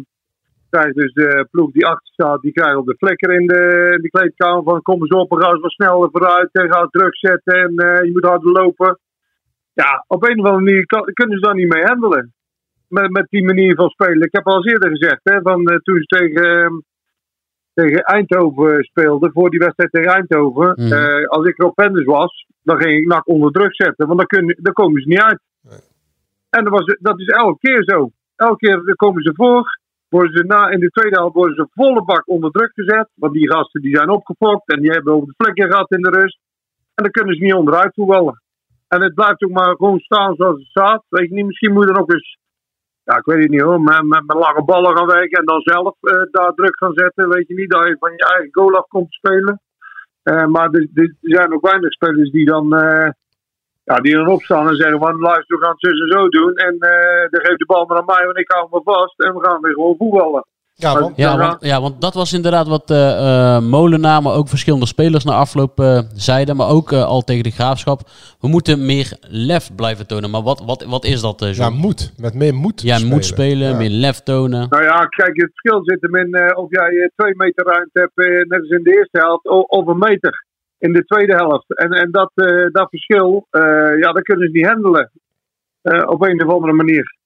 krijgt 0.71 0.95
dus 0.95 1.13
de 1.13 1.47
ploeg 1.51 1.71
die 1.73 1.87
achter 1.87 2.13
staat, 2.13 2.41
die 2.41 2.53
krijgt 2.53 2.77
op 2.77 2.87
de 2.87 2.97
flikker 2.97 3.31
in 3.41 3.47
de, 3.47 3.93
in 3.97 4.03
de 4.03 4.11
kleedkamer 4.11 4.63
van 4.63 4.83
kom 4.83 5.01
eens 5.01 5.15
op 5.23 5.31
en 5.33 5.43
ga 5.43 5.51
eens 5.51 5.61
wat 5.61 5.71
sneller 5.71 6.09
vooruit 6.11 6.49
en 6.53 6.73
ga 6.73 6.87
druk 6.91 7.17
zetten 7.17 7.55
en 7.55 7.73
eh, 7.77 8.05
je 8.05 8.11
moet 8.13 8.25
harder 8.25 8.51
lopen. 8.53 8.99
Ja, 9.73 10.05
op 10.07 10.23
een 10.29 10.41
of 10.41 10.47
andere 10.47 10.65
manier 10.65 10.87
kan- 10.87 11.13
kunnen 11.13 11.39
ze 11.39 11.45
daar 11.45 11.55
niet 11.55 11.73
mee 11.75 11.85
handelen. 11.85 12.33
Met, 12.89 13.11
met 13.11 13.27
die 13.29 13.45
manier 13.45 13.75
van 13.75 13.89
spelen. 13.89 14.27
Ik 14.27 14.33
heb 14.33 14.47
al 14.47 14.57
eens 14.57 14.67
eerder 14.73 14.91
gezegd, 14.91 15.21
hè, 15.23 15.41
van, 15.43 15.67
eh, 15.67 15.77
toen 15.77 15.97
ze 15.97 16.05
tegen, 16.05 16.63
ehm, 16.63 16.75
tegen 17.75 18.03
Eindhoven 18.03 18.85
speelden, 18.85 19.33
voor 19.33 19.51
die 19.51 19.59
wedstrijd 19.59 19.91
tegen 19.93 20.13
Eindhoven. 20.13 20.73
Mhm. 20.77 20.93
eh, 20.93 21.27
als 21.29 21.47
ik 21.47 21.57
Rob 21.57 21.75
Penders 21.75 22.05
was, 22.05 22.47
dan 22.63 22.81
ging 22.81 22.99
ik 22.99 23.07
NAC 23.07 23.29
onder 23.29 23.51
druk 23.53 23.75
zetten, 23.75 24.07
want 24.07 24.19
dan, 24.19 24.27
kun, 24.27 24.57
dan 24.61 24.73
komen 24.73 25.03
ze 25.03 25.09
niet 25.09 25.21
uit. 25.21 25.41
En 26.51 26.65
dat, 26.65 26.73
was, 26.73 26.97
dat 27.01 27.21
is 27.21 27.27
elke 27.27 27.59
keer 27.59 27.83
zo. 27.85 28.11
Elke 28.37 28.57
keer 28.57 28.97
komen 28.97 29.23
ze 29.23 29.33
voor. 29.35 29.81
Worden 30.09 30.33
ze 30.37 30.45
na, 30.45 30.69
in 30.71 30.81
de 30.81 30.89
tweede 30.89 31.17
helft 31.17 31.35
worden 31.35 31.55
ze 31.57 31.67
volle 31.75 32.05
bak 32.05 32.29
onder 32.29 32.51
druk 32.51 32.71
gezet. 32.75 33.09
Want 33.15 33.33
die 33.33 33.51
gasten 33.51 33.81
die 33.83 33.97
zijn 33.97 34.09
opgefokt. 34.09 34.73
En 34.73 34.81
die 34.81 34.91
hebben 34.91 35.13
over 35.13 35.27
de 35.27 35.35
vlekken 35.37 35.71
gehad 35.71 35.91
in 35.91 36.03
de 36.03 36.11
rust. 36.11 36.39
En 36.95 37.03
dan 37.05 37.11
kunnen 37.11 37.35
ze 37.37 37.43
niet 37.43 37.55
onderuit 37.55 37.95
voetballen. 37.95 38.42
En 38.95 39.03
het 39.03 39.15
blijft 39.15 39.45
ook 39.45 39.51
maar 39.51 39.77
gewoon 39.77 39.99
staan 39.99 40.35
zoals 40.35 40.59
het 40.59 40.69
staat. 40.69 41.03
Weet 41.09 41.29
je 41.29 41.35
niet, 41.35 41.47
misschien 41.47 41.73
moet 41.73 41.89
er 41.89 42.01
ook 42.01 42.13
eens... 42.13 42.39
Ja, 43.05 43.17
ik 43.17 43.25
weet 43.25 43.43
het 43.43 43.51
niet 43.51 43.61
hoor. 43.61 43.81
Met, 43.81 44.03
met, 44.03 44.27
met 44.27 44.37
lange 44.37 44.65
ballen 44.65 44.97
gaan 44.97 45.07
werken. 45.07 45.39
En 45.39 45.45
dan 45.45 45.61
zelf 45.61 45.95
eh, 46.01 46.23
daar 46.31 46.53
druk 46.55 46.77
gaan 46.77 46.93
zetten. 46.95 47.29
Weet 47.29 47.49
je 47.49 47.55
niet, 47.55 47.71
dat 47.71 47.87
je 47.87 47.97
van 47.99 48.13
je 48.13 48.25
eigen 48.25 48.49
goal 48.53 48.77
af 48.77 48.87
komt 48.87 49.13
spelen. 49.13 49.61
Eh, 50.23 50.47
maar 50.47 50.71
er, 50.71 51.15
zijn 51.21 51.53
ook 51.55 51.69
weinig 51.71 51.93
spelers 51.93 52.31
die 52.31 52.45
dan... 52.45 52.75
eh, 52.75 53.11
ja, 53.85 53.97
die 53.97 54.15
dan 54.15 54.29
opstaan 54.29 54.69
en 54.69 54.77
zeggen 54.77 54.99
van 54.99 55.19
luister, 55.19 55.59
we 55.59 55.65
gaan 55.65 55.77
het 55.79 55.81
zus 55.81 56.01
en 56.01 56.19
zo 56.19 56.29
doen. 56.29 56.55
En 56.55 56.79
dan 57.31 57.41
geeft 57.45 57.59
de 57.59 57.67
bal 57.67 57.87
maar 57.87 57.99
aan 57.99 58.05
mij, 58.05 58.25
want 58.25 58.39
ik 58.39 58.53
hou 58.53 58.69
maar 58.71 58.95
vast. 58.95 59.21
En 59.21 59.35
we 59.35 59.45
gaan 59.45 59.61
weer 59.61 59.73
gewoon 59.73 59.97
voetballen. 59.97 60.47
Ja, 60.75 61.01
want, 61.01 61.17
Ja 61.17 61.37
want, 61.39 61.65
ja, 61.65 61.81
want 61.81 62.01
dat 62.01 62.15
was 62.15 62.33
inderdaad 62.33 62.67
wat 62.67 62.91
eh 62.91 63.57
eh 63.57 63.63
Molenaar, 63.63 64.23
maar 64.23 64.35
ook 64.35 64.49
verschillende 64.49 64.87
spelers 64.87 65.25
na 65.25 65.33
afloop 65.33 65.81
eh, 65.81 65.99
zeiden. 66.15 66.57
Maar 66.57 66.69
ook 66.69 66.93
eh, 66.93 67.05
al 67.05 67.23
tegen 67.23 67.43
de 67.43 67.51
graafschap. 67.51 68.01
We 68.41 68.49
moeten 68.49 68.87
meer 68.87 69.17
lef 69.21 69.75
blijven 69.75 70.07
tonen. 70.07 70.31
Maar 70.31 70.43
wat, 70.43 70.63
wat, 70.65 70.85
wat 70.85 71.05
is 71.05 71.21
dat, 71.21 71.43
eh 71.43 71.55
Ja, 71.55 71.71
moet. 71.71 72.13
Met 72.17 72.35
meer 72.35 72.55
moed 72.55 72.83
Ja, 72.83 72.95
spelen. 72.97 73.13
moet 73.15 73.25
spelen, 73.25 73.69
Ja. 73.69 73.77
meer 73.77 73.91
lef 73.91 74.21
tonen. 74.21 74.67
Nou 74.69 74.83
ja, 74.83 75.05
kijk, 75.05 75.33
het 75.41 75.51
verschil 75.55 75.81
zit 75.85 76.01
hem 76.03 76.17
in 76.17 76.33
eh, 76.35 76.59
of 76.59 76.67
jij 76.71 77.11
twee 77.17 77.35
meter 77.37 77.65
ruimte 77.67 77.99
hebt, 78.01 78.19
eh, 78.19 78.49
net 78.49 78.61
als 78.61 78.69
in 78.69 78.83
de 78.83 78.97
eerste 78.97 79.19
helft, 79.19 79.49
of 79.69 79.87
een 79.87 79.99
meter 79.99 80.45
in 80.79 80.93
de 80.93 81.05
tweede 81.05 81.35
helft. 81.35 81.77
En, 81.79 81.91
en 81.91 82.11
dat, 82.11 82.31
eh, 82.35 82.67
dat 82.73 82.89
verschil, 82.91 83.47
eh, 83.51 83.63
ja, 83.99 84.13
dat 84.13 84.23
kunnen 84.23 84.47
ze 84.47 84.53
niet 84.59 84.67
handelen. 84.67 85.11
Eh, 85.83 86.03
op 86.09 86.23
een 86.23 86.47
of 86.47 86.53
andere 86.55 86.73
manier. 86.73 87.17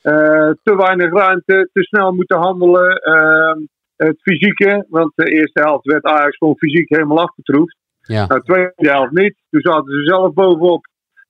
Eh, 0.00 0.50
te 0.62 0.76
weinig 0.76 1.12
ruimte, 1.12 1.68
te 1.72 1.82
snel 1.82 2.12
moeten 2.12 2.38
handelen. 2.38 2.96
eh, 2.96 3.54
het 3.96 4.20
fysieke, 4.22 4.86
want 4.88 5.12
de 5.14 5.24
eerste 5.24 5.60
helft 5.60 5.86
werd 5.86 6.04
Ajax 6.04 6.36
gewoon 6.36 6.56
fysiek 6.56 6.88
helemaal 6.88 7.20
afgetroefd. 7.20 7.76
Ja. 8.00 8.26
Nou, 8.26 8.40
de 8.40 8.52
tweede 8.52 8.90
helft 8.96 9.12
niet. 9.12 9.34
Toen 9.50 9.60
zaten 9.60 9.92
ze 9.92 10.02
zelf 10.04 10.32
bovenop. 10.32 10.86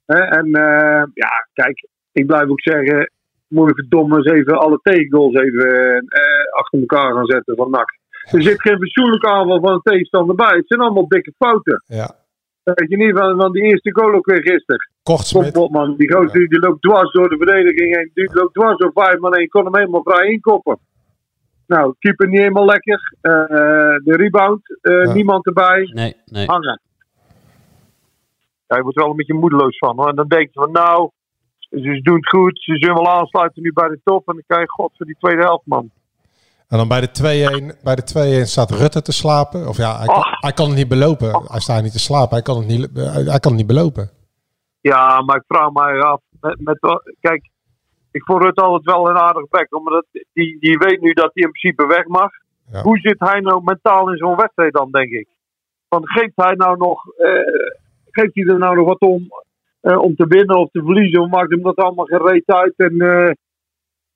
Hè? 0.07 0.19
En 0.19 0.47
eh, 0.47 1.05
ja, 1.15 1.31
kijk, 1.53 1.89
ik 2.13 2.27
blijf 2.27 2.49
ook 2.49 2.61
zeggen, 2.61 3.11
moet 3.49 3.69
je 3.69 3.75
verdomme 3.75 4.17
eens 4.17 4.27
even 4.27 4.59
alle 4.59 4.79
tegengoals 4.83 5.35
even 5.35 6.05
eh, 6.07 6.53
achter 6.53 6.79
elkaar 6.81 7.13
gaan 7.13 7.27
zetten 7.27 7.57
van 7.57 7.71
NAC. 7.71 7.99
Er 8.31 8.43
zit 8.43 8.61
geen 8.61 8.79
fatsoenlijke 8.79 9.29
aanval 9.29 9.61
van 9.61 9.75
de 9.75 9.91
tegenstander 9.91 10.35
bij. 10.35 10.57
Het 10.57 10.67
zijn 10.67 10.81
allemaal 10.81 11.09
dikke 11.09 11.33
fouten. 11.39 11.83
Ja. 11.87 12.15
Weet 12.75 12.91
je 12.91 12.97
niet 12.97 13.19
van, 13.19 13.37
van 13.37 13.53
die 13.53 13.63
eerste 13.63 13.91
goal 13.93 14.15
ook 14.15 14.27
weer 14.27 14.43
gisteren. 14.43 14.91
Kortsmit. 15.03 15.53
Kom 15.53 15.63
op 15.63 15.71
man, 15.71 15.97
die 15.97 16.13
gozer 16.13 16.49
die 16.49 16.59
loopt 16.59 16.83
dwars 16.83 17.13
door 17.13 17.29
de 17.29 17.37
verdediging 17.37 17.97
heen. 17.97 18.11
Die 18.15 18.35
loopt 18.35 18.55
dwars 18.55 18.77
door 18.77 18.91
vijf 18.95 19.19
man 19.19 19.37
heen. 19.37 19.49
kon 19.49 19.65
hem 19.65 19.77
helemaal 19.77 20.03
vrij 20.03 20.31
inkoppen. 20.31 20.79
Nou, 21.67 21.95
keeper 21.99 22.29
niet 22.29 22.39
helemaal 22.39 22.65
lekker. 22.65 23.15
Eh, 23.21 23.33
de 24.05 24.17
rebound, 24.17 24.79
eh, 24.81 25.13
niemand 25.13 25.47
erbij. 25.47 25.91
Nee, 25.93 26.15
nee. 26.25 26.47
Hangen. 26.47 26.81
Ja, 28.67 28.77
je 28.77 28.83
wordt 28.83 28.97
er 28.97 29.03
wel 29.03 29.11
een 29.11 29.17
beetje 29.17 29.35
moedeloos 29.35 29.79
van. 29.79 29.97
Hoor. 29.97 30.09
En 30.09 30.17
dan 30.17 30.29
denk 30.29 30.43
je 30.43 30.61
van 30.61 30.73
nou, 30.73 31.11
ze 31.59 32.01
doen 32.03 32.17
het 32.17 32.29
goed. 32.29 32.63
Ze 32.63 32.77
zullen 32.77 32.95
wel 32.95 33.11
aansluiten 33.11 33.63
nu 33.63 33.73
bij 33.73 33.89
de 33.89 34.01
top. 34.05 34.29
En 34.29 34.35
dan 34.35 34.45
krijg 34.47 34.63
je 34.63 34.71
god 34.71 34.93
voor 34.97 35.07
die 35.07 35.17
tweede 35.19 35.43
helft 35.43 35.67
man. 35.67 35.91
En 36.71 36.77
dan 36.79 36.89
bij 36.89 37.01
de 37.01 37.11
2-1 37.75 37.83
bij 37.83 37.95
de 37.95 38.43
2-1 38.43 38.47
staat 38.47 38.71
Rutte 38.71 39.03
te 39.03 39.13
slapen. 39.13 39.69
Of 39.69 39.77
ja, 39.77 39.97
hij 39.97 40.07
kan, 40.07 40.25
hij 40.41 40.53
kan 40.53 40.67
het 40.67 40.77
niet 40.77 40.89
belopen. 40.89 41.31
Hij 41.47 41.61
staat 41.61 41.83
niet 41.83 41.93
te 41.93 42.07
slapen. 42.09 42.35
Hij 42.35 42.43
kan 42.43 42.57
het 42.57 42.67
niet, 42.67 42.91
hij, 42.95 43.23
hij 43.35 43.39
kan 43.39 43.53
het 43.53 43.61
niet 43.61 43.75
belopen. 43.75 44.11
Ja, 44.81 45.23
maar 45.23 45.37
ik 45.37 45.45
vraag 45.47 45.73
mij 45.73 46.01
af. 46.01 46.21
Met, 46.41 46.79
kijk, 47.21 47.51
ik 48.11 48.23
vond 48.25 48.45
het 48.45 48.61
altijd 48.61 48.85
wel 48.85 49.09
een 49.09 49.19
aardig 49.19 49.49
bek. 49.49 49.77
Omdat 49.77 50.05
die, 50.33 50.59
die 50.61 50.79
weet 50.79 51.01
nu 51.01 51.13
dat 51.13 51.31
hij 51.35 51.45
in 51.45 51.51
principe 51.51 51.87
weg 51.87 52.07
mag. 52.07 52.31
Hoe 52.83 52.99
zit 52.99 53.19
hij 53.19 53.41
nou 53.41 53.63
mentaal 53.65 54.11
in 54.11 54.17
zo'n 54.17 54.37
wedstrijd 54.37 54.73
dan, 54.73 54.91
denk 54.91 55.11
ik? 55.11 55.29
Want 55.89 56.11
geeft 56.11 56.33
hij 56.35 56.55
nou 56.55 56.77
nog, 56.77 57.07
eh, 57.17 57.71
geeft 58.11 58.35
hij 58.35 58.45
er 58.45 58.59
nou 58.59 58.77
nog 58.77 58.87
wat 58.87 59.01
om, 59.01 59.29
eh, 59.81 59.99
om 59.99 60.15
te 60.17 60.27
winnen 60.27 60.57
of 60.57 60.71
te 60.71 60.83
verliezen? 60.85 61.21
Of 61.21 61.31
maakt 61.31 61.51
hem 61.51 61.63
dat 61.63 61.77
allemaal 61.77 62.05
gereed 62.05 62.47
uit? 62.47 62.75
En 62.77 63.01
eh, 63.01 63.31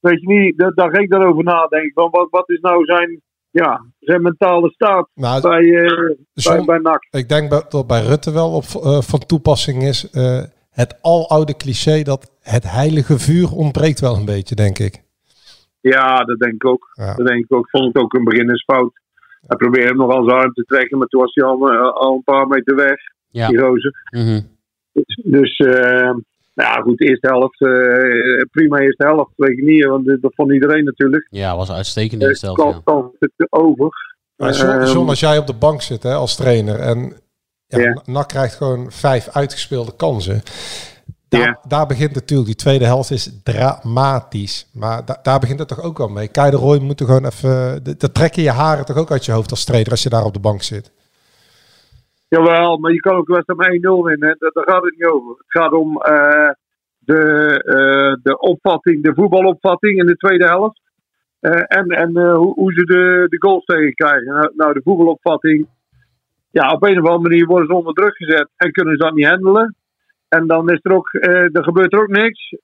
weet 0.05 0.21
je 0.21 0.27
niet, 0.29 0.59
daar, 0.59 0.75
daar 0.75 0.91
ga 0.91 0.99
ik 1.01 1.11
daarover 1.11 1.45
nadenken. 1.45 1.93
Van 1.95 2.11
wat, 2.11 2.27
wat 2.31 2.51
is 2.51 2.61
nou 2.61 2.85
zijn, 2.85 3.21
ja, 3.51 3.85
zijn 4.01 4.23
mentale 4.23 4.71
staat 4.71 5.09
Nou, 5.15 5.43
bij, 5.43 5.75
eh, 5.75 5.97
bij, 5.97 6.17
John, 6.33 6.65
bij 6.65 6.79
NAC? 6.79 7.07
Ik 7.11 7.29
denk 7.29 7.51
dat 7.51 7.71
dat 7.71 7.87
bij 7.87 8.03
Rutte 8.03 8.33
wel 8.33 8.51
op, 8.51 8.65
eh, 8.65 9.01
van 9.01 9.19
toepassing 9.27 9.83
is. 9.83 10.11
eh, 10.11 10.43
het 10.71 10.99
aloude 11.03 11.57
cliché 11.57 12.03
dat 12.03 12.33
het 12.43 12.71
heilige 12.71 13.19
vuur 13.19 13.53
ontbreekt 13.53 14.01
wel 14.01 14.17
een 14.17 14.25
beetje, 14.25 14.55
denk 14.55 14.79
ik. 14.79 15.03
Ja, 15.81 16.17
dat 16.25 16.39
denk 16.39 16.53
ik 16.55 16.67
ook. 16.67 16.91
Ja. 16.93 17.15
Dat 17.15 17.27
denk 17.27 17.45
ik 17.45 17.53
ook. 17.53 17.71
Vond 17.71 17.85
het 17.95 18.03
ook 18.03 18.15
een 18.15 18.25
beginnersfout. 18.25 18.93
Hij 19.47 19.57
probeerde 19.57 19.89
hem 19.89 19.97
nog 19.97 20.11
als 20.11 20.33
arm 20.33 20.53
te 20.53 20.65
trekken, 20.65 20.99
maar 20.99 21.07
toen 21.07 21.21
was 21.21 21.35
hij 21.35 21.45
al, 21.45 21.71
al 21.93 22.15
een 22.15 22.23
paar 22.23 22.47
meter 22.47 22.77
weg. 22.77 22.97
Ja. 23.31 23.49
Die 23.49 23.59
rozen. 23.59 23.93
Mhm. 24.11 24.41
Dus, 24.93 25.21
dus 25.25 25.57
eh, 25.57 26.15
nou 26.55 26.71
ja, 26.77 26.81
goed, 26.83 27.01
eerste 27.01 27.27
helft. 27.27 27.61
eh, 27.61 28.47
prima 28.51 28.79
eerste 28.79 29.05
helft, 29.07 29.33
weet 29.37 29.57
je 29.57 29.63
niet. 29.65 29.85
Want 29.85 30.07
dat 30.07 30.35
vond 30.35 30.53
iedereen 30.53 30.85
natuurlijk. 30.85 31.27
Ja, 31.31 31.57
was 31.57 31.71
uitstekend 31.73 32.23
in 32.23 32.29
de 32.29 32.35
stel. 32.35 32.55
kan, 32.55 32.83
kan 32.85 33.13
het 33.19 33.33
over. 33.51 33.89
Maar 34.37 34.53
John, 34.53 34.71
Ehm, 34.71 34.93
John, 34.93 35.09
als 35.09 35.21
jij 35.21 35.39
op 35.39 35.47
de 35.47 35.55
bank 35.55 35.83
zit 35.83 36.03
hè, 36.03 36.15
als 36.15 36.37
trainer 36.37 36.81
en 36.81 37.13
ja, 37.67 38.03
NAC 38.05 38.29
krijgt 38.29 38.55
gewoon 38.55 38.91
vijf 38.93 39.29
uitgespeelde 39.33 39.97
kansen. 39.97 40.43
Daar, 41.29 41.59
daar 41.69 41.87
begint 41.87 42.15
natuurlijk, 42.15 42.49
die 42.49 42.57
tweede 42.59 42.85
helft 42.85 43.11
is 43.11 43.31
dramatisch. 43.43 44.67
Maar 44.73 45.05
da- 45.05 45.19
daar 45.23 45.39
begint 45.41 45.59
het 45.59 45.69
toch 45.69 45.83
ook 45.83 45.99
wel 45.99 46.09
mee. 46.09 46.29
Kai 46.29 46.51
de 46.51 46.57
Roy 46.57 46.79
moet 46.79 47.01
er 47.01 47.07
gewoon 47.07 47.27
even... 47.27 47.83
Dat 47.99 48.15
trekken 48.15 48.43
je 48.43 48.51
haren 48.51 48.85
toch 48.85 48.97
ook 48.97 49.11
uit 49.11 49.25
je 49.25 49.33
hoofd 49.33 49.51
als 49.51 49.65
trainer 49.65 49.91
als 49.91 50.03
je 50.03 50.09
daar 50.09 50.25
op 50.25 50.33
de 50.33 50.41
bank 50.41 50.63
zit. 50.63 50.93
Jawel, 52.35 52.79
maar 52.79 52.93
je 52.93 53.01
kan 53.01 53.17
ook 53.17 53.27
de 53.27 53.33
wedstrijd 53.33 53.83
met 53.83 53.93
1-0 53.93 54.05
winnen. 54.05 54.37
Daar, 54.39 54.65
gaat 54.65 54.85
het 54.85 54.95
niet 54.97 55.07
over. 55.07 55.31
Het 55.31 55.47
gaat 55.47 55.73
om 55.73 55.97
eh, 55.97 56.51
de, 56.99 57.21
eh, 57.65 58.23
de 58.23 58.39
opvatting, 58.39 59.03
de 59.03 59.15
voetbalopvatting 59.15 59.99
in 59.99 60.07
de 60.07 60.17
tweede 60.17 60.45
helft. 60.45 60.81
Eh, 61.41 61.63
en 61.67 61.87
en 61.89 62.35
hoe, 62.35 62.55
hoe 62.55 62.73
ze 62.73 62.85
de, 62.85 63.27
de 63.29 63.37
goals 63.39 63.65
tegenkrijgen. 63.65 64.27
Nou, 64.27 64.53
nou, 64.57 64.73
de 64.73 64.81
voetbalopvatting. 64.85 65.67
Ja, 66.51 66.73
op 66.73 66.83
een 66.83 67.01
of 67.01 67.09
andere 67.09 67.29
manier 67.29 67.47
worden 67.47 67.67
ze 67.67 67.75
onder 67.75 67.95
druk 67.95 68.17
gezet 68.17 68.49
en 68.57 68.73
kunnen 68.73 68.97
ze 68.97 69.03
dat 69.03 69.15
niet 69.15 69.27
handelen. 69.29 69.77
En 70.29 70.47
dan 70.47 70.71
is 70.71 70.79
er 70.83 70.93
ook, 70.93 71.09
er 71.13 71.65
gebeurt 71.65 71.93
er 71.93 72.01
ook 72.01 72.09
niks, 72.09 72.55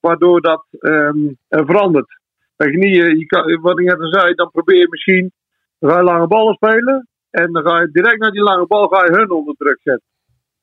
waardoor 0.00 0.40
dat 0.40 0.66
ehm, 0.70 1.18
eh, 1.48 1.66
verandert. 1.66 2.18
Je 2.56 3.18
je, 3.18 3.26
kan, 3.26 3.60
wat 3.60 3.78
ik 3.78 3.86
net 3.86 4.00
al 4.00 4.12
zei, 4.12 4.34
dan 4.34 4.50
probeer 4.50 4.78
je 4.78 4.86
misschien, 4.90 5.32
je 5.78 6.02
lange 6.02 6.26
ballen 6.26 6.54
spelen. 6.54 7.08
En 7.42 7.52
dan 7.52 7.62
ga 7.62 7.80
je 7.80 7.90
direct 7.92 8.18
naar 8.18 8.30
die 8.30 8.42
lange 8.42 8.66
bal 8.66 8.88
ga 8.88 9.04
je 9.04 9.12
hun 9.12 9.30
onder 9.30 9.54
druk 9.54 9.80
zetten. 9.82 10.08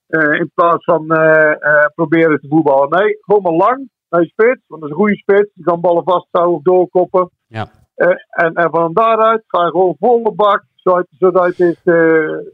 Eh, 0.08 0.40
in 0.40 0.52
plaats 0.54 0.84
van 0.84 1.12
eh, 1.12 1.52
eh, 1.52 1.86
proberen 1.96 2.40
te 2.40 2.48
voetballen. 2.48 2.90
Nee, 2.90 3.18
gewoon 3.22 3.42
maar 3.42 3.68
lang 3.68 3.90
naar 4.10 4.22
je 4.22 4.28
spits. 4.28 4.62
Want 4.68 4.82
dat 4.82 4.90
is 4.90 4.96
een 4.96 5.02
goede 5.02 5.18
spits. 5.18 5.54
Die 5.54 5.64
kan 5.64 5.82
ballen 5.82 6.04
vasthouden 6.04 6.56
of 6.56 6.62
doorkoppen. 6.62 7.30
Ja. 7.48 7.68
En, 7.96 8.54
en 8.54 8.70
van 8.70 8.94
daaruit 8.94 9.44
ga 9.48 9.64
je 9.64 9.72
gewoon 9.72 9.96
volle 10.00 10.32
bak, 10.32 10.64
zodat, 10.76 11.46
het 11.46 11.60
is, 11.60 11.82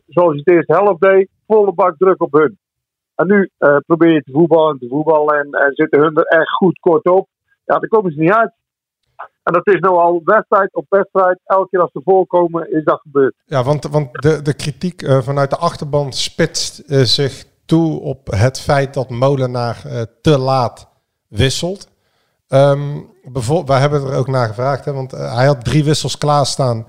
zoals 0.08 0.34
je 0.34 0.42
het 0.44 0.48
eerste 0.48 0.74
helft 0.74 1.02
deed, 1.02 1.30
volle 1.48 1.74
bak 1.74 1.98
druk 1.98 2.22
op 2.22 2.34
hun. 2.34 2.58
En 3.16 3.28
nu 3.28 3.50
probeer 3.86 4.14
je 4.14 4.24
te 4.24 4.32
voetballen 4.32 4.72
en 4.72 4.80
te 4.80 4.88
voetballen 4.88 5.40
en, 5.40 5.52
en 5.52 5.74
zitten 5.74 6.00
hun 6.00 6.16
er 6.16 6.24
echt 6.24 6.50
goed 6.50 6.80
kort 6.80 7.06
op. 7.06 7.28
Ja, 7.66 7.80
dan 7.80 7.90
komen 7.90 8.12
ze 8.12 8.20
niet 8.20 8.32
uit. 8.32 8.54
En 9.50 9.56
dat 9.56 9.68
is 9.68 9.80
nou 9.80 9.98
al 9.98 10.22
wedstrijd 10.24 10.76
op 10.76 10.86
wedstrijd. 10.90 11.40
Elke 11.46 11.70
keer 11.70 11.82
als 11.82 11.92
ze 11.92 12.02
voorkomen, 12.04 12.72
is 12.72 12.84
dat 12.84 13.00
gebeurd. 13.00 13.36
Ja, 13.46 13.64
want, 13.64 13.84
want 13.84 14.14
de, 14.22 14.42
de 14.42 14.54
kritiek 14.54 15.02
eh, 15.02 15.22
vanuit 15.22 15.50
de 15.50 15.58
achterban 15.58 16.14
spitst 16.14 16.80
eh, 16.80 17.02
zich 17.02 17.46
toe 17.66 18.00
op 18.00 18.28
het 18.32 18.60
feit 18.60 18.94
dat 18.94 19.10
Molenaar 19.10 19.82
eh, 19.86 20.02
te 20.22 20.38
laat 20.38 20.88
wisselt. 21.28 21.88
Bijvoorbeeld, 23.24 23.68
wij 23.68 23.80
hebben 23.80 24.02
er 24.02 24.18
ook 24.18 24.28
naar 24.28 24.48
gevraagd, 24.48 24.86
hè, 24.86 24.94
want 24.94 25.12
hij 25.12 25.46
had 25.46 25.66
drie 25.66 25.84
wissels 25.84 26.18
klaarstaan 26.18 26.88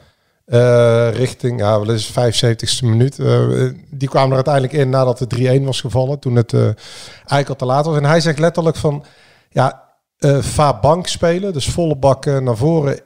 richting, 1.12 1.60
ja, 1.60 1.80
wel 1.80 1.90
eens 1.90 2.10
75ste 2.10 2.84
minuut. 2.84 3.16
Die 3.90 4.08
kwamen 4.08 4.28
er 4.28 4.34
uiteindelijk 4.34 4.74
in 4.74 4.90
nadat 4.90 5.18
de 5.18 5.60
3-1 5.60 5.64
was 5.64 5.80
gevallen, 5.80 6.18
toen 6.18 6.36
het 6.36 6.52
eigenlijk 6.54 7.48
al 7.48 7.54
te 7.54 7.64
laat 7.64 7.86
was. 7.86 7.96
En 7.96 8.04
hij 8.04 8.20
zegt 8.20 8.38
letterlijk 8.38 8.76
van, 8.76 9.04
ja, 9.48 9.89
eh 10.20 10.38
va 10.38 10.80
bank 10.80 11.06
spelen, 11.06 11.52
dus 11.52 11.72
volle 11.72 11.96
bak 11.96 12.26
eh, 12.26 12.38
naar 12.38 12.56
voren, 12.56 13.00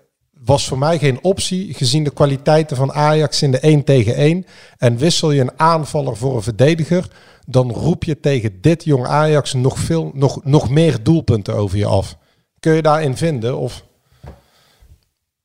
was 0.45 0.69
voor 0.69 0.79
mij 0.79 0.99
geen 0.99 1.19
optie, 1.23 1.75
gezien 1.75 2.05
de 2.05 2.13
kwaliteiten 2.13 2.77
van 2.77 2.93
Ajax 2.93 3.43
in 3.43 3.51
de 3.51 3.61
1 3.61 3.85
tegen 3.85 4.15
1. 4.15 4.45
En 4.79 4.97
wissel 4.97 5.31
je 5.31 5.41
een 5.41 5.59
aanvaller 5.59 6.17
voor 6.17 6.35
een 6.35 6.43
verdediger, 6.43 7.09
dan 7.47 7.71
roep 7.71 8.05
je 8.05 8.21
tegen 8.21 8.61
dit 8.61 8.85
jong 8.85 9.07
Ajax 9.07 9.55
nog, 9.55 9.79
veel, 9.79 10.11
nog, 10.15 10.45
nog 10.45 10.71
meer 10.71 11.03
doelpunten 11.03 11.55
over 11.55 11.79
je 11.79 11.87
af. 11.87 12.17
Kun 12.61 12.73
je 12.73 12.83
daarin 12.83 13.17
vinden? 13.17 13.57
Of? 13.57 13.85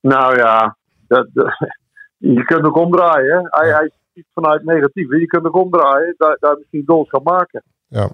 Nou 0.02 0.36
ja, 0.38 0.78
dat, 1.08 1.28
je 2.18 2.44
kunt 2.44 2.66
ook 2.66 2.78
omdraaien. 2.78 3.48
Hij, 3.50 3.70
hij 3.70 3.92
ziet 4.14 4.26
vanuit 4.34 4.64
negatief. 4.64 5.10
Je 5.10 5.26
kunt 5.26 5.46
ook 5.46 5.56
omdraaien. 5.56 6.16
Daar, 6.18 6.38
daar 6.40 6.58
misschien 6.58 6.84
goals 6.86 7.10
gaan 7.10 7.24
maken. 7.24 7.64
Ja. 7.88 8.10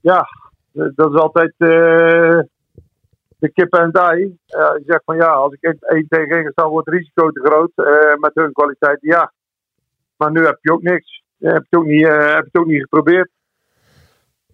Ja, 0.00 0.26
dat 0.72 1.12
is 1.12 1.20
altijd 1.20 1.54
eh, 1.56 2.38
de 3.44 3.52
kip 3.52 3.72
en 3.74 3.90
dij. 3.90 4.18
Ja, 4.46 4.74
je 4.78 4.82
zegt 4.86 5.04
van 5.04 5.16
ja, 5.16 5.26
als 5.26 5.52
ik 5.52 5.62
één- 5.62 6.08
tegen 6.08 6.36
één 6.36 6.50
sta, 6.52 6.68
wordt 6.68 6.86
het 6.86 6.94
risico 6.94 7.30
te 7.30 7.40
groot 7.44 7.72
eh, 7.74 8.16
met 8.20 8.30
hun 8.34 8.52
kwaliteit. 8.52 8.98
Ja, 9.00 9.32
maar 10.16 10.30
nu 10.30 10.44
heb 10.44 10.58
je 10.60 10.72
ook 10.72 10.82
niks. 10.82 11.22
Je 11.36 11.48
hebt 11.48 11.66
het 11.70 11.80
ook 11.80 11.86
niet, 11.86 12.06
eh, 12.06 12.18
heb 12.18 12.44
je 12.44 12.50
het 12.52 12.58
ook 12.62 12.66
niet 12.66 12.82
geprobeerd. 12.82 13.30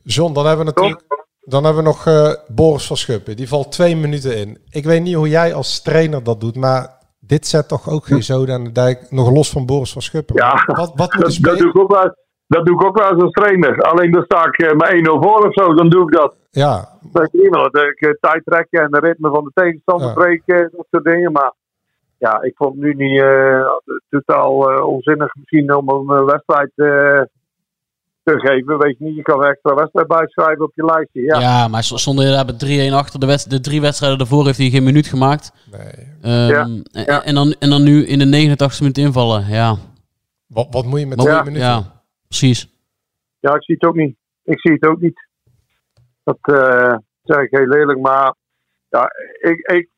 John, 0.03 0.33
dan 0.35 0.47
hebben 0.47 0.67
we 0.67 0.73
natuurlijk 0.73 1.21
dan 1.41 1.65
hebben 1.65 1.83
we 1.83 1.89
nog 1.89 2.07
eh, 2.07 2.33
Boris 2.49 2.87
van 2.87 2.97
Schuppen. 2.97 3.37
Die 3.37 3.49
valt 3.49 3.73
twee 3.73 3.97
minuten 3.97 4.37
in. 4.37 4.59
Ik 4.71 4.85
weet 4.85 5.03
niet 5.03 5.15
hoe 5.15 5.29
jij 5.29 5.55
als 5.55 5.83
trainer 5.83 6.23
dat 6.23 6.41
doet, 6.41 6.57
maar 6.57 6.89
dit 7.21 7.47
zet 7.47 7.69
toch 7.69 7.89
ook 7.91 8.05
geen 8.07 8.23
zoden 8.23 8.55
aan 8.55 8.65
de 8.65 8.73
dijk, 8.73 9.11
nog 9.11 9.31
los 9.31 9.51
van 9.51 9.67
Boris 9.67 9.93
van 9.93 10.03
Schuppen. 10.03 10.37
Ja, 10.37 10.63
Wat, 10.67 10.93
wat 10.95 11.15
moet 11.15 11.23
dat, 11.23 11.39
dat, 11.41 11.59
doe 11.59 11.69
ik 11.69 11.79
ook 11.79 11.93
wel, 11.93 12.15
dat 12.47 12.67
doe 12.67 12.75
ik 12.75 12.85
ook 12.87 12.99
wel 12.99 13.13
eens 13.13 13.23
als 13.23 13.33
trainer. 13.33 13.83
Alleen 13.83 14.11
dan 14.11 14.23
sta 14.23 14.47
ik 14.47 14.59
eh, 14.59 14.77
met 14.77 15.09
1-0 15.09 15.21
voor 15.21 15.47
of 15.47 15.53
zo, 15.53 15.75
dan 15.75 15.89
doe 15.89 16.03
ik 16.03 16.17
dat. 16.17 16.35
Ja, 16.51 16.89
Dat. 17.13 17.31
Dat 17.33 17.83
ik 17.83 18.01
eh, 18.01 18.11
tijd 18.21 18.43
trekken 18.45 18.81
en 18.83 18.91
de 18.91 18.99
ritme 19.01 19.31
van 19.31 19.45
de 19.45 19.51
tegenstander 19.55 20.07
Ja. 20.09 20.15
breken, 20.15 20.71
dat 20.77 20.87
soort 20.91 21.05
dingen. 21.05 21.33
Maar 21.33 21.53
ja, 22.19 22.43
ik 22.43 22.57
vond 22.57 22.75
het 22.75 22.83
nu 22.83 22.95
niet 22.95 23.21
eh, 23.23 23.65
totaal 24.09 24.71
eh, 24.71 24.87
onzinnig 24.87 25.35
misschien 25.35 25.75
om 25.75 26.11
een 26.11 26.25
wedstrijd 26.25 26.71
eh, 26.75 27.23
te 28.23 28.39
geven. 28.39 28.79
Weet 28.79 28.99
je 28.99 29.05
niet, 29.05 29.17
je 29.17 29.23
kan 29.23 29.43
er 29.43 29.51
extra 29.51 29.75
wedstrijd 29.75 30.07
bijschrijven 30.07 30.65
op 30.65 30.73
je 30.75 30.85
lijstje. 30.85 31.21
Ja, 31.23 31.41
Ja, 31.41 31.69
maar 31.69 31.83
zonder 31.85 32.25
inderdaad 32.25 32.47
met 32.47 32.91
3-1 32.91 32.95
achter. 32.95 33.21
De, 33.21 33.27
wed- 33.27 33.51
de 33.51 33.61
drie 33.61 33.81
wedstrijden 33.81 34.19
daarvoor 34.19 34.45
heeft 34.45 34.59
hij 34.59 34.71
geen 34.71 34.85
minuut 34.85 35.07
gemaakt. 35.07 35.53
Nee. 35.71 36.07
Ehm, 36.23 36.49
Ja, 36.49 36.63
En, 36.93 37.25
en, 37.25 37.35
dan, 37.35 37.55
en 37.59 37.71
dan 37.71 37.83
nu 37.83 38.05
in 38.07 38.19
de 38.19 38.25
89 38.25 38.81
minuut 38.81 38.99
invallen. 38.99 39.47
Ja, 39.49 39.77
Wat, 40.47 40.67
wat 40.71 40.85
moet 40.85 41.01
je 41.01 41.07
met 41.07 41.17
Wat- 41.17 41.27
twee 41.27 41.39
ja. 41.39 41.45
minuten? 41.45 41.93
precies. 42.29 42.69
ja, 43.41 43.55
ik 43.55 43.63
zie 43.65 43.75
het 43.75 43.85
ook 43.89 43.97
niet. 43.97 44.17
Ik 44.45 44.61
zie 44.61 44.73
het 44.73 44.85
ook 44.87 45.01
niet. 45.01 45.29
Dat 46.39 46.57
eh, 46.59 46.97
zeg 47.23 47.39
ik 47.43 47.51
heel 47.51 47.73
eerlijk. 47.75 47.99
Maar 48.01 48.35
ja, 48.89 49.11
ik, 49.41 49.59
ik, 49.71 49.89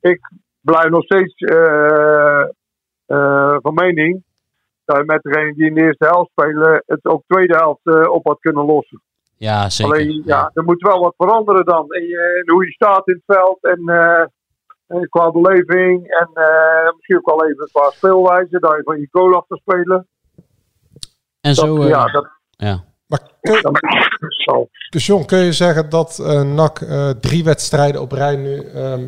ik 0.00 0.30
blijf 0.60 0.88
nog 0.88 1.04
steeds 1.04 1.34
eh, 1.34 2.40
eh, 3.06 3.56
van 3.62 3.74
mening 3.74 4.22
dat 4.84 4.96
je 4.96 5.04
met 5.04 5.22
degene 5.22 5.54
die 5.54 5.66
in 5.66 5.74
de 5.74 5.80
eerste 5.80 6.04
helft 6.06 6.30
spelen 6.30 6.82
het 6.86 7.04
ook 7.04 7.22
tweede 7.26 7.54
helft 7.56 8.08
op 8.08 8.26
had 8.26 8.40
kunnen 8.40 8.64
lossen. 8.64 9.00
Ja, 9.36 9.70
zeker. 9.70 9.92
Alleen, 9.94 10.22
ja, 10.24 10.50
er 10.54 10.64
moet 10.64 10.82
wel 10.82 11.00
wat 11.00 11.14
veranderen 11.16 11.64
dan. 11.64 11.92
In, 11.94 12.06
je- 12.06 12.42
in 12.44 12.52
hoe 12.52 12.64
je 12.64 12.72
staat 12.72 13.08
in 13.08 13.14
het 13.24 13.36
veld 13.36 13.58
en, 13.64 13.88
en 14.86 15.08
qua 15.08 15.30
beleving. 15.30 16.06
En 16.08 16.28
misschien 16.96 17.16
ook 17.16 17.26
wel 17.26 17.46
even 17.48 17.68
qua 17.72 17.90
speelwijze. 17.90 18.58
Dat 18.58 18.76
je 18.76 18.82
van 18.84 19.00
je 19.00 19.08
goal 19.10 19.34
af 19.34 19.46
te 19.46 19.56
spelen. 19.56 20.06
En 21.40 21.54
zo... 21.54 21.76
Dat- 21.76 21.88
ja, 21.88 22.04
dat, 22.06 22.28
ja. 22.50 22.84
Maar 23.06 23.20
kun, 23.40 23.60
dus 24.90 25.06
John, 25.06 25.24
kun 25.24 25.38
je 25.38 25.52
zeggen 25.52 25.90
dat 25.90 26.18
eh 26.18 26.42
NAC 26.42 26.80
eh, 26.80 27.10
drie 27.10 27.44
wedstrijden 27.44 28.00
op 28.00 28.12
rij 28.12 28.36
nu... 28.36 28.60
ehm, 28.60 29.02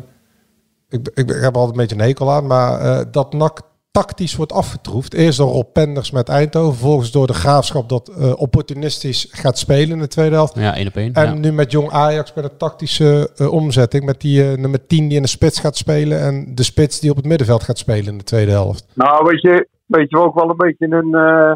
ik, 0.89 1.07
ik, 1.13 1.29
ik 1.29 1.41
heb 1.41 1.55
er 1.55 1.61
altijd 1.61 1.69
een 1.69 1.81
beetje 1.81 1.95
een 1.95 2.07
hekel 2.07 2.31
aan, 2.31 2.47
maar 2.47 2.79
eh, 2.79 3.05
dat 3.11 3.33
NAC 3.33 3.61
tactisch 3.91 4.35
wordt 4.35 4.51
afgetroefd. 4.51 5.13
Eerst 5.13 5.37
door 5.37 5.51
Rob 5.51 5.71
Penders 5.73 6.11
met 6.11 6.29
Eindhoven, 6.29 6.73
vervolgens 6.73 7.11
door 7.11 7.27
de 7.27 7.33
Graafschap 7.33 7.89
dat 7.89 8.07
eh, 8.07 8.41
opportunistisch 8.41 9.27
gaat 9.31 9.57
spelen 9.57 9.89
in 9.89 9.99
de 9.99 10.07
tweede 10.07 10.35
helft. 10.35 10.55
Ja, 10.55 10.75
één 10.75 10.87
op 10.87 10.95
één. 10.95 11.13
En 11.13 11.25
ja. 11.25 11.33
nu 11.33 11.51
met 11.51 11.71
Jong 11.71 11.91
Ajax 11.91 12.33
met 12.33 12.43
een 12.43 12.57
tactische 12.57 13.29
omzetting. 13.51 14.05
Met 14.05 14.21
die 14.21 14.51
eh, 14.51 14.57
nummer 14.57 14.87
10 14.87 15.07
die 15.07 15.15
in 15.15 15.21
de 15.21 15.27
spits 15.27 15.59
gaat 15.59 15.77
spelen. 15.77 16.19
En 16.19 16.55
de 16.55 16.63
spits 16.63 16.99
die 16.99 17.09
op 17.09 17.15
het 17.15 17.25
middenveld 17.25 17.63
gaat 17.63 17.77
spelen 17.77 18.11
in 18.11 18.17
de 18.17 18.23
tweede 18.23 18.51
helft. 18.51 18.87
Nou, 18.93 19.25
weet 19.25 19.41
je, 19.41 19.67
weet 19.85 20.09
je 20.09 20.17
ook 20.17 20.35
wel 20.35 20.49
een 20.49 20.57
beetje 20.57 20.87
een, 20.87 21.13
eh, 21.15 21.53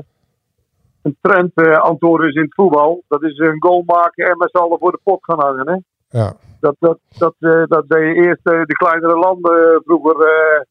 een 1.03 1.17
trend 1.21 1.51
eh 1.53 1.77
antwoord 1.77 2.23
is 2.23 2.33
in 2.35 2.41
het 2.41 2.53
voetbal. 2.53 3.03
Dat 3.07 3.23
is 3.23 3.37
een 3.37 3.55
goal 3.59 3.83
maken 3.85 4.25
en 4.29 4.37
met 4.37 4.49
z'n 4.51 4.57
allen 4.57 4.79
voor 4.79 4.91
de 4.91 4.99
pot 5.03 5.23
gaan 5.23 5.39
hangen. 5.39 5.69
Hè? 5.69 5.77
Ja. 6.19 6.33
Dat, 6.59 6.75
dat, 6.79 6.99
dat, 7.17 7.35
eh, 7.39 7.63
dat 7.67 7.87
deed 7.87 8.15
je 8.15 8.21
eerst 8.23 8.47
eh, 8.47 8.61
de 8.63 8.73
kleinere 8.75 9.17
landen 9.17 9.81
vroeger. 9.85 10.15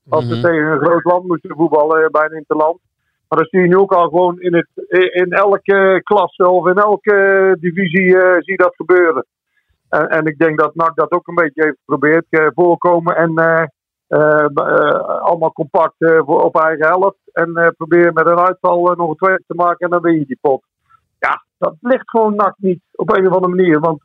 als 0.09 0.29
ze 0.29 0.35
Mhm. 0.35 0.43
tegen 0.43 0.67
een 0.67 0.81
groot 0.81 1.05
land 1.05 1.27
moesten 1.27 1.57
voetballen, 1.57 2.03
eh, 2.05 2.11
bij 2.11 2.25
een 2.25 2.37
interland. 2.37 2.79
Maar 3.29 3.39
dat 3.39 3.49
zie 3.51 3.61
je 3.61 3.67
nu 3.67 3.77
ook 3.77 3.93
al 3.93 4.09
gewoon 4.09 4.41
in, 4.41 4.55
het, 4.55 4.69
in 5.13 5.31
elke 5.33 6.01
klasse 6.05 6.49
of 6.49 6.67
in 6.67 6.77
elke 6.79 7.17
divisie 7.61 8.11
zie 8.39 8.53
je 8.53 8.57
dat 8.57 8.75
gebeuren. 8.77 9.27
En, 9.89 10.09
en 10.09 10.27
ik 10.27 10.39
denk 10.39 10.59
dat 10.59 10.75
NAC 10.75 10.95
dat 10.95 11.13
ook 11.13 11.27
een 11.27 11.35
beetje 11.35 11.63
heeft 11.63 11.79
geprobeerd. 11.85 12.27
voorkomen 12.55 13.17
en 13.17 13.33
allemaal 15.23 15.53
compact 15.53 15.95
eh, 15.99 16.19
voor, 16.25 16.43
op 16.43 16.57
eigen 16.61 16.87
helft. 16.87 17.17
En 17.33 17.55
eh 17.57 17.69
probeer 17.77 18.13
met 18.13 18.27
een 18.27 18.39
uitval 18.39 18.91
eh, 18.91 18.97
nog 18.97 19.09
een 19.09 19.17
tweede 19.17 19.43
te 19.47 19.55
maken 19.55 19.79
en 19.79 19.91
dan 19.91 20.01
win 20.03 20.19
je 20.19 20.27
die 20.27 20.39
pot. 20.41 20.63
Ja, 21.19 21.45
dat 21.59 21.75
ligt 21.81 22.11
gewoon 22.11 22.35
NAC 22.35 22.55
niet 22.57 22.81
op 22.93 23.17
een 23.17 23.27
of 23.29 23.35
andere 23.35 23.55
manier. 23.55 23.81
Want 23.81 24.01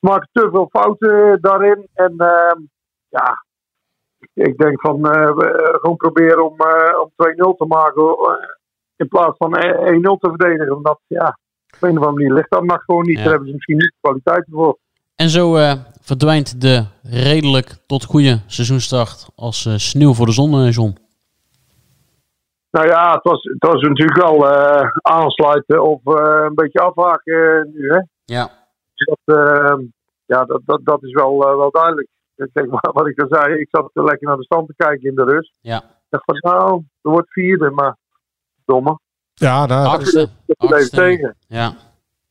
ze 0.00 0.06
maken 0.06 0.28
te 0.32 0.48
veel 0.50 0.68
fouten 0.72 1.38
daarin. 1.40 1.86
En 1.94 2.14
ehm, 2.18 2.60
ja, 3.08 3.44
ik- 4.34 4.56
denk 4.58 4.80
van 4.80 5.10
eh, 5.10 5.22
eh, 5.28 5.74
gewoon 5.80 5.96
proberen 5.96 6.44
om, 6.50 6.58
eh, 6.60 7.00
om 7.00 7.10
2-0 7.16 7.54
te 7.56 7.64
maken. 7.66 8.02
eh, 8.02 8.54
in 8.96 9.08
plaats 9.08 9.36
van 9.36 9.54
eh, 9.56 9.92
1-0 9.92 10.16
te 10.18 10.28
verdedigen. 10.28 10.76
Omdat 10.76 11.00
ja, 11.06 11.38
op 11.74 11.82
een 11.82 11.98
of 11.98 12.04
andere 12.04 12.12
manier 12.12 12.32
ligt 12.32 12.50
dat 12.50 12.64
NAC 12.64 12.82
gewoon 12.82 13.02
niet. 13.06 13.16
Ja. 13.16 13.22
Daar 13.22 13.30
hebben 13.32 13.48
ze 13.48 13.54
misschien 13.54 13.76
niet 13.76 13.92
de 13.92 13.98
kwaliteiten 14.00 14.52
voor. 14.52 14.78
En 15.16 15.28
zo 15.28 15.56
eh, 15.56 15.72
verdwijnt 16.06 16.60
de 16.60 16.84
redelijk 17.02 17.76
tot 17.86 18.04
goede 18.04 18.40
seizoenstart 18.46 19.28
als 19.36 19.66
eh, 19.66 19.74
sneeuw 19.76 20.14
voor 20.14 20.26
de 20.26 20.32
zon, 20.32 20.52
eh, 20.54 20.72
John. 20.72 20.96
Nou 22.70 22.86
ja, 22.88 23.12
het 23.12 23.22
was, 23.22 23.42
het 23.42 23.66
was 23.66 23.80
natuurlijk 23.82 24.22
wel 24.22 24.50
eh, 24.50 24.88
aansluiten 25.02 25.82
of 25.82 26.00
eh, 26.04 26.44
een 26.44 26.54
beetje 26.54 26.78
afhaken 26.80 27.70
nu. 27.74 27.90
Hè? 27.90 28.00
Ja. 28.24 28.50
Dat, 28.94 29.36
eh, 29.38 29.78
ja, 30.26 30.44
dat, 30.44 30.60
dat, 30.64 30.80
dat 30.84 31.02
is 31.02 31.12
wel, 31.12 31.38
wel 31.38 31.70
duidelijk. 31.70 32.08
Ik 32.36 32.50
denk, 32.52 32.70
wat 32.70 32.94
wat 32.94 33.06
ik 33.08 33.20
al 33.22 33.28
zei, 33.30 33.60
ik 33.60 33.68
zat 33.70 33.90
lekker 33.92 34.28
naar 34.28 34.36
de 34.36 34.44
stand 34.44 34.66
te 34.66 34.74
kijken 34.76 35.08
in 35.08 35.14
de 35.14 35.24
rust. 35.24 35.52
Ja. 35.60 35.76
Ik 35.76 36.06
dacht 36.08 36.24
van 36.24 36.38
nou, 36.40 36.82
er 37.02 37.10
wordt 37.10 37.32
vierde, 37.32 37.70
maar 37.70 37.96
domme. 38.64 38.98
Ja, 39.34 39.66
nou, 39.66 39.86
Achtste. 39.86 40.28
Dat 40.46 40.56
bleef 40.56 40.72
Achtste. 40.72 40.96
tegen. 40.96 41.36
Ja. 41.46 41.74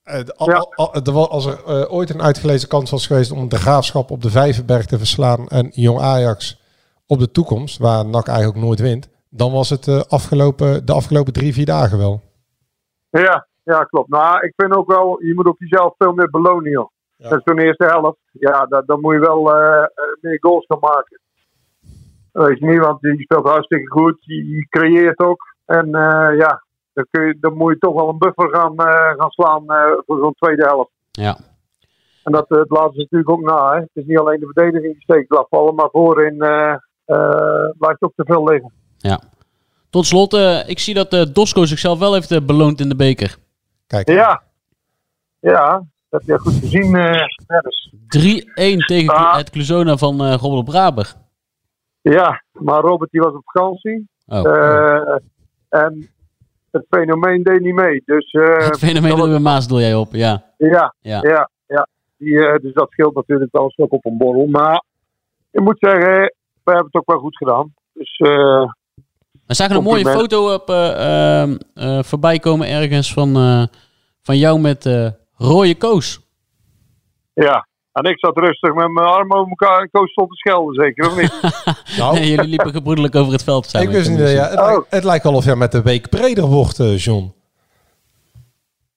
Al- 0.06 0.54
al- 0.54 0.94
al- 0.94 1.14
wa- 1.14 1.22
als 1.22 1.46
er 1.46 1.64
eh, 1.66 1.94
ooit 1.94 2.10
een 2.10 2.22
uitgelezen 2.22 2.70
kans 2.70 2.92
was 2.92 3.08
geweest 3.08 3.32
om 3.32 3.50
de 3.50 3.58
graafschap 3.58 4.12
op 4.12 4.22
de 4.22 4.30
Vijverberg 4.30 4.86
te 4.86 4.98
verslaan 4.98 5.48
en 5.48 5.70
Jong 5.74 6.00
Ajax 6.00 6.62
op 7.08 7.20
de 7.20 7.32
toekomst, 7.32 7.78
waar 7.78 8.06
NAC 8.06 8.28
eigenlijk 8.28 8.66
nooit 8.66 8.80
wint, 8.80 9.10
dan 9.30 9.52
was 9.52 9.70
het 9.70 9.88
eh, 9.88 10.02
afgelopen, 10.02 10.86
de 10.86 10.94
afgelopen 10.94 11.34
drie, 11.34 11.54
vier 11.54 11.66
dagen 11.66 11.98
wel. 11.98 12.22
Ja, 13.10 13.48
ja, 13.64 13.84
klopt. 13.84 14.10
Nou, 14.10 14.46
ik 14.46 14.54
vind 14.56 14.76
ook 14.76 14.88
wel, 14.88 15.24
je 15.24 15.34
moet 15.34 15.46
ook 15.46 15.60
jezelf 15.60 15.94
veel 15.98 16.14
meer 16.14 16.30
belonen, 16.30 16.72
joh. 16.72 16.90
Dat 17.18 17.32
is 17.32 17.44
toen 17.44 17.56
de 17.56 17.64
eerste 17.64 17.86
helft. 17.86 18.18
Ja, 18.32 18.66
dan, 18.66 18.84
dan 18.86 19.02
moet 19.02 19.14
je 19.14 19.20
wel 19.20 19.56
eh, 19.56 19.88
meer 20.22 20.38
goals 20.42 20.66
gaan 20.66 20.80
maken. 20.80 21.20
Weet 22.32 22.60
je 22.60 22.66
niet, 22.66 22.80
want 22.80 23.02
je 23.02 23.16
speelt 23.18 23.48
hartstikke 23.48 23.90
goed. 23.90 24.18
Je, 24.20 24.48
je 24.48 24.68
creëert 24.70 25.20
ook. 25.20 25.56
En 25.66 25.90
ja, 26.38 26.64
dan, 26.96 27.06
kun 27.12 27.26
je, 27.28 27.38
dan 27.40 27.54
moet 27.58 27.74
je 27.74 27.80
toch 27.80 27.94
wel 27.94 28.10
een 28.10 28.18
buffer 28.18 28.50
gaan, 28.50 28.76
eh, 28.78 29.20
gaan 29.20 29.30
slaan 29.30 29.70
eh, 29.70 29.92
voor 30.06 30.18
zo'n 30.20 30.34
tweede 30.34 30.64
helft. 30.64 30.92
Ja. 31.12 31.38
En 32.24 32.32
dat, 32.32 32.50
eh, 32.52 32.58
het 32.58 32.70
laat 32.70 32.92
ze 32.94 32.98
natuurlijk 33.00 33.30
ook 33.30 33.42
na. 33.42 33.72
Hè. 33.74 33.80
Het 33.80 33.90
is 33.94 34.06
niet 34.06 34.20
alleen 34.20 34.40
de 34.40 34.52
verdediging 34.54 34.94
die 34.94 35.02
steekt 35.02 35.28
blijft 35.28 35.48
vallen, 35.50 35.76
maar 35.76 35.90
voorin 35.92 36.42
eh 36.42 36.76
eh, 37.06 37.70
blijft 37.78 38.02
ook 38.02 38.12
te 38.16 38.24
veel 38.26 38.44
liggen. 38.44 38.72
ja. 38.98 39.20
Tot 39.90 40.06
slot, 40.06 40.34
eh, 40.34 40.70
ik 40.70 40.80
zie 40.80 40.94
dat 40.94 41.14
eh, 41.14 41.22
Dosco 41.34 41.66
zichzelf 41.66 42.00
wel 42.00 42.14
heeft 42.14 42.46
beloond 42.46 42.80
in 42.80 42.90
de 42.90 42.96
beker. 42.96 43.36
Kijk, 43.88 44.10
Ja, 44.10 44.42
ja 45.40 45.84
dat 46.10 46.22
heb 46.26 46.28
je 46.28 46.40
goed 46.40 46.54
gezien, 46.54 46.96
eh 46.96 47.22
Dennis. 47.48 47.94
3-1 48.08 48.86
tegen 48.86 49.14
Ah. 49.16 49.36
het 49.38 49.50
Cluzona 49.50 49.98
van 49.98 50.22
eh 50.24 50.34
Robert 50.36 50.66
Braber. 50.66 51.14
Ja, 52.02 52.44
maar 52.52 52.82
Robert 52.82 53.12
die 53.12 53.22
was 53.22 53.34
op 53.34 53.42
vakantie. 53.46 54.08
Oh. 54.28 54.46
Eh, 54.48 55.16
en 55.70 56.10
het 56.76 56.86
fenomeen 56.90 57.44
deed 57.44 57.62
niet 57.62 57.74
mee. 57.74 58.02
Dus, 58.06 58.32
eh, 58.32 58.58
het 58.70 58.78
fenomeen 58.78 59.18
dat 59.18 59.30
we 59.30 59.40
Maas 59.40 59.68
doe 59.68 59.80
jij 59.80 59.96
op, 59.96 60.14
ja. 60.14 60.44
ja, 60.58 60.94
Ja. 61.02 61.20
ja. 61.22 61.50
ja, 61.68 61.88
Die, 62.18 62.46
eh, 62.46 62.60
dus 62.62 62.74
dat 62.74 62.92
scheelt 62.92 63.16
natuurlijk 63.16 63.52
wel 63.52 63.64
een 63.64 63.70
stuk 63.70 63.94
op 63.94 64.06
een 64.06 64.18
borrel. 64.18 64.48
Maar 64.48 64.84
ik 65.52 65.62
moet 65.62 65.78
zeggen, 65.80 66.34
we 66.64 66.72
hebben 66.72 66.86
het 66.86 66.96
ook 66.96 67.12
wel 67.12 67.20
goed 67.20 67.38
gedaan. 67.38 67.74
Dus 67.94 68.18
eh, 68.18 68.72
We 69.46 69.54
zagen 69.54 69.76
een 69.76 69.84
mooie 69.84 70.06
foto 70.06 70.54
op, 70.54 70.70
eh, 70.70 71.42
ehm, 71.42 71.58
eh, 71.74 72.04
voorbij 72.04 72.40
komen 72.40 72.70
ergens 72.70 73.14
van, 73.14 73.34
van 74.22 74.38
jou 74.38 74.60
met 74.60 74.86
rode 75.38 75.76
koos. 75.78 76.20
ja. 77.34 77.68
En 77.96 78.04
ik 78.04 78.20
zat 78.20 78.38
rustig 78.38 78.74
met 78.74 78.92
mijn 78.92 79.08
armen 79.08 79.38
over 79.38 79.50
elkaar 79.50 79.80
en 79.82 79.90
Koos 79.92 80.12
stond 80.12 80.30
te 80.30 80.36
schelden, 80.36 80.74
zeker 80.84 81.06
of 81.08 81.16
niet? 81.22 81.34
Nou, 81.98 82.14
Nee, 82.14 82.30
jullie 82.30 82.48
liepen 82.50 82.72
gebroedelijk 82.72 83.16
over 83.16 83.32
het 83.34 83.44
veld 83.44 83.66
samen. 83.66 83.88
ik 83.88 83.94
wist 83.94 84.10
niet, 84.10 84.20
ja, 84.20 84.26
het, 84.48 84.60
lijkt, 84.60 84.86
het 84.90 85.04
lijkt 85.04 85.26
of 85.26 85.46
jij 85.46 85.56
met 85.56 85.72
de 85.72 85.82
week 85.82 86.10
breder 86.10 86.46
wordt, 86.46 86.80
eh, 86.80 86.98
John. 86.98 87.34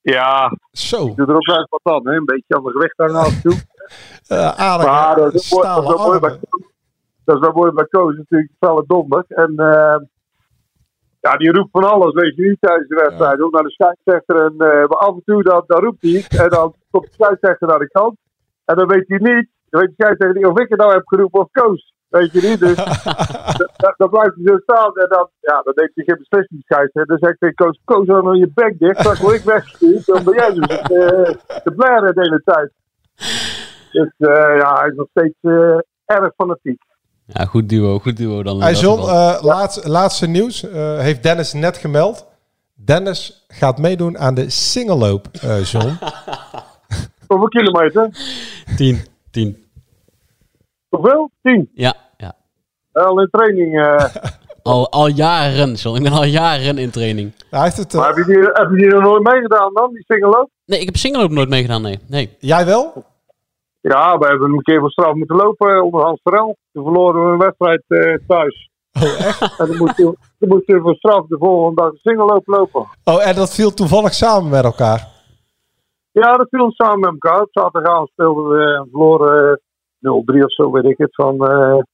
Ja, 0.00 0.52
Zo. 0.72 1.06
ik 1.06 1.16
doe 1.16 1.26
er 1.26 1.34
ook 1.34 1.46
wel 1.46 1.56
eens 1.56 1.68
wat 1.82 1.94
aan, 1.94 2.06
hè? 2.08 2.16
een 2.16 2.24
beetje 2.24 2.54
aan 2.56 2.62
de 2.64 2.70
gewicht 2.70 2.96
hangen 2.96 3.14
af 3.14 3.34
en 3.34 3.40
toe. 3.42 3.54
Eh 4.28 4.48
aardige 4.58 4.90
Maar 4.90 5.16
dat 5.16 5.34
is, 5.34 5.50
wel 5.50 5.58
mooi- 5.62 5.68
dat, 5.68 5.82
is 5.82 5.88
stalen 5.88 5.96
wel 5.96 6.06
mooi 6.06 6.18
bij, 6.18 6.30
armen. 6.30 6.48
dat 7.24 7.34
is 7.36 7.40
wel 7.40 7.52
mooi 7.52 7.72
bij 7.72 7.84
Koos 7.86 8.16
natuurlijk, 8.16 8.50
felle 8.58 8.84
donder. 8.86 9.24
En 9.28 9.52
eh, 9.56 9.96
ja, 11.20 11.36
die 11.36 11.52
roept 11.52 11.70
van 11.70 11.84
alles, 11.90 12.14
weet 12.14 12.36
je 12.36 12.42
niet, 12.48 12.56
tijdens 12.60 12.88
de 12.88 12.94
wedstrijd. 13.06 13.40
Ook 13.40 13.52
naar 13.52 13.62
de 13.62 13.70
scheidsrechter. 13.70 14.36
En 14.44 14.52
eh, 14.58 14.78
maar 14.88 14.98
af 14.98 15.14
en 15.14 15.22
toe 15.24 15.42
dan, 15.42 15.64
dan 15.66 15.80
roept 15.80 16.02
hij 16.02 16.24
en 16.28 16.48
dan 16.48 16.74
komt 16.90 17.04
de 17.06 17.12
scheidsrechter 17.12 17.68
naar 17.68 17.78
de 17.78 17.88
kant. 17.90 18.16
En 18.70 18.74
dan 18.76 18.86
weet 18.86 19.08
hij 19.08 19.18
niet, 19.18 19.46
dan 19.70 19.80
weet 19.80 19.88
de 19.88 19.94
scheidsrechter 20.02 20.36
niet 20.40 20.50
of 20.52 20.58
ik 20.58 20.68
het 20.68 20.78
nou 20.78 20.92
heb 20.92 21.06
geroepen 21.06 21.40
of 21.40 21.48
Koos. 21.52 21.92
Weet 22.08 22.32
je 22.32 22.40
niet, 22.48 22.60
dus 22.60 22.74
da- 22.76 23.70
da- 23.76 23.94
dan 23.96 24.10
blijft 24.10 24.34
hij 24.34 24.44
zo 24.46 24.58
staan 24.62 24.92
en 24.96 25.08
dan, 25.08 25.28
ja, 25.40 25.60
dan 25.62 25.72
neemt 25.76 25.90
hij 25.94 26.04
geen 26.04 26.16
beslissing 26.18 26.62
scheidsrechter. 26.64 27.06
Dan 27.18 27.28
zegt 27.28 27.40
hij, 27.40 27.52
Koos, 27.52 27.80
Koos, 27.84 28.06
hou 28.06 28.22
nou 28.22 28.36
je 28.38 28.50
bek 28.54 28.78
dicht, 28.78 28.98
straks 28.98 29.20
word 29.20 29.34
ik 29.34 29.42
weggestuurd. 29.44 30.06
Dan 30.06 30.24
ben 30.24 30.34
jij 30.34 30.52
dus 30.54 30.66
eh, 30.78 31.34
de 31.64 31.72
blaren 31.76 32.14
de 32.14 32.20
hele 32.20 32.42
tijd. 32.44 32.70
Dus 33.92 34.12
eh, 34.18 34.56
ja, 34.58 34.78
hij 34.80 34.88
is 34.88 34.96
nog 34.96 35.06
steeds 35.10 35.36
eh, 35.40 35.78
erg 36.16 36.32
fanatiek. 36.36 36.82
Ja, 37.26 37.44
goed 37.44 37.68
duo, 37.68 37.98
goed 37.98 38.16
duo 38.16 38.42
dan. 38.42 38.60
Hey 38.62 38.72
dat 38.72 38.80
John, 38.80 39.00
eh, 39.00 39.38
laatste, 39.42 39.88
laatste 39.88 40.26
nieuws. 40.26 40.62
eh, 40.70 40.98
heeft 40.98 41.22
Dennis 41.22 41.52
net 41.52 41.76
gemeld. 41.76 42.26
Dennis 42.74 43.44
gaat 43.48 43.78
meedoen 43.78 44.18
aan 44.18 44.34
de 44.34 44.50
singelloop, 44.50 45.26
eh 45.42 45.64
John. 45.64 45.88
Hoeveel 47.28 47.48
kilometer? 47.48 48.10
10, 48.76 48.98
10. 49.30 49.64
Hoeveel? 50.88 51.30
Tien. 51.42 51.70
Ja, 51.74 51.94
ja. 52.16 52.34
Al 52.92 53.20
in 53.20 53.28
training. 53.30 53.80
eh. 53.80 54.04
Al, 54.62 54.90
al 54.90 55.08
jaren, 55.08 55.74
John. 55.74 55.96
Ik 55.96 56.02
ben 56.02 56.12
al 56.12 56.24
jaren 56.24 56.78
in 56.78 56.90
training. 56.90 57.32
Hij 57.50 57.62
heeft 57.62 57.76
het, 57.76 57.94
eh, 57.94 58.00
maar 58.00 58.08
heb 58.08 58.16
je, 58.16 58.32
die, 58.32 58.42
heb 58.42 58.70
je 58.70 58.76
die 58.76 58.90
er 58.94 59.00
nooit 59.02 59.22
meegedaan 59.22 59.74
dan, 59.74 59.92
die 59.92 60.04
single 60.06 60.48
Nee, 60.64 60.80
ik 60.80 60.86
heb 60.86 60.96
single 60.96 61.28
nooit 61.28 61.48
meegedaan, 61.48 61.82
nee. 61.82 61.98
nee. 62.08 62.36
Jij 62.38 62.66
wel? 62.66 63.04
Ja, 63.80 64.18
we 64.18 64.26
hebben 64.26 64.50
een 64.52 64.62
keer 64.62 64.80
van 64.80 64.88
straf 64.88 65.14
moeten 65.14 65.36
lopen 65.36 65.84
onder 65.84 66.02
Hans 66.04 66.20
Terrel. 66.22 66.56
Toen 66.72 66.84
verloren 66.84 67.24
we 67.24 67.30
een 67.32 67.38
wedstrijd 67.38 67.82
eh, 67.88 68.26
thuis. 68.26 68.70
Oh, 68.92 69.02
echt? 69.26 69.40
En 69.58 69.66
dan 69.66 69.76
moesten 69.76 70.06
we, 70.06 70.16
dan 70.38 70.48
moesten 70.48 70.74
we 70.74 70.80
voor 70.80 70.94
straf 70.94 71.26
de 71.26 71.36
volgende 71.38 71.82
dag 71.82 71.90
een 71.90 71.98
single 72.02 72.42
lopen. 72.44 72.86
Oh, 73.04 73.26
en 73.26 73.34
dat 73.34 73.54
viel 73.54 73.74
toevallig 73.74 74.14
samen 74.14 74.50
met 74.50 74.64
elkaar. 74.64 75.08
Ja, 76.12 76.36
dat 76.36 76.46
viel 76.50 76.64
ons 76.64 76.76
samen 76.76 76.98
met 77.00 77.10
elkaar. 77.10 77.40
Op 77.40 77.48
zaterdagavond 77.50 78.08
speelden 78.10 78.48
we 78.48 78.64
en 78.64 78.88
verloren 78.90 79.60
eh, 80.00 80.10
0-3 80.40 80.44
of 80.44 80.52
zo, 80.52 80.70
weet 80.70 80.84
ik 80.84 80.98
het. 80.98 81.14
Van, 81.14 81.46
eh, 81.46 81.76
ik 81.78 81.84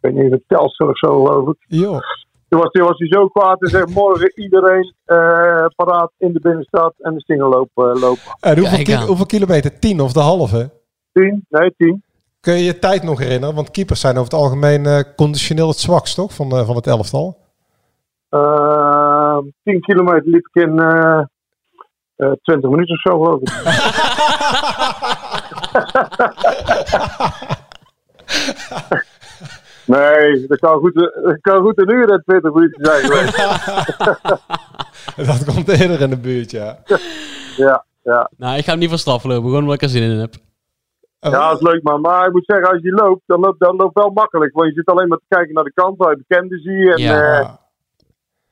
weet 0.00 0.14
niet, 0.14 0.30
het 0.32 0.42
Telstar 0.46 0.88
of 0.88 0.98
zo, 0.98 1.24
geloof 1.24 1.48
ik. 1.48 1.56
Jo. 1.66 1.98
Toen 2.48 2.60
was, 2.60 2.70
toen 2.70 2.82
was 2.86 2.98
hij 2.98 3.08
zo 3.08 3.28
kwaad 3.28 3.62
en 3.62 3.68
zei 3.68 3.84
morgen 3.92 4.40
iedereen 4.40 4.94
eh, 5.04 5.64
paraat 5.76 6.12
in 6.18 6.32
de 6.32 6.40
binnenstad 6.40 6.94
en 6.98 7.14
de 7.14 7.20
singelloop 7.20 7.68
eh, 7.74 7.84
lopen. 7.84 8.22
En 8.40 8.58
hoeveel, 8.58 9.16
ki- 9.16 9.26
kilometer? 9.26 9.78
10 9.78 10.00
of 10.00 10.12
de 10.12 10.20
halve? 10.20 10.70
Tien? 11.12 11.46
Nee, 11.48 11.74
tien. 11.76 12.02
Kun 12.40 12.52
je 12.54 12.64
je 12.64 12.78
tijd 12.78 13.02
nog 13.02 13.18
herinneren? 13.18 13.54
Want 13.54 13.70
keepers 13.70 14.00
zijn 14.00 14.12
over 14.18 14.30
het 14.32 14.40
algemeen 14.40 14.86
eh, 14.86 15.00
conditioneel 15.16 15.68
het 15.68 15.76
zwakst, 15.78 16.14
toch? 16.14 16.34
Van, 16.34 16.50
eh, 16.50 16.66
van 16.66 16.76
het 16.76 16.86
elftal. 16.86 17.36
Eh, 18.28 19.38
10 19.64 19.80
kilometer 19.80 20.28
liep 20.30 20.48
ik 20.52 20.62
in 20.62 20.78
eh 20.78 20.88
eh, 21.18 21.22
20 22.16 22.70
minuten 22.70 22.94
of 22.94 23.00
zo, 23.00 23.22
geloof 23.22 23.40
ik. 23.40 23.50
nee, 29.96 30.46
dat 30.46 30.58
kan 30.58 30.78
goed, 30.78 30.94
dat 30.94 31.40
kan 31.40 31.62
goed 31.62 31.78
een 31.78 31.90
uur 31.90 32.10
en 32.10 32.22
20 32.24 32.52
minuten 32.52 32.84
zijn 32.84 33.04
geweest. 33.04 33.36
dat 35.46 35.54
komt 35.54 35.68
eerder 35.68 36.00
in 36.00 36.10
de 36.10 36.18
buurt, 36.18 36.50
ja. 36.50 36.78
ja, 37.56 37.84
ja. 38.02 38.30
Nou, 38.36 38.56
ik 38.56 38.64
ga 38.64 38.70
hem 38.70 38.80
niet 38.80 38.88
van 38.88 38.98
straf 38.98 39.24
lopen, 39.24 39.44
gewoon 39.44 39.60
omdat 39.60 39.74
ik 39.74 39.82
er 39.82 39.88
zin 39.88 40.02
in 40.02 40.18
heb. 40.18 40.34
Ja, 41.30 41.48
dat 41.48 41.60
is 41.60 41.66
leuk 41.66 41.82
man. 41.82 42.00
Maar 42.00 42.26
ik 42.26 42.32
moet 42.32 42.44
zeggen, 42.46 42.68
als 42.70 42.82
je 42.82 42.92
loopt, 42.92 43.22
dan 43.26 43.40
loopt 43.40 43.60
dat 43.60 43.74
loopt 43.74 43.94
wel 43.94 44.10
makkelijk. 44.10 44.52
Want 44.54 44.68
je 44.68 44.74
zit 44.74 44.86
alleen 44.86 45.08
maar 45.08 45.18
te 45.18 45.24
kijken 45.28 45.54
naar 45.54 45.64
de 45.64 45.72
kant 45.72 45.96
waar 45.96 46.10
je 46.10 46.24
bekenden 46.26 46.58
zie. 46.58 46.92
En, 46.92 47.02
Ja. 47.02 47.60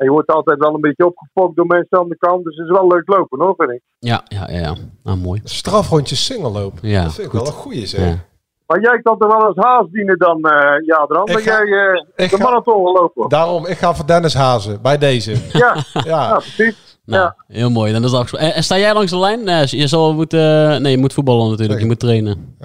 Eh, 0.01 0.07
en 0.07 0.07
je 0.07 0.11
wordt 0.11 0.29
altijd 0.31 0.59
wel 0.59 0.75
een 0.75 0.81
beetje 0.81 1.07
opgefokt 1.07 1.57
door 1.57 1.67
mensen 1.67 1.99
aan 1.99 2.09
de 2.09 2.17
kant. 2.17 2.45
Dus 2.45 2.57
het 2.57 2.65
is 2.67 2.73
wel 2.79 2.87
leuk 2.87 3.09
lopen 3.09 3.41
hoor, 3.41 3.55
vind 3.57 3.71
ik. 3.71 3.81
Ja, 3.99 4.23
ja, 4.25 4.49
ja. 4.51 4.59
ja. 4.59 4.75
Nou, 5.05 5.19
mooi. 5.19 5.41
Strafrondje 5.45 6.17
singelloop. 6.17 6.73
Ja, 6.83 7.03
dat 7.03 7.15
vind 7.15 7.27
ik 7.27 7.33
goed. 7.33 7.41
wel 7.41 7.49
een 7.49 7.59
goeie, 7.59 7.87
zeg. 7.87 8.01
Ja. 8.09 8.29
Maar 8.67 8.81
jij 8.81 9.01
kan 9.03 9.19
toch 9.19 9.29
wel 9.37 9.47
als 9.47 9.57
haas 9.57 9.87
dienen 9.91 10.19
dan, 10.19 10.43
eh 10.45 10.87
ja, 10.87 11.07
dan 11.07 11.29
ga- 11.31 11.41
jij 11.41 11.63
eh, 11.63 12.25
ik 12.25 12.31
de 12.31 12.37
ga- 12.37 12.43
marathon 12.43 12.87
gelopen. 12.87 13.29
Daarom, 13.29 13.67
ik 13.67 13.79
ga 13.79 13.95
voor 13.95 14.07
Dennis 14.07 14.35
Hazen, 14.35 14.83
bij 14.83 14.99
deze. 14.99 15.31
Ja, 15.59 15.75
Ja. 15.93 16.03
ja, 16.05 16.33
precies. 16.33 16.99
Nou, 17.05 17.23
Ja. 17.23 17.37
heel 17.47 17.71
mooi. 17.71 17.93
Dan 17.93 18.05
is 18.05 18.11
dat. 18.11 18.33
En, 18.33 18.55
en 18.55 18.63
sta 18.63 18.79
jij 18.79 18.95
langs 18.95 19.11
de 19.11 19.19
lijn? 19.19 19.45
Nee, 19.45 19.67
je 19.71 19.87
zal 19.87 20.15
moeten... 20.15 20.39
Nee, 20.83 20.93
je 20.93 20.99
moet 20.99 21.13
voetballen 21.13 21.45
natuurlijk. 21.51 21.71
Nee. 21.73 21.81
Je 21.81 21.87
moet 21.87 21.99
trainen. 21.99 22.57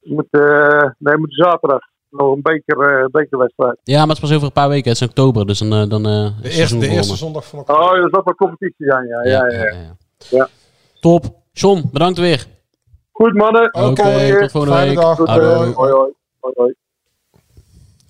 Je 0.00 0.14
moet, 0.14 0.26
eh, 0.30 0.90
nee, 0.98 1.12
je 1.14 1.18
moet 1.18 1.34
zaterdag 1.34 1.80
nog 2.12 2.34
een 2.34 2.42
beker, 2.42 3.00
eh, 3.02 3.06
bekerwedstrijd. 3.10 3.78
Ja, 3.82 3.98
maar 3.98 4.06
het 4.08 4.16
is 4.16 4.20
pas 4.22 4.32
over 4.32 4.46
een 4.46 4.52
paar 4.52 4.68
weken. 4.68 4.84
Het 4.90 4.94
is 4.94 5.00
in 5.02 5.08
oktober, 5.08 5.46
dus 5.46 5.58
dan... 5.58 5.72
eh, 5.72 5.88
dan 5.88 6.06
eh, 6.06 6.42
De 6.42 6.50
eerste, 6.50 6.78
de 6.78 6.88
eerste 6.88 7.16
zondag 7.16 7.46
van 7.46 7.58
oktober. 7.58 7.82
Oh, 7.82 8.00
dat 8.02 8.10
zal 8.10 8.22
wel 8.24 8.34
competitie 8.34 8.86
zijn, 8.86 9.06
ja. 9.06 9.22
ja, 9.22 9.46
ja, 9.48 9.64
ja. 9.64 9.96
ja. 10.28 10.48
Top. 11.00 11.40
John, 11.52 11.88
bedankt 11.92 12.18
weer. 12.18 12.46
Goed 13.12 13.34
mannen. 13.34 13.74
Oké, 13.74 14.02
Volgende 14.02 14.38
tot 14.40 14.50
volgende 14.50 14.76
Fijne 14.76 14.90
week. 14.90 15.00
dag. 15.00 15.16
Hoi, 15.16 15.40
hoi. 15.40 15.72
hoi, 15.74 16.52
hoi. 16.56 16.74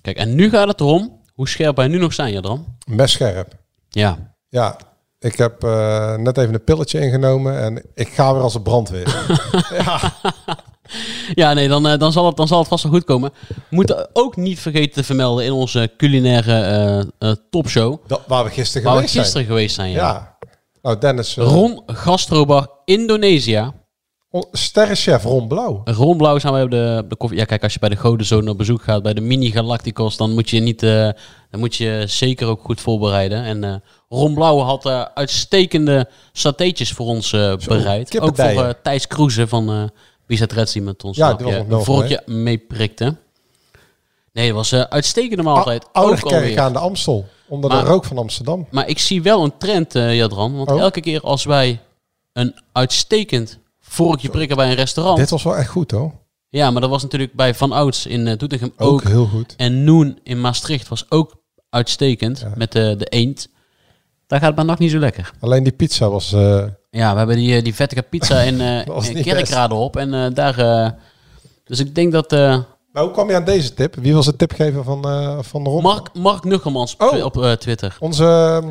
Kijk, 0.01 0.17
en 0.17 0.35
nu 0.35 0.49
gaat 0.49 0.67
het 0.67 0.79
erom 0.79 1.21
hoe 1.33 1.47
scherp 1.47 1.75
wij 1.75 1.87
nu 1.87 1.97
nog 1.97 2.13
zijn, 2.13 2.33
Jadran. 2.33 2.65
Messcherp. 2.87 3.53
Ja. 3.89 4.33
Ja, 4.49 4.77
ik 5.19 5.35
heb 5.37 5.63
eh, 5.63 6.15
net 6.15 6.37
even 6.37 6.53
een 6.53 6.63
pilletje 6.63 6.99
ingenomen 6.99 7.59
en 7.59 7.83
ik 7.93 8.07
ga 8.07 8.33
weer 8.33 8.41
als 8.41 8.55
een 8.55 8.61
brandweer. 8.63 9.25
ja. 9.85 9.99
Ja, 11.33 11.53
nee, 11.53 11.67
dan, 11.67 11.87
eh, 11.87 11.97
dan, 11.99 12.11
zal 12.11 12.25
het, 12.25 12.37
dan 12.37 12.47
zal 12.47 12.59
het 12.59 12.67
vast 12.67 12.83
wel 12.83 12.91
goed 12.91 13.03
komen. 13.03 13.31
We 13.47 13.55
moeten 13.69 14.09
ook 14.13 14.35
niet 14.35 14.59
vergeten 14.59 14.91
te 14.93 15.03
vermelden 15.03 15.45
in 15.45 15.51
onze 15.51 15.91
culinaire 15.97 16.53
eh, 16.53 17.29
eh, 17.29 17.35
topshow. 17.49 17.97
Dat, 18.07 18.21
waar 18.27 18.43
we 18.43 18.49
gisteren 18.49 18.91
Waar 18.91 19.01
we 19.01 19.07
gisteren 19.07 19.45
geweest 19.45 19.75
zijn. 19.75 19.91
Ja. 19.91 19.97
Ja. 19.97 20.37
Nou, 20.81 20.97
Dennis, 20.99 21.35
Ron 21.35 21.81
Gastrobar 21.85 22.67
Indonesië. 22.85 23.71
on- 24.31 24.45
sterrenchef 24.51 25.23
Ron 25.23 25.47
Blauw. 25.47 25.81
Ron 25.85 26.17
Blauw 26.17 26.39
zijn 26.39 26.53
wij 26.53 26.63
op 26.63 26.71
de, 26.71 26.99
op 27.03 27.09
de 27.09 27.15
koffie. 27.15 27.37
Ja, 27.39 27.45
kijk, 27.45 27.63
als 27.63 27.73
je 27.73 27.79
bij 27.79 27.89
de 27.89 27.95
Godenzone 27.95 28.49
op 28.49 28.57
bezoek 28.57 28.83
gaat, 28.83 29.03
bij 29.03 29.13
de 29.13 29.21
Mini 29.21 29.51
Galacticos, 29.51 30.17
dan 30.17 30.31
moet 30.33 30.49
je 30.49 30.59
niet, 30.59 30.79
dan 30.79 31.59
moet 31.59 31.75
je 31.75 32.03
zeker 32.07 32.47
ook 32.47 32.61
goed 32.63 32.81
voorbereiden. 32.81 33.43
En 33.43 33.83
Ron 34.09 34.33
Blauw 34.33 34.59
had 34.59 34.85
uitstekende 35.13 36.09
satéetjes 36.31 36.91
voor 36.91 37.05
ons 37.05 37.29
bereid. 37.67 38.19
Ook 38.19 38.35
voor 38.35 38.75
Thijs 38.83 39.07
Kroeze 39.07 39.47
van 39.47 39.91
Bizet 40.25 40.51
Reds 40.51 40.73
die 40.73 40.81
met 40.81 41.03
ons 41.03 41.17
Ja, 41.17 41.37
vorkje 41.69 42.21
meeprikte. 42.25 43.15
Nee, 44.33 44.45
het 44.45 44.55
was 44.55 44.71
een 44.71 44.87
uitstekende 44.91 45.43
maaltijd. 45.43 45.85
ook 45.85 45.89
Ouderkerk 45.93 46.57
aan 46.57 46.73
de 46.73 46.79
Amstel. 46.79 47.25
Onder 47.47 47.69
Maar- 47.69 47.83
de 47.83 47.89
rook 47.89 48.05
van 48.05 48.17
Amsterdam. 48.17 48.67
Maar 48.71 48.87
ik 48.87 48.99
zie 48.99 49.21
wel 49.21 49.43
een 49.43 49.57
trend, 49.57 49.95
eh 49.95 50.15
Jadran. 50.15 50.55
Want 50.55 50.71
Oh. 50.71 50.79
elke 50.79 51.01
keer 51.01 51.21
als 51.21 51.43
wij 51.43 51.79
een 52.33 52.55
uitstekend 52.71 53.59
vorkje 53.79 54.29
prikken 54.29 54.57
bij 54.57 54.69
een 54.69 54.75
restaurant... 54.75 55.17
Dit 55.17 55.29
was 55.29 55.43
wel 55.43 55.55
echt 55.57 55.69
goed 55.69 55.91
hoor. 55.91 56.11
Ja, 56.49 56.71
maar 56.71 56.81
dat 56.81 56.89
was 56.89 57.01
natuurlijk 57.03 57.33
bij 57.33 57.55
Van 57.55 57.71
Ouds 57.71 58.05
in 58.05 58.27
eh 58.27 58.37
Doetinchem 58.37 58.73
ook. 58.77 58.91
Ook 58.91 59.03
heel 59.03 59.25
goed. 59.25 59.53
En 59.57 59.83
Noen 59.83 60.19
in 60.23 60.41
Maastricht 60.41 60.87
was 60.87 61.05
ook 61.09 61.35
uitstekend 61.69 62.45
met 62.55 62.71
de, 62.71 62.95
de 62.97 63.05
eend. 63.05 63.47
Daar 64.27 64.39
gaat 64.39 64.47
het 64.47 64.57
maar 64.57 64.65
nog 64.65 64.77
niet 64.79 64.91
zo 64.91 64.99
lekker. 64.99 65.31
Alleen 65.39 65.63
die 65.63 65.71
pizza 65.73 66.09
was... 66.09 66.33
eh, 66.33 66.65
Ja, 66.95 67.11
we 67.11 67.17
hebben 67.17 67.35
die, 67.35 67.55
eh, 67.55 67.63
die 67.63 67.75
vettige 67.75 68.01
pizza 68.01 68.39
in, 68.39 68.57
niet 69.13 69.23
Kerkrade 69.23 69.73
op. 69.73 69.95
En 69.95 70.13
eh, 70.13 70.33
daar... 70.33 70.55
dus 71.63 71.79
ik 71.79 71.95
denk 71.95 72.11
dat... 72.11 72.31
Maar 72.31 73.03
hoe 73.03 73.11
kwam 73.11 73.29
je 73.29 73.35
aan 73.35 73.45
deze 73.45 73.73
tip? 73.73 73.95
Wie 73.95 74.13
was 74.13 74.25
de 74.25 74.35
tipgever 74.35 74.83
van, 74.83 75.01
van 75.43 75.63
Ron? 75.63 75.81
Mark, 75.81 76.13
Mark 76.13 76.43
Nuckelmans 76.43 76.93
op, 76.93 77.01
Oh. 77.01 77.25
op 77.25 77.55
Twitter. 77.59 77.97
Onze... 77.99 78.61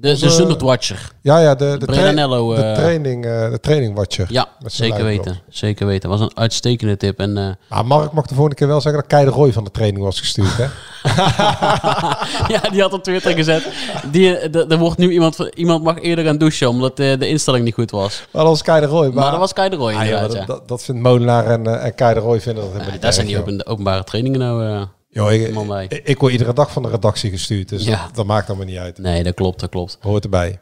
eh, 0.00 0.02
De, 0.04 0.10
onze- 0.10 0.24
de 0.24 0.30
Zundert-watcher. 0.32 1.10
Ja, 1.22 1.38
ja, 1.38 1.54
de, 1.54 1.76
de, 1.78 1.86
Bredanello, 1.86 2.54
tra- 2.54 2.62
de 2.62 2.68
eh, 2.68 2.74
training, 2.74 3.24
eh, 3.24 3.50
de 3.50 3.60
training 3.60 3.94
watcher. 3.96 4.26
Ja, 4.30 4.48
zeker 4.64 5.04
weten. 5.04 5.40
Zeker 5.48 5.86
weten. 5.86 6.08
was 6.08 6.20
een 6.20 6.30
uitstekende 6.34 6.96
tip. 6.96 7.18
En, 7.18 7.36
eh, 7.38 7.48
Maar 7.68 7.86
Mark 7.86 8.12
mag 8.12 8.26
de 8.26 8.34
volgende 8.34 8.56
keer 8.56 8.66
wel 8.68 8.80
zeggen 8.80 9.00
dat 9.00 9.10
Kei 9.10 9.24
de 9.24 9.30
Roy 9.30 9.52
van 9.52 9.64
de 9.64 9.70
training 9.70 10.04
was 10.04 10.18
gestuurd, 10.20 10.56
hè? 10.56 10.66
ja, 12.54 12.60
die 12.70 12.80
had 12.80 12.92
op 12.92 13.02
Twitter 13.02 13.32
gezet. 13.34 13.68
Die, 14.10 14.36
eh, 14.38 14.70
er 14.70 14.78
wordt 14.78 14.98
nu 14.98 15.10
iemand, 15.12 15.48
iemand 15.54 15.82
mag 15.84 16.00
eerder 16.00 16.24
gaan 16.24 16.38
douchen 16.38 16.68
omdat 16.68 16.98
eh, 17.00 17.18
de 17.18 17.28
instelling 17.28 17.64
niet 17.64 17.74
goed 17.74 17.90
was. 17.90 18.22
Maar 18.32 18.42
dat 18.42 18.50
was 18.52 18.62
Kei 18.62 18.80
de 18.80 18.86
Roy. 18.86 19.06
Maar, 19.06 19.14
Maar 19.14 19.30
dat 19.30 19.40
was 19.40 19.52
Kai 19.52 19.68
de 19.70 19.76
Roy 19.76 19.94
Ah, 19.94 20.06
ja, 20.06 20.26
dat, 20.26 20.46
dat, 20.46 20.68
dat 20.68 20.82
vindt 20.82 21.00
Molenaar 21.00 21.46
en, 21.46 21.66
eh, 21.66 21.84
en 21.84 21.94
Kei 21.94 22.14
de 22.14 22.20
Roy 22.20 22.40
vinden 22.40 22.62
dat 22.62 22.72
helemaal 22.72 22.92
niet 22.92 23.02
daar 23.02 23.12
zijn 23.12 23.26
die 23.26 23.38
open, 23.38 23.66
openbare 23.66 24.04
trainingen 24.04 24.38
nou 24.38 24.86
Joh, 25.08 25.32
ik, 25.32 25.54
ik, 25.88 26.06
ik 26.06 26.18
word 26.18 26.32
iedere 26.32 26.52
dag 26.52 26.72
van 26.72 26.82
de 26.82 26.88
redactie 26.88 27.30
gestuurd, 27.30 27.68
dus 27.68 27.84
Ja. 27.84 28.02
dat, 28.06 28.14
dat 28.14 28.26
maakt 28.26 28.48
allemaal 28.48 28.66
niet 28.66 28.76
uit. 28.78 28.98
Nee, 28.98 29.22
dat 29.22 29.34
klopt, 29.34 29.60
dat 29.60 29.70
klopt. 29.70 29.98
Hoort 30.00 30.24
erbij. 30.24 30.60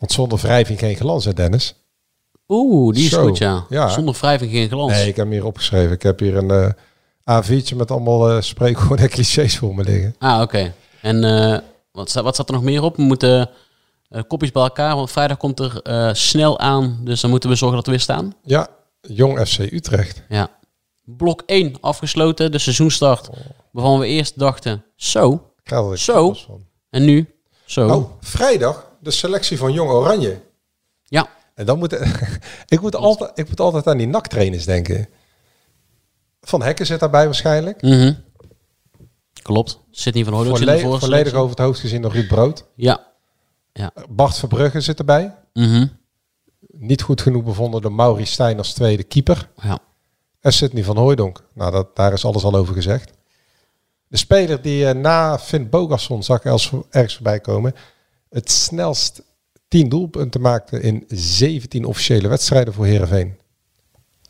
Want 0.00 0.12
zonder 0.12 0.38
wrijving 0.38 0.78
geen 0.78 0.96
glans, 0.96 1.24
hè 1.24 1.32
Dennis? 1.32 1.74
Oeh, 2.48 2.94
die 2.94 3.04
is 3.04 3.10
Zo, 3.10 3.22
goed, 3.26 3.38
ja. 3.38 3.66
ja. 3.68 3.88
Zonder 3.88 4.14
wrijving 4.20 4.50
geen 4.50 4.68
glans. 4.68 4.92
Nee, 4.92 5.08
ik 5.08 5.16
heb 5.16 5.24
hem 5.24 5.30
hier 5.34 5.44
opgeschreven. 5.44 5.92
Ik 5.92 6.02
heb 6.02 6.18
hier 6.18 6.36
een 6.36 6.50
eh 6.50 7.42
A4'tje 7.42 7.76
met 7.76 7.90
allemaal 7.90 8.30
eh 8.30 8.40
spreekwoorden 8.40 9.04
en 9.06 9.10
clichés 9.10 9.56
voor 9.58 9.74
me 9.74 9.84
liggen. 9.84 10.14
Ah, 10.18 10.40
oké. 10.40 10.74
En 11.02 11.24
eh, 11.24 11.58
wat, 11.92 12.12
wat 12.12 12.34
staat 12.34 12.48
er 12.48 12.54
nog 12.54 12.62
meer 12.64 12.82
op? 12.82 12.96
We 12.96 13.02
moeten 13.02 13.50
kopjes 14.26 14.50
bij 14.52 14.62
elkaar, 14.62 14.96
want 14.96 15.10
vrijdag 15.10 15.36
komt 15.36 15.60
er 15.60 15.80
snel 16.16 16.58
aan. 16.58 17.00
Dus 17.04 17.20
dan 17.20 17.30
moeten 17.30 17.50
we 17.50 17.56
zorgen 17.56 17.76
dat 17.76 17.86
we 17.86 17.90
weer 17.92 18.00
staan. 18.00 18.34
Ja, 18.42 18.68
Jong 19.00 19.48
FC 19.48 19.58
Utrecht. 19.58 20.22
Ja. 20.28 20.50
Blok 21.04 21.42
1 21.46 21.80
afgesloten, 21.80 22.52
de 22.52 22.58
seizoenstart. 22.58 23.28
Waarvan 23.76 23.98
we 23.98 24.06
eerst 24.06 24.38
dachten, 24.38 24.84
zo, 24.94 25.52
zo. 25.94 26.34
En 26.90 27.04
nu, 27.04 27.34
zo. 27.64 27.88
Oh, 27.88 28.10
vrijdag 28.20 28.90
de 29.00 29.10
selectie 29.10 29.58
van 29.58 29.72
Jong 29.72 29.90
Oranje. 29.90 30.40
Ja. 31.02 31.28
En 31.54 31.66
dan 31.66 31.78
moet 31.78 31.92
ik 32.74 32.80
moet 32.80 32.96
altijd 32.96 33.38
ik 33.38 33.48
moet 33.48 33.60
altijd 33.60 33.86
aan 33.86 33.96
die 33.96 34.06
naktrainers 34.06 34.64
denken. 34.64 35.08
Van 36.40 36.62
Hekken 36.62 36.86
zit 36.86 37.00
daarbij 37.00 37.24
waarschijnlijk. 37.24 37.82
Mhm. 37.82 38.12
Klopt. 39.42 39.80
Sidney 39.90 40.24
van 40.24 40.32
Hooydonk 40.32 40.58
zit 40.58 40.68
ervoor. 40.68 40.98
volledig 40.98 41.32
over 41.32 41.50
het 41.50 41.64
hoofd 41.64 41.80
gezien 41.80 42.00
nog 42.00 42.12
Ruud 42.12 42.28
Brood. 42.28 42.64
Ja. 42.74 43.06
ja. 43.72 43.92
Bart 44.08 44.38
Verbrugge 44.38 44.80
zit 44.80 44.98
erbij. 44.98 45.34
Mhm. 45.52 45.86
Niet 46.68 47.02
goed 47.02 47.20
genoeg 47.20 47.44
bevonden 47.44 47.82
door 47.82 47.92
Maurice 47.92 48.32
Stijn 48.32 48.58
als 48.58 48.72
tweede 48.72 49.04
keeper. 49.04 49.50
Ja. 49.62 49.78
En 50.40 50.52
Sidney 50.52 50.84
van 50.84 50.96
Hooijdonk. 50.96 51.44
Nou, 51.54 51.72
dat, 51.72 51.96
daar 51.96 52.12
is 52.12 52.24
alles 52.24 52.44
al 52.44 52.54
over 52.54 52.74
gezegd. 52.74 53.14
De 54.08 54.16
speler 54.16 54.62
die 54.62 54.86
eh, 54.86 54.94
na 54.94 55.38
Finn 55.38 55.68
Bogasson, 55.68 56.22
zag 56.22 56.38
ik 56.38 56.46
als 56.46 56.72
ergens 56.90 57.14
voorbij 57.14 57.40
komen, 57.40 57.74
het 58.30 58.50
snelst 58.50 59.22
10 59.68 59.88
doelpunten 59.88 60.40
maakte 60.40 60.80
in 60.80 61.04
17 61.08 61.84
officiële 61.84 62.28
wedstrijden 62.28 62.74
voor 62.74 62.86
Heerenveen. 62.86 63.38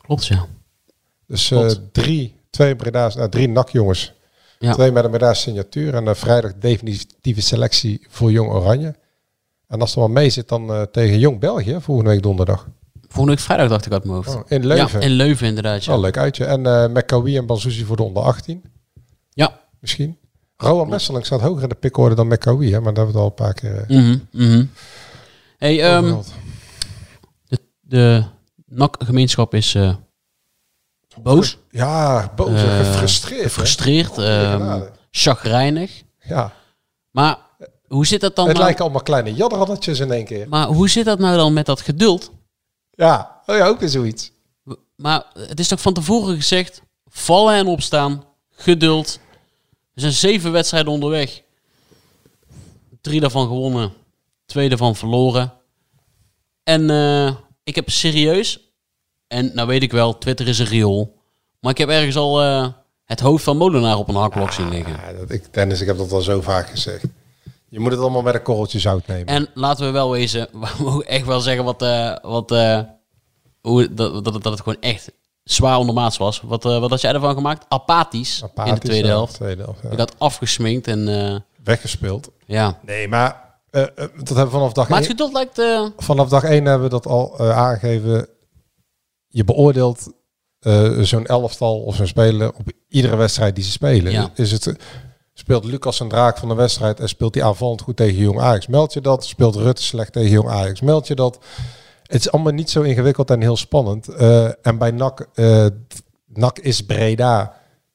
Klopt, 0.01 0.25
ja. 0.25 0.45
Dus 1.27 1.51
eh, 1.51 1.69
drie, 1.91 2.35
twee 2.49 2.75
Breda's, 2.75 3.15
nou, 3.15 3.29
drie 3.29 3.49
nakjongens. 3.49 4.13
Ja. 4.59 4.73
Twee 4.73 4.91
met 4.91 5.03
een 5.03 5.09
Breda's 5.09 5.41
signatuur. 5.41 5.95
En 5.95 6.15
vrijdag 6.15 6.53
definitieve 6.53 7.41
selectie 7.41 8.05
voor 8.09 8.31
Jong 8.31 8.49
Oranje. 8.51 8.95
En 9.67 9.81
als 9.81 9.93
er 9.93 9.99
wel 9.99 10.09
mee 10.09 10.29
zit, 10.29 10.47
dan 10.47 10.73
eh, 10.73 10.81
tegen 10.81 11.19
Jong 11.19 11.39
België 11.39 11.77
volgende 11.81 12.09
week 12.09 12.21
donderdag. 12.21 12.67
Volgende 13.01 13.31
week 13.31 13.45
vrijdag 13.45 13.69
dacht 13.69 13.85
ik 13.85 13.91
uit 13.91 14.03
mijn 14.03 14.15
hoofd. 14.15 14.35
Oh, 14.35 14.41
in 14.47 14.65
Leuven. 14.65 14.99
Ja, 14.99 15.05
in 15.05 15.11
Leuven 15.11 15.47
inderdaad, 15.47 15.85
ja. 15.85 15.93
Oh, 15.93 15.99
leuk 15.99 16.17
uitje. 16.17 16.45
En 16.45 16.91
McCowie 16.91 17.37
en 17.37 17.45
Banzuzi 17.45 17.83
voor 17.83 17.95
de 17.95 18.03
onder 18.03 18.23
18. 18.23 18.63
Ja. 19.29 19.59
Misschien. 19.87 20.17
Rowan 20.57 20.89
Messeling 20.89 21.25
staat 21.25 21.41
hoger 21.41 21.63
in 21.63 21.69
de 21.69 21.75
pickorde 21.75 22.15
dan 22.15 22.27
McCowie, 22.27 22.73
hè, 22.73 22.79
maar 22.81 22.93
dat 22.93 23.05
hebben 23.05 23.13
we 23.15 23.19
het 23.21 23.39
al 23.39 23.45
een 23.45 23.51
paar 23.51 23.53
keer... 23.53 23.81
eh, 23.81 23.97
Mhm, 23.97 24.17
mhm. 24.31 24.65
Hey, 25.57 25.83
ehm, 25.83 26.15
de, 27.47 27.59
de 27.79 28.23
NAC-gemeenschap 28.65 29.53
is 29.53 29.75
eh, 29.75 29.95
boos. 31.21 31.57
Ja, 31.69 32.31
boos 32.35 32.47
en 32.49 32.55
Eh, 32.55 32.77
gefrustreerd? 32.77 33.41
Gefrustreerd, 33.41 34.13
genade. 34.13 34.91
chagrijnig. 35.11 36.01
Ja. 36.19 36.53
Maar 37.11 37.37
hoe 37.87 38.05
zit 38.05 38.21
dat 38.21 38.35
dan 38.35 38.45
het 38.45 38.53
nou- 38.53 38.65
lijken 38.65 38.83
allemaal 38.83 39.03
kleine 39.03 39.33
jadderhannetjes 39.33 39.99
in 39.99 40.11
één 40.11 40.25
keer. 40.25 40.47
Maar 40.49 40.67
hoe 40.67 40.89
zit 40.89 41.05
dat 41.05 41.19
nou 41.19 41.37
dan 41.37 41.53
met 41.53 41.65
dat 41.65 41.81
geduld? 41.81 42.31
Ja, 42.91 43.41
oh 43.45 43.55
ja, 43.55 43.67
ook 43.67 43.79
weer 43.79 43.89
zoiets. 43.89 44.31
Maar 44.95 45.23
het 45.33 45.59
is 45.59 45.67
toch 45.67 45.81
van 45.81 45.93
tevoren 45.93 46.35
gezegd, 46.35 46.81
vallen 47.09 47.55
en 47.55 47.67
opstaan, 47.67 48.23
geduld. 48.51 49.19
Er 49.97 50.03
zijn 50.03 50.13
zeven 50.13 50.51
wedstrijden 50.51 50.91
onderweg. 50.91 51.41
Drie 53.01 53.19
daarvan 53.19 53.47
gewonnen, 53.47 53.93
twee 54.45 54.69
daarvan 54.69 54.95
verloren. 54.95 55.53
En 56.63 56.89
eh, 56.89 57.35
ik 57.63 57.75
heb 57.75 57.89
serieus, 57.89 58.71
en 59.27 59.51
nou 59.53 59.67
weet 59.67 59.83
ik 59.83 59.91
wel, 59.91 60.17
Twitter 60.17 60.47
is 60.47 60.59
een 60.59 60.65
riool. 60.65 61.17
Maar 61.59 61.71
ik 61.71 61.77
heb 61.77 61.89
ergens 61.89 62.15
al 62.15 62.41
eh, 62.41 62.67
het 63.05 63.19
hoofd 63.19 63.43
van 63.43 63.57
Molenaar 63.57 63.97
op 63.97 64.07
een 64.07 64.15
hakblok 64.15 64.51
zien 64.51 64.69
liggen. 64.69 64.93
Ja, 64.93 65.13
dat, 65.13 65.31
ik, 65.31 65.53
Dennis, 65.53 65.81
ik 65.81 65.87
heb 65.87 65.97
dat 65.97 66.11
al 66.11 66.21
zo 66.21 66.41
vaak 66.41 66.69
gezegd. 66.69 67.03
Je 67.69 67.79
moet 67.79 67.91
het 67.91 67.99
allemaal 67.99 68.21
met 68.21 68.33
een 68.33 68.41
korreltje 68.41 68.79
zout 68.79 69.07
nemen. 69.07 69.25
En 69.25 69.47
laten 69.53 69.85
we 69.85 69.91
wel 69.91 70.11
wezen, 70.11 70.47
we 70.61 70.67
mogen 70.79 71.07
echt 71.07 71.25
wel 71.25 71.39
zeggen 71.39 71.63
wat, 71.63 71.81
eh, 71.81 72.15
wat, 72.21 72.49
hoe, 73.61 73.93
dat, 73.93 74.23
dat, 74.23 74.43
dat 74.43 74.43
het 74.43 74.61
gewoon 74.61 74.81
echt 74.81 75.11
zwaar 75.51 75.77
ondermaats 75.77 76.17
was. 76.17 76.41
Wat, 76.41 76.65
eh, 76.65 76.79
wat 76.79 76.89
had 76.89 77.01
jij 77.01 77.13
ervan 77.13 77.33
gemaakt? 77.33 77.65
Apathisch, 77.67 78.41
in 78.41 78.49
de 78.55 78.61
Apathisch, 78.61 78.89
tweede 78.89 79.07
ja, 79.07 79.13
helft. 79.13 79.33
tweede 79.33 79.63
helft, 79.63 79.79
ja. 79.83 79.89
Ik 79.89 79.97
had 79.97 80.15
afgesminkt 80.17 80.87
en 80.87 81.07
eh, 81.33 81.39
Weggespeeld. 81.63 82.29
ja. 82.45 82.79
Nee, 82.85 83.07
maar 83.07 83.55
eh, 83.69 83.81
dat 83.97 84.27
hebben 84.27 84.45
we 84.45 84.51
vanaf 84.51 84.71
dag 84.73 84.89
Maar 84.89 84.97
het 84.99 85.07
één- 85.07 85.17
geduld 85.17 85.33
lijkt... 85.33 85.61
Vanaf 85.97 86.29
dag 86.29 86.43
1 86.43 86.65
hebben 86.65 86.83
we 86.83 86.93
dat 86.93 87.05
al 87.07 87.39
aangegeven. 87.39 88.27
Je 89.27 89.43
beoordeelt 89.43 90.11
zo'n 91.01 91.25
elftal 91.25 91.79
of 91.81 91.95
zo'n 91.95 92.07
speler 92.07 92.53
op 92.53 92.65
iedere 92.87 93.15
wedstrijd 93.15 93.55
die 93.55 93.63
ze 93.63 93.71
spelen. 93.71 94.11
Ja. 94.11 94.31
Is 94.35 94.51
het, 94.51 94.75
speelt 95.33 95.63
Lucas 95.65 95.99
een 95.99 96.09
draak 96.09 96.37
van 96.37 96.47
de 96.47 96.55
wedstrijd 96.55 96.99
en 96.99 97.09
speelt 97.09 97.35
hij 97.35 97.43
aanvallend 97.43 97.81
goed 97.81 97.95
tegen 97.95 98.15
Jong 98.21 98.39
Ajax? 98.39 98.67
Meld 98.67 98.93
je 98.93 99.01
dat? 99.01 99.25
Speelt 99.25 99.55
Rutte 99.55 99.83
slecht 99.83 100.11
tegen 100.13 100.29
Jong 100.31 100.49
Ajax? 100.49 100.81
Meld 100.81 101.07
je 101.07 101.15
dat? 101.15 101.37
Het 102.07 102.19
is 102.19 102.31
allemaal 102.31 102.53
niet 102.53 102.69
zo 102.69 102.81
ingewikkeld 102.81 103.29
en 103.29 103.41
heel 103.41 103.57
spannend. 103.57 104.07
Eh, 104.07 104.65
en 104.65 104.77
bij 104.77 104.91
NAC, 104.91 105.27
eh, 105.33 105.65
NAC 106.25 106.59
is 106.59 106.85
Breda. 106.85 107.53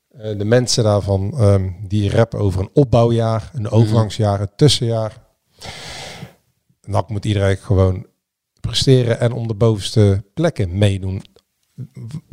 Eh, 0.08 0.38
de 0.38 0.44
mensen 0.44 0.84
daarvan 0.84 1.32
ehm, 1.38 1.70
die 1.86 2.10
rappen 2.10 2.38
over 2.38 2.60
een 2.60 2.70
opbouwjaar, 2.72 3.50
een 3.54 3.70
overgangsjaar, 3.70 4.40
een 4.40 4.50
tussenjaar. 4.56 5.20
NAC 6.82 7.08
moet 7.08 7.24
iedereen 7.24 7.56
gewoon 7.56 8.06
presteren 8.60 9.20
en 9.20 9.32
om 9.32 9.48
de 9.48 9.54
bovenste 9.54 10.24
plekken 10.34 10.78
meedoen. 10.78 11.22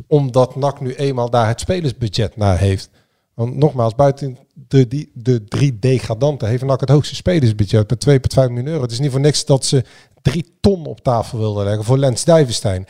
Omdat 0.06 0.56
NAC 0.56 0.80
nu 0.80 0.94
eenmaal 0.94 1.30
daar 1.30 1.48
het 1.48 1.60
spelersbudget 1.60 2.36
naar 2.36 2.58
heeft. 2.58 2.90
Want 3.34 3.56
nogmaals, 3.56 3.94
buiten 3.94 4.38
de, 4.68 4.88
die, 4.88 5.10
de 5.14 5.44
drie 5.44 5.78
degradanten 5.78 6.48
heeft 6.48 6.64
NAC 6.64 6.80
het 6.80 6.88
hoogste 6.88 7.14
spelersbudget 7.14 7.90
met 7.90 8.08
2,5 8.08 8.48
miljoen 8.48 8.66
euro. 8.66 8.82
Het 8.82 8.90
is 8.90 8.98
niet 8.98 9.10
voor 9.10 9.20
niks 9.20 9.44
dat 9.44 9.64
ze 9.64 9.84
drie 10.22 10.56
ton 10.60 10.86
op 10.86 11.00
tafel 11.00 11.38
wilden 11.38 11.64
leggen 11.64 11.84
voor 11.84 11.98
Lens 11.98 12.24
Duivenstein. 12.24 12.86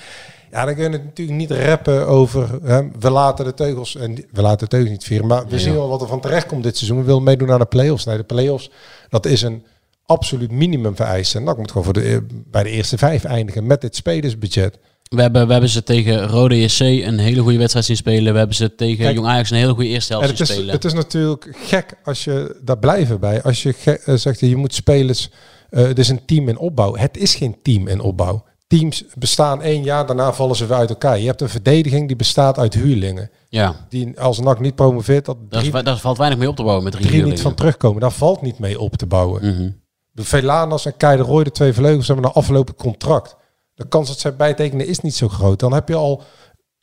Ja, 0.50 0.64
dan 0.64 0.74
kun 0.74 0.84
je 0.84 0.90
het 0.90 1.04
natuurlijk 1.04 1.38
niet 1.38 1.50
rappen 1.50 2.06
over. 2.06 2.48
Hè, 2.62 2.82
we 2.98 3.10
laten 3.10 3.44
de 3.44 3.54
teugels. 3.54 3.96
En 3.96 4.14
we 4.30 4.42
laten 4.42 4.58
de 4.58 4.66
teugels 4.66 4.90
niet 4.90 5.04
vieren. 5.04 5.26
Maar 5.26 5.46
we 5.46 5.58
zien 5.58 5.74
wel 5.74 5.88
wat 5.88 6.00
er 6.00 6.08
van 6.08 6.20
terecht 6.20 6.46
komt 6.46 6.62
dit 6.62 6.76
seizoen. 6.76 6.98
We 6.98 7.04
willen 7.04 7.22
meedoen 7.22 7.50
aan 7.50 7.58
de 7.58 7.64
play-offs. 7.64 8.04
Nee, 8.04 8.16
de 8.16 8.22
play-offs, 8.22 8.70
dat 9.08 9.26
is 9.26 9.42
een 9.42 9.64
absoluut 10.06 10.50
minimum 10.50 10.96
vereisen. 10.96 11.40
En 11.40 11.46
NAC 11.46 11.56
moet 11.56 11.68
gewoon 11.68 11.84
voor 11.84 11.92
de, 11.92 12.26
bij 12.50 12.62
de 12.62 12.70
eerste 12.70 12.98
vijf 12.98 13.24
eindigen 13.24 13.66
met 13.66 13.80
dit 13.80 13.96
spelersbudget. 13.96 14.78
we, 15.08 15.22
hebben, 15.22 15.46
we 15.46 15.52
hebben 15.52 15.70
ze 15.70 15.82
tegen 15.82 16.26
Rode 16.26 16.60
JC 16.60 16.80
een 16.80 17.18
hele 17.18 17.40
goede 17.40 17.58
wedstrijd 17.58 17.86
zien 17.86 17.96
spelen. 17.96 18.32
We 18.32 18.38
hebben 18.38 18.56
ze 18.56 18.74
tegen 18.74 19.04
Kijk, 19.04 19.14
Jong 19.14 19.26
Ajax 19.26 19.50
een 19.50 19.56
hele 19.56 19.74
goede 19.74 19.88
eerste 19.88 20.12
helft 20.12 20.28
zien 20.28 20.38
is, 20.38 20.52
spelen. 20.52 20.74
het 20.74 20.84
is 20.84 20.92
natuurlijk 20.92 21.56
gek 21.56 21.94
als 22.04 22.24
je 22.24 22.56
daar 22.62 22.78
blijven 22.78 23.20
bij. 23.20 23.42
Als 23.42 23.62
je 23.62 23.74
eh, 24.04 24.14
zegt, 24.14 24.40
je 24.40 24.56
moet 24.56 24.74
spelers 24.74 25.30
eh, 25.70 25.84
het 25.84 25.98
is 25.98 26.08
een 26.08 26.24
team 26.24 26.48
in 26.48 26.58
opbouw. 26.58 26.94
Het 26.96 27.16
is 27.16 27.34
geen 27.34 27.56
team 27.62 27.88
in 27.88 28.00
opbouw. 28.00 28.44
Teams 28.66 29.04
bestaan 29.14 29.62
één 29.62 29.82
jaar, 29.82 30.06
daarna 30.06 30.32
vallen 30.32 30.56
ze 30.56 30.66
weer 30.66 30.76
uit 30.76 30.90
elkaar. 30.90 31.18
Je 31.18 31.26
hebt 31.26 31.40
een 31.40 31.48
verdediging 31.48 32.06
die 32.06 32.16
bestaat 32.16 32.58
uit 32.58 32.74
huurlingen. 32.74 33.30
Ja. 33.48 33.86
Die 33.88 34.20
als 34.20 34.40
NAC 34.40 34.60
niet 34.60 34.74
promoveert, 34.74 35.24
dat 35.24 35.36
drie, 35.48 35.82
daar 35.82 35.98
valt 35.98 36.18
weinig 36.18 36.38
mee 36.38 36.48
op 36.48 36.56
te 36.56 36.62
bouwen 36.62 36.84
met 36.84 36.92
drie, 36.92 37.06
drie 37.06 37.22
niet 37.22 37.40
van 37.40 37.54
terugkomen. 37.54 38.00
Daar 38.00 38.10
valt 38.10 38.42
niet 38.42 38.58
mee 38.58 38.80
op 38.80 38.96
te 38.96 39.06
bouwen. 39.06 39.46
Mhm. 39.46 39.70
De 40.12 40.24
Velanas 40.24 40.86
en 40.86 40.96
Kei 40.96 41.16
de 41.16 41.22
Roy, 41.22 41.44
de 41.44 41.50
twee 41.50 41.72
vleugels, 41.72 42.06
hebben 42.06 42.24
een 42.24 42.32
afgelopen 42.32 42.74
contract. 42.74 43.36
De 43.74 43.88
kans 43.88 44.08
dat 44.08 44.18
zij 44.18 44.36
bijtekenen 44.36 44.86
is 44.86 45.00
niet 45.00 45.14
zo 45.14 45.28
groot. 45.28 45.58
Dan 45.58 45.72
heb 45.72 45.88
je 45.88 45.94
al 45.94 46.22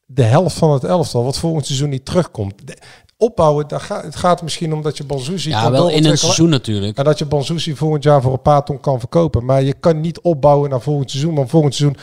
de 0.05 0.23
helft 0.23 0.57
van 0.57 0.71
het 0.71 0.83
elftal, 0.83 1.23
wat 1.23 1.37
volgend 1.37 1.65
seizoen 1.65 1.89
niet 1.89 2.05
terugkomt. 2.05 2.53
Opbouwen, 3.19 3.67
daar 3.67 3.79
gaat, 3.79 4.03
het 4.03 4.15
gaat 4.15 4.41
misschien 4.41 4.73
om 4.73 4.81
dat 4.81 4.97
je 4.97 5.03
Banzuzi 5.03 5.49
Ja, 5.49 5.71
wel 5.71 5.89
in 5.89 6.05
een 6.05 6.17
seizoen 6.17 6.49
natuurlijk. 6.49 6.97
En 6.97 7.03
dat 7.03 7.17
je 7.17 7.25
Banzuzi 7.25 7.75
volgend 7.75 8.03
jaar 8.03 8.21
voor 8.21 8.33
een 8.33 8.41
paar 8.41 8.63
ton 8.63 8.79
kan 8.79 8.99
verkopen. 8.99 9.45
Maar 9.45 9.63
je 9.63 9.73
kan 9.73 10.01
niet 10.01 10.21
opbouwen 10.21 10.69
naar 10.69 10.81
volgend 10.81 11.11
seizoen. 11.11 11.35
Want 11.35 11.49
volgend 11.49 11.75
seizoen, 11.75 11.99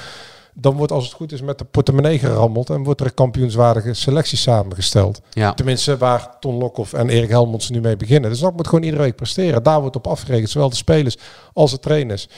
dan 0.55 0.77
wordt 0.77 0.93
als 0.93 1.05
het 1.05 1.13
goed 1.13 1.33
is 1.33 1.43
met 1.43 1.59
de 1.59 1.65
portemonnee 1.65 2.19
gerammeld. 2.19 2.71
En 2.71 2.85
wordt 2.85 3.01
er 3.01 3.07
een 3.07 3.15
kampioenswaardige 3.15 3.95
selectie 3.95 4.39
samengesteld. 4.39 5.21
Ja. 5.31 5.55
Tenminste, 5.55 5.97
waar 5.97 6.37
Ton 6.41 6.59
Lokhoff 6.59 6.93
en 6.93 7.09
Erik 7.09 7.29
Helmonds 7.29 7.71
nu 7.71 7.81
mee 7.81 7.97
beginnen. 7.97 8.31
Dus 8.31 8.41
dat 8.41 8.57
moet 8.57 8.69
gewoon 8.69 8.85
iedere 8.85 9.03
week 9.03 9.17
presteren. 9.17 9.63
Daar 9.63 9.81
wordt 9.81 9.97
op 9.97 10.07
afgerekend, 10.07 10.51
zowel 10.51 10.69
de 10.69 10.77
spelers 10.77 11.17
als 11.53 11.71
de 11.71 11.79
trainers. 11.79 12.29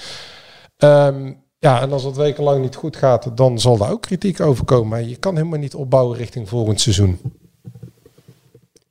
Ehm, 0.76 1.32
ja, 1.58 1.80
en 1.80 1.92
als 1.92 2.02
het 2.02 2.16
wekenlang 2.16 2.62
niet 2.62 2.76
goed 2.76 2.96
gaat, 2.96 3.36
dan 3.36 3.58
zal 3.58 3.76
daar 3.76 3.90
ook 3.90 4.02
kritiek 4.02 4.40
over 4.40 4.64
komen. 4.64 4.88
Maar 4.88 5.02
je 5.02 5.16
kan 5.16 5.36
helemaal 5.36 5.58
niet 5.58 5.74
opbouwen 5.74 6.16
richting 6.16 6.48
volgend 6.48 6.80
seizoen. 6.80 7.20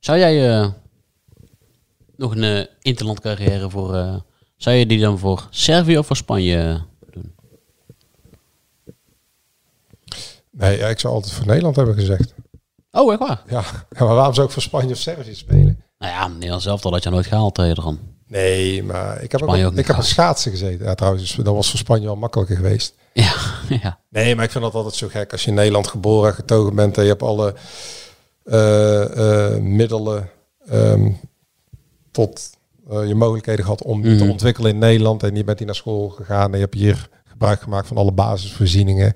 Zou 0.06 0.18
jij 0.18 0.58
eh, 0.60 0.68
nog 2.16 2.34
een 2.34 2.42
eh, 2.42 2.64
interland 2.80 3.20
carrière 3.20 3.70
voor... 3.70 3.94
eh, 3.94 4.14
zou 4.56 4.76
je 4.76 4.86
die 4.86 5.00
dan 5.00 5.18
voor 5.18 5.46
Servië 5.50 5.98
of 5.98 6.06
voor 6.06 6.16
Spanje 6.16 6.56
eh, 6.58 6.80
doen? 7.12 7.34
Nee, 10.50 10.78
ja, 10.78 10.88
ik 10.88 11.00
zou 11.00 11.14
altijd 11.14 11.32
voor 11.32 11.46
Nederland 11.46 11.76
hebben 11.76 11.94
gezegd. 11.94 12.34
Oh, 12.90 13.12
echt 13.12 13.20
waar? 13.20 13.42
Ja, 13.48 13.60
maar 13.98 14.14
waarom 14.14 14.34
zou 14.34 14.46
ik 14.46 14.52
voor 14.52 14.62
Spanje 14.62 14.92
of 14.92 14.98
Servië 15.00 15.34
spelen? 15.34 15.82
Nou 15.98 16.12
ja, 16.12 16.28
Nederland 16.28 16.62
zelf 16.62 16.84
al 16.84 16.92
had 16.92 17.02
je 17.02 17.10
nooit 17.10 17.26
gehaald 17.26 17.54
tegen 17.54 17.74
dan. 17.74 17.98
Nee, 18.26 18.82
maar 18.82 19.22
ik 19.22 19.32
heb, 19.32 19.40
ook, 19.42 19.48
Spanje 19.48 19.62
al- 19.62 19.68
ook 19.68 19.74
niet 19.76 19.84
ik 19.84 19.86
heb 19.90 19.96
een 19.96 20.02
schaatsen 20.02 20.50
gezeten. 20.50 20.86
Ja, 20.86 20.94
trouwens, 20.94 21.34
dat 21.34 21.54
was 21.54 21.70
voor 21.70 21.78
Spanje 21.78 22.06
wel 22.06 22.16
makkelijker 22.16 22.56
geweest. 22.56 22.94
Ja, 23.12 23.32
ja. 23.82 23.98
Nee, 24.10 24.34
maar 24.34 24.44
ik 24.44 24.50
vind 24.50 24.64
dat 24.64 24.74
altijd 24.74 24.94
zo 24.94 25.08
gek. 25.08 25.32
Als 25.32 25.42
je 25.42 25.48
in 25.48 25.54
Nederland 25.54 25.86
geboren 25.86 26.28
en 26.28 26.34
getogen 26.34 26.74
bent 26.74 26.96
en 26.96 27.02
je 27.02 27.08
hebt 27.08 27.22
alle 27.22 27.52
eh, 27.52 27.58
eh, 27.58 27.62
middelen 29.60 30.30
ehm, 30.68 31.10
tot 32.10 32.56
eh, 32.90 33.06
je 33.06 33.14
mogelijkheden 33.14 33.64
gehad 33.64 33.82
om 33.82 34.04
je 34.04 34.16
te 34.16 34.24
ontwikkelen 34.24 34.70
in 34.70 34.78
Nederland. 34.78 35.22
En 35.22 35.36
je 35.36 35.44
bent 35.44 35.58
hier 35.58 35.66
naar 35.66 35.76
school 35.76 36.08
gegaan 36.08 36.50
en 36.50 36.58
je 36.58 36.64
hebt 36.64 36.74
hier 36.74 37.08
gebruik 37.24 37.60
gemaakt 37.60 37.86
van 37.86 37.96
alle 37.96 38.12
basisvoorzieningen. 38.12 39.12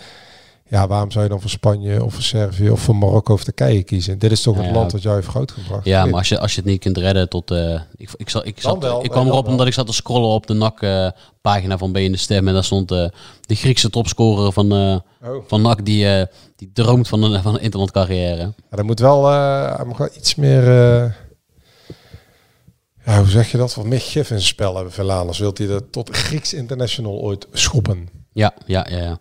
Ja, 0.71 0.87
waarom 0.87 1.11
zou 1.11 1.25
je 1.25 1.31
dan 1.31 1.41
voor 1.41 1.51
Spanje 1.51 2.05
of 2.05 2.15
voor 2.15 2.23
Servië 2.23 2.71
of 2.71 2.81
voor 2.81 2.97
Marokko 2.97 3.33
of 3.33 3.45
Turkije 3.45 3.83
kiezen? 3.83 4.19
Dit 4.19 4.31
is 4.33 4.43
toch 4.43 4.57
het 4.57 4.65
Ja. 4.65 4.73
land 4.73 4.91
dat 4.91 5.03
jou 5.03 5.15
heeft 5.15 5.29
grootgebracht. 5.29 5.85
Ja, 5.85 6.05
maar 6.05 6.15
als 6.15 6.29
je, 6.29 6.39
als 6.41 6.55
je 6.55 6.61
het 6.61 6.71
niet 6.71 6.81
kunt 6.81 6.97
redden 6.99 7.29
tot... 7.29 7.51
eh, 7.51 7.81
ik, 7.97 8.11
ik, 8.17 8.31
zat, 8.31 8.47
ik, 8.47 8.61
zat, 8.61 8.83
wel, 8.83 9.05
ik 9.05 9.11
kwam 9.11 9.27
erop 9.27 9.43
wel. 9.43 9.51
omdat 9.53 9.67
ik 9.67 9.73
zat 9.73 9.87
te 9.87 9.93
scrollen 9.93 10.29
op 10.29 10.47
de 10.47 10.55
NAC-pagina 10.55 11.79
van 11.79 11.93
B 11.93 11.97
in 11.97 12.13
de 12.13 12.19
Stem. 12.19 12.49
En 12.49 12.55
daar 12.55 12.65
stond 12.65 12.91
eh, 12.91 13.09
de 13.41 13.55
Griekse 13.55 13.91
topscorer 13.91 14.53
van, 14.53 14.73
eh, 14.73 14.97
Oh. 15.31 15.45
van 15.47 15.63
NAC 15.63 15.85
die, 15.85 16.07
eh, 16.15 16.27
die 16.57 16.71
droomt 16.73 17.09
van 17.09 17.23
een, 17.23 17.43
van 17.43 17.55
een 17.55 17.61
interland 17.61 17.91
carrière. 17.91 18.37
Ja, 18.71 18.77
dat 18.77 18.85
moet 18.85 19.01
wel, 19.01 19.29
eh, 19.31 19.77
hij 19.77 19.85
moet 19.85 19.99
wel 19.99 20.09
iets 20.17 20.35
meer, 20.35 20.63
eh, 20.63 21.11
ja, 23.05 23.19
hoe 23.19 23.29
zeg 23.29 23.51
je 23.51 23.57
dat, 23.59 23.75
wat 23.75 23.85
meer 23.87 24.01
gif 24.01 24.15
in 24.17 24.25
zijn 24.27 24.41
spel 24.43 24.75
hebben. 24.75 24.93
Velanus 24.93 25.39
wilt 25.39 25.59
hij 25.59 25.69
er 25.69 25.91
tot 25.91 26.17
Grieks 26.17 26.55
international 26.55 27.13
ooit 27.21 27.47
schoppen. 27.53 28.09
Ja, 28.33 28.53
ja, 28.67 28.87
ja, 28.91 28.97
ja. 28.99 29.19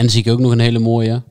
En 0.00 0.06
dan 0.06 0.14
zie 0.14 0.24
ik 0.24 0.32
ook 0.32 0.38
nog 0.38 0.52
een 0.52 0.58
hele 0.60 0.78
mooie. 0.78 1.22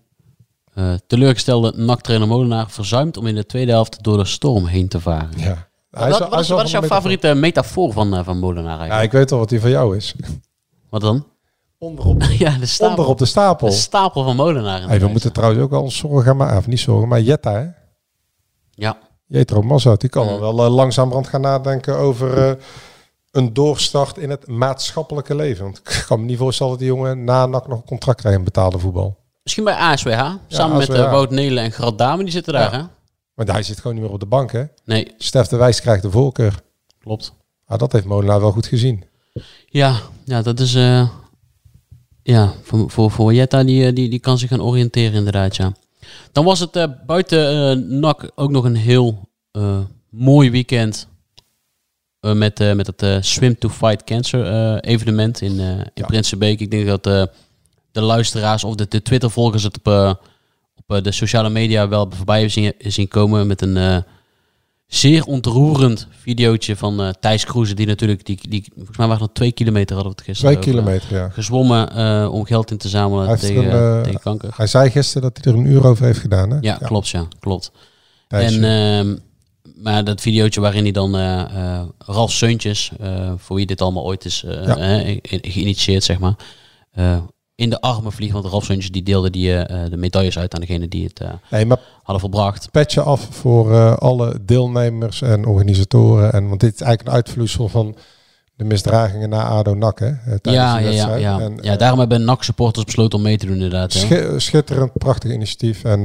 eh, 0.73 0.93
teleurgestelde 1.07 1.73
NAC-trainer 1.75 2.27
Molenaar 2.27 2.69
verzuimt 2.69 3.17
om 3.17 3.27
in 3.27 3.35
de 3.35 3.45
tweede 3.45 3.71
helft 3.71 4.03
door 4.03 4.17
de 4.17 4.25
storm 4.25 4.65
heen 4.65 4.87
te 4.87 4.99
varen. 4.99 5.29
Ja. 5.35 5.67
Wat, 5.89 6.09
wat, 6.09 6.29
wat 6.29 6.39
is, 6.39 6.49
wat 6.49 6.63
is 6.65 6.71
jouw 6.71 6.81
favoriete 6.81 7.33
metafoor 7.33 7.93
van, 7.93 8.15
eh, 8.15 8.23
van 8.23 8.39
Molenaar 8.39 8.73
Ja, 8.73 8.77
eigenlijk? 8.79 9.03
ik 9.05 9.11
weet 9.11 9.31
al 9.31 9.37
wat 9.37 9.49
die 9.49 9.59
van 9.61 9.69
jou 9.69 9.95
is. 9.95 10.15
Wat 10.89 11.01
dan? 11.01 11.25
Onderop, 11.77 12.21
ja, 12.37 12.57
de 12.57 12.65
stapel. 12.65 12.89
onder 12.95 13.07
op 13.11 13.17
de 13.17 13.25
stapel. 13.25 13.67
De 13.67 13.73
stapel 13.73 14.23
van 14.23 14.35
Molenaar. 14.35 14.87
Hey, 14.87 14.99
we 14.99 15.07
moeten 15.07 15.33
trouwens 15.33 15.61
ook 15.61 15.71
ons 15.73 15.97
zorgen 15.97 16.23
gaan 16.23 16.37
maken, 16.37 16.57
of 16.57 16.67
niet 16.67 16.79
zorgen, 16.79 17.07
maar 17.07 17.21
Jetta, 17.21 17.51
hè? 17.53 17.67
Ja. 18.71 18.97
Jetro 19.25 19.61
Mazout, 19.61 20.01
die 20.01 20.09
kan 20.09 20.27
al 20.27 20.39
wel 20.39 20.65
uh, 20.65 20.75
langzamerhand 20.75 21.27
gaan 21.27 21.41
nadenken 21.41 21.97
over 21.97 22.47
eh, 22.49 22.55
een 23.31 23.53
doorstart 23.53 24.17
in 24.17 24.29
het 24.29 24.47
maatschappelijke 24.47 25.35
leven. 25.35 25.63
Want 25.63 25.77
ik 25.77 26.03
kan 26.07 26.19
me 26.19 26.25
niet 26.25 26.37
voorstellen 26.37 26.71
dat 26.71 26.81
die 26.81 26.87
jongen 26.89 27.23
na 27.23 27.45
NAC 27.45 27.67
nog 27.67 27.77
een 27.77 27.85
contract 27.85 28.19
krijgt 28.19 28.37
in 28.39 28.43
betaalde 28.43 28.79
voetbal. 28.79 29.17
Misschien 29.43 29.63
bij 29.63 29.73
ASWH. 29.75 30.31
Samen 30.47 30.77
met 30.77 30.89
eh, 30.89 31.11
Wout 31.11 31.29
Nelen 31.31 31.63
en 31.63 31.71
Grad 31.71 31.97
Dame. 31.97 32.23
Die 32.23 32.31
zitten 32.31 32.53
daar, 32.53 32.71
Ja. 32.73 32.77
hè? 32.79 32.83
Maar 33.33 33.47
hij 33.55 33.63
zit 33.63 33.77
gewoon 33.79 33.93
niet 33.93 34.03
meer 34.03 34.13
op 34.13 34.19
de 34.19 34.25
bank, 34.25 34.51
hè? 34.51 34.63
Nee, 34.85 35.13
Stef 35.17 35.47
de 35.47 35.57
Wijs 35.57 35.81
krijgt 35.81 36.01
de 36.01 36.11
voorkeur. 36.11 36.61
klopt. 36.99 37.33
Ah, 37.65 37.77
dat 37.79 37.91
heeft 37.91 38.05
Molenaar 38.05 38.39
wel 38.39 38.51
goed 38.51 38.65
gezien. 38.67 39.03
Ja, 39.65 39.95
ja 40.25 40.41
dat 40.41 40.59
is... 40.59 40.75
eh, 40.75 41.09
ja, 42.23 42.53
voor, 42.63 42.89
voor, 42.89 43.11
voor 43.11 43.33
Jetta, 43.33 43.63
die, 43.63 43.85
eh, 43.87 43.95
die, 43.95 44.09
die 44.09 44.19
kan 44.19 44.37
zich 44.37 44.49
gaan 44.49 44.61
oriënteren 44.61 45.13
inderdaad, 45.13 45.55
ja. 45.55 45.71
Dan 46.31 46.45
was 46.45 46.59
het 46.59 47.05
buiten 47.05 47.99
NAC 47.99 48.31
ook 48.35 48.51
nog 48.51 48.63
een 48.63 48.75
heel 48.75 49.27
mooi 50.09 50.51
weekend. 50.51 51.07
Eh, 52.19 52.33
met, 52.33 52.59
eh, 52.59 52.73
met 52.73 52.87
het 52.87 53.01
eh, 53.01 53.17
Swim 53.19 53.57
to 53.57 53.69
Fight 53.69 54.03
Cancer 54.03 54.79
evenement 54.79 55.41
in, 55.41 55.59
in 55.59 55.85
Ja. 55.93 56.05
Prinsenbeek. 56.05 56.59
Ik 56.59 56.71
denk 56.71 56.87
dat 56.87 57.03
de 57.91 58.01
luisteraars 58.01 58.63
of 58.63 58.75
de, 58.75 58.85
de 58.89 59.01
Twitter-volgers 59.01 59.63
het 59.63 59.77
op, 59.77 60.17
op 60.87 61.03
de 61.03 61.11
sociale 61.11 61.49
media 61.49 61.87
wel 61.87 62.11
voorbij 62.15 62.35
hebben 62.35 62.53
zien, 62.53 62.73
zien 62.77 63.07
komen 63.07 63.47
met 63.47 63.61
een 63.61 64.03
zeer 64.87 65.23
ontroerend 65.23 66.07
videootje 66.09 66.75
van 66.75 67.01
eh 67.01 67.09
Thijs 67.19 67.45
Kroeze, 67.45 67.73
die 67.73 67.85
natuurlijk, 67.87 68.25
die, 68.25 68.39
die, 68.49 68.71
volgens 68.75 68.97
mij 68.97 69.07
waren 69.07 69.23
het 69.23 69.33
twee 69.33 69.51
kilometer, 69.51 69.95
hadden 69.95 70.13
we 70.13 70.17
het 70.17 70.27
gisteren 70.27 70.61
Twee 70.61 70.73
over, 70.73 70.81
kilometer, 70.83 71.17
ja. 71.17 71.29
Gezwommen 71.29 72.31
om 72.31 72.45
geld 72.45 72.71
in 72.71 72.77
te 72.77 72.89
zamelen 72.89 73.27
Hij, 73.27 73.37
tegen, 73.37 73.75
een, 73.75 74.03
tegen 74.03 74.19
kanker. 74.19 74.53
hij 74.55 74.67
zei 74.67 74.89
gisteren 74.89 75.21
dat 75.21 75.39
hij 75.43 75.53
er 75.53 75.59
een 75.59 75.65
uur 75.65 75.87
over 75.87 76.05
heeft 76.05 76.19
gedaan, 76.19 76.49
hè? 76.49 76.57
Ja, 76.61 76.75
klopt, 76.75 77.09
ja, 77.09 77.27
klopt. 77.39 77.71
Thijsje. 78.27 78.59
En, 78.59 78.63
ehm, 78.63 79.15
maar 79.81 80.03
dat 80.03 80.21
videootje 80.21 80.61
waarin 80.61 80.83
hij 80.83 80.91
dan 80.91 81.15
eh, 81.15 81.39
eh, 81.41 81.81
Ralf 81.97 82.31
Seuntjes, 82.31 82.91
eh, 82.99 83.31
voor 83.37 83.55
wie 83.55 83.65
dit 83.65 83.81
allemaal 83.81 84.05
ooit 84.05 84.25
is 84.25 84.43
Ja. 84.47 84.75
geïnitieerd, 85.41 86.03
zeg 86.03 86.19
maar, 86.19 86.35
in 87.55 87.69
de 87.69 87.81
armen 87.81 88.11
vliegt. 88.11 88.33
Want 88.33 88.45
Ralf 88.45 88.63
Seuntjes 88.65 88.91
die 88.91 89.03
deelde 89.03 89.29
die, 89.29 89.47
de 89.89 89.97
medailles 89.97 90.37
uit 90.37 90.53
aan 90.53 90.59
degene 90.61 90.87
die 90.87 91.03
het 91.03 91.21
Nee, 91.51 91.65
maar 91.65 91.79
hadden 92.03 92.19
volbracht. 92.19 92.71
petje 92.71 93.01
af 93.01 93.27
voor 93.31 93.95
alle 93.97 94.39
deelnemers 94.45 95.21
en 95.21 95.45
organisatoren. 95.45 96.33
En, 96.33 96.47
want 96.47 96.59
dit 96.59 96.73
is 96.73 96.81
eigenlijk 96.81 97.09
een 97.09 97.23
uitvloeisel 97.23 97.67
van 97.67 97.95
de 98.55 98.63
misdragingen 98.63 99.29
na 99.29 99.43
ADO 99.43 99.73
NAC, 99.73 99.99
hè? 99.99 100.11
Tijdens 100.39 100.41
Ja, 100.43 100.77
ja, 100.77 100.89
ja, 100.89 101.15
ja. 101.15 101.39
En, 101.39 101.57
ja, 101.61 101.75
daarom 101.75 101.99
hebben 101.99 102.23
NAC-supporters 102.23 102.85
besloten 102.85 103.17
om 103.17 103.23
mee 103.23 103.37
te 103.37 103.45
doen 103.45 103.55
inderdaad. 103.55 103.93
hè. 103.93 103.99
Schi- 103.99 104.39
schitterend, 104.39 104.93
prachtig 104.93 105.31
initiatief. 105.31 105.83
En 105.83 106.03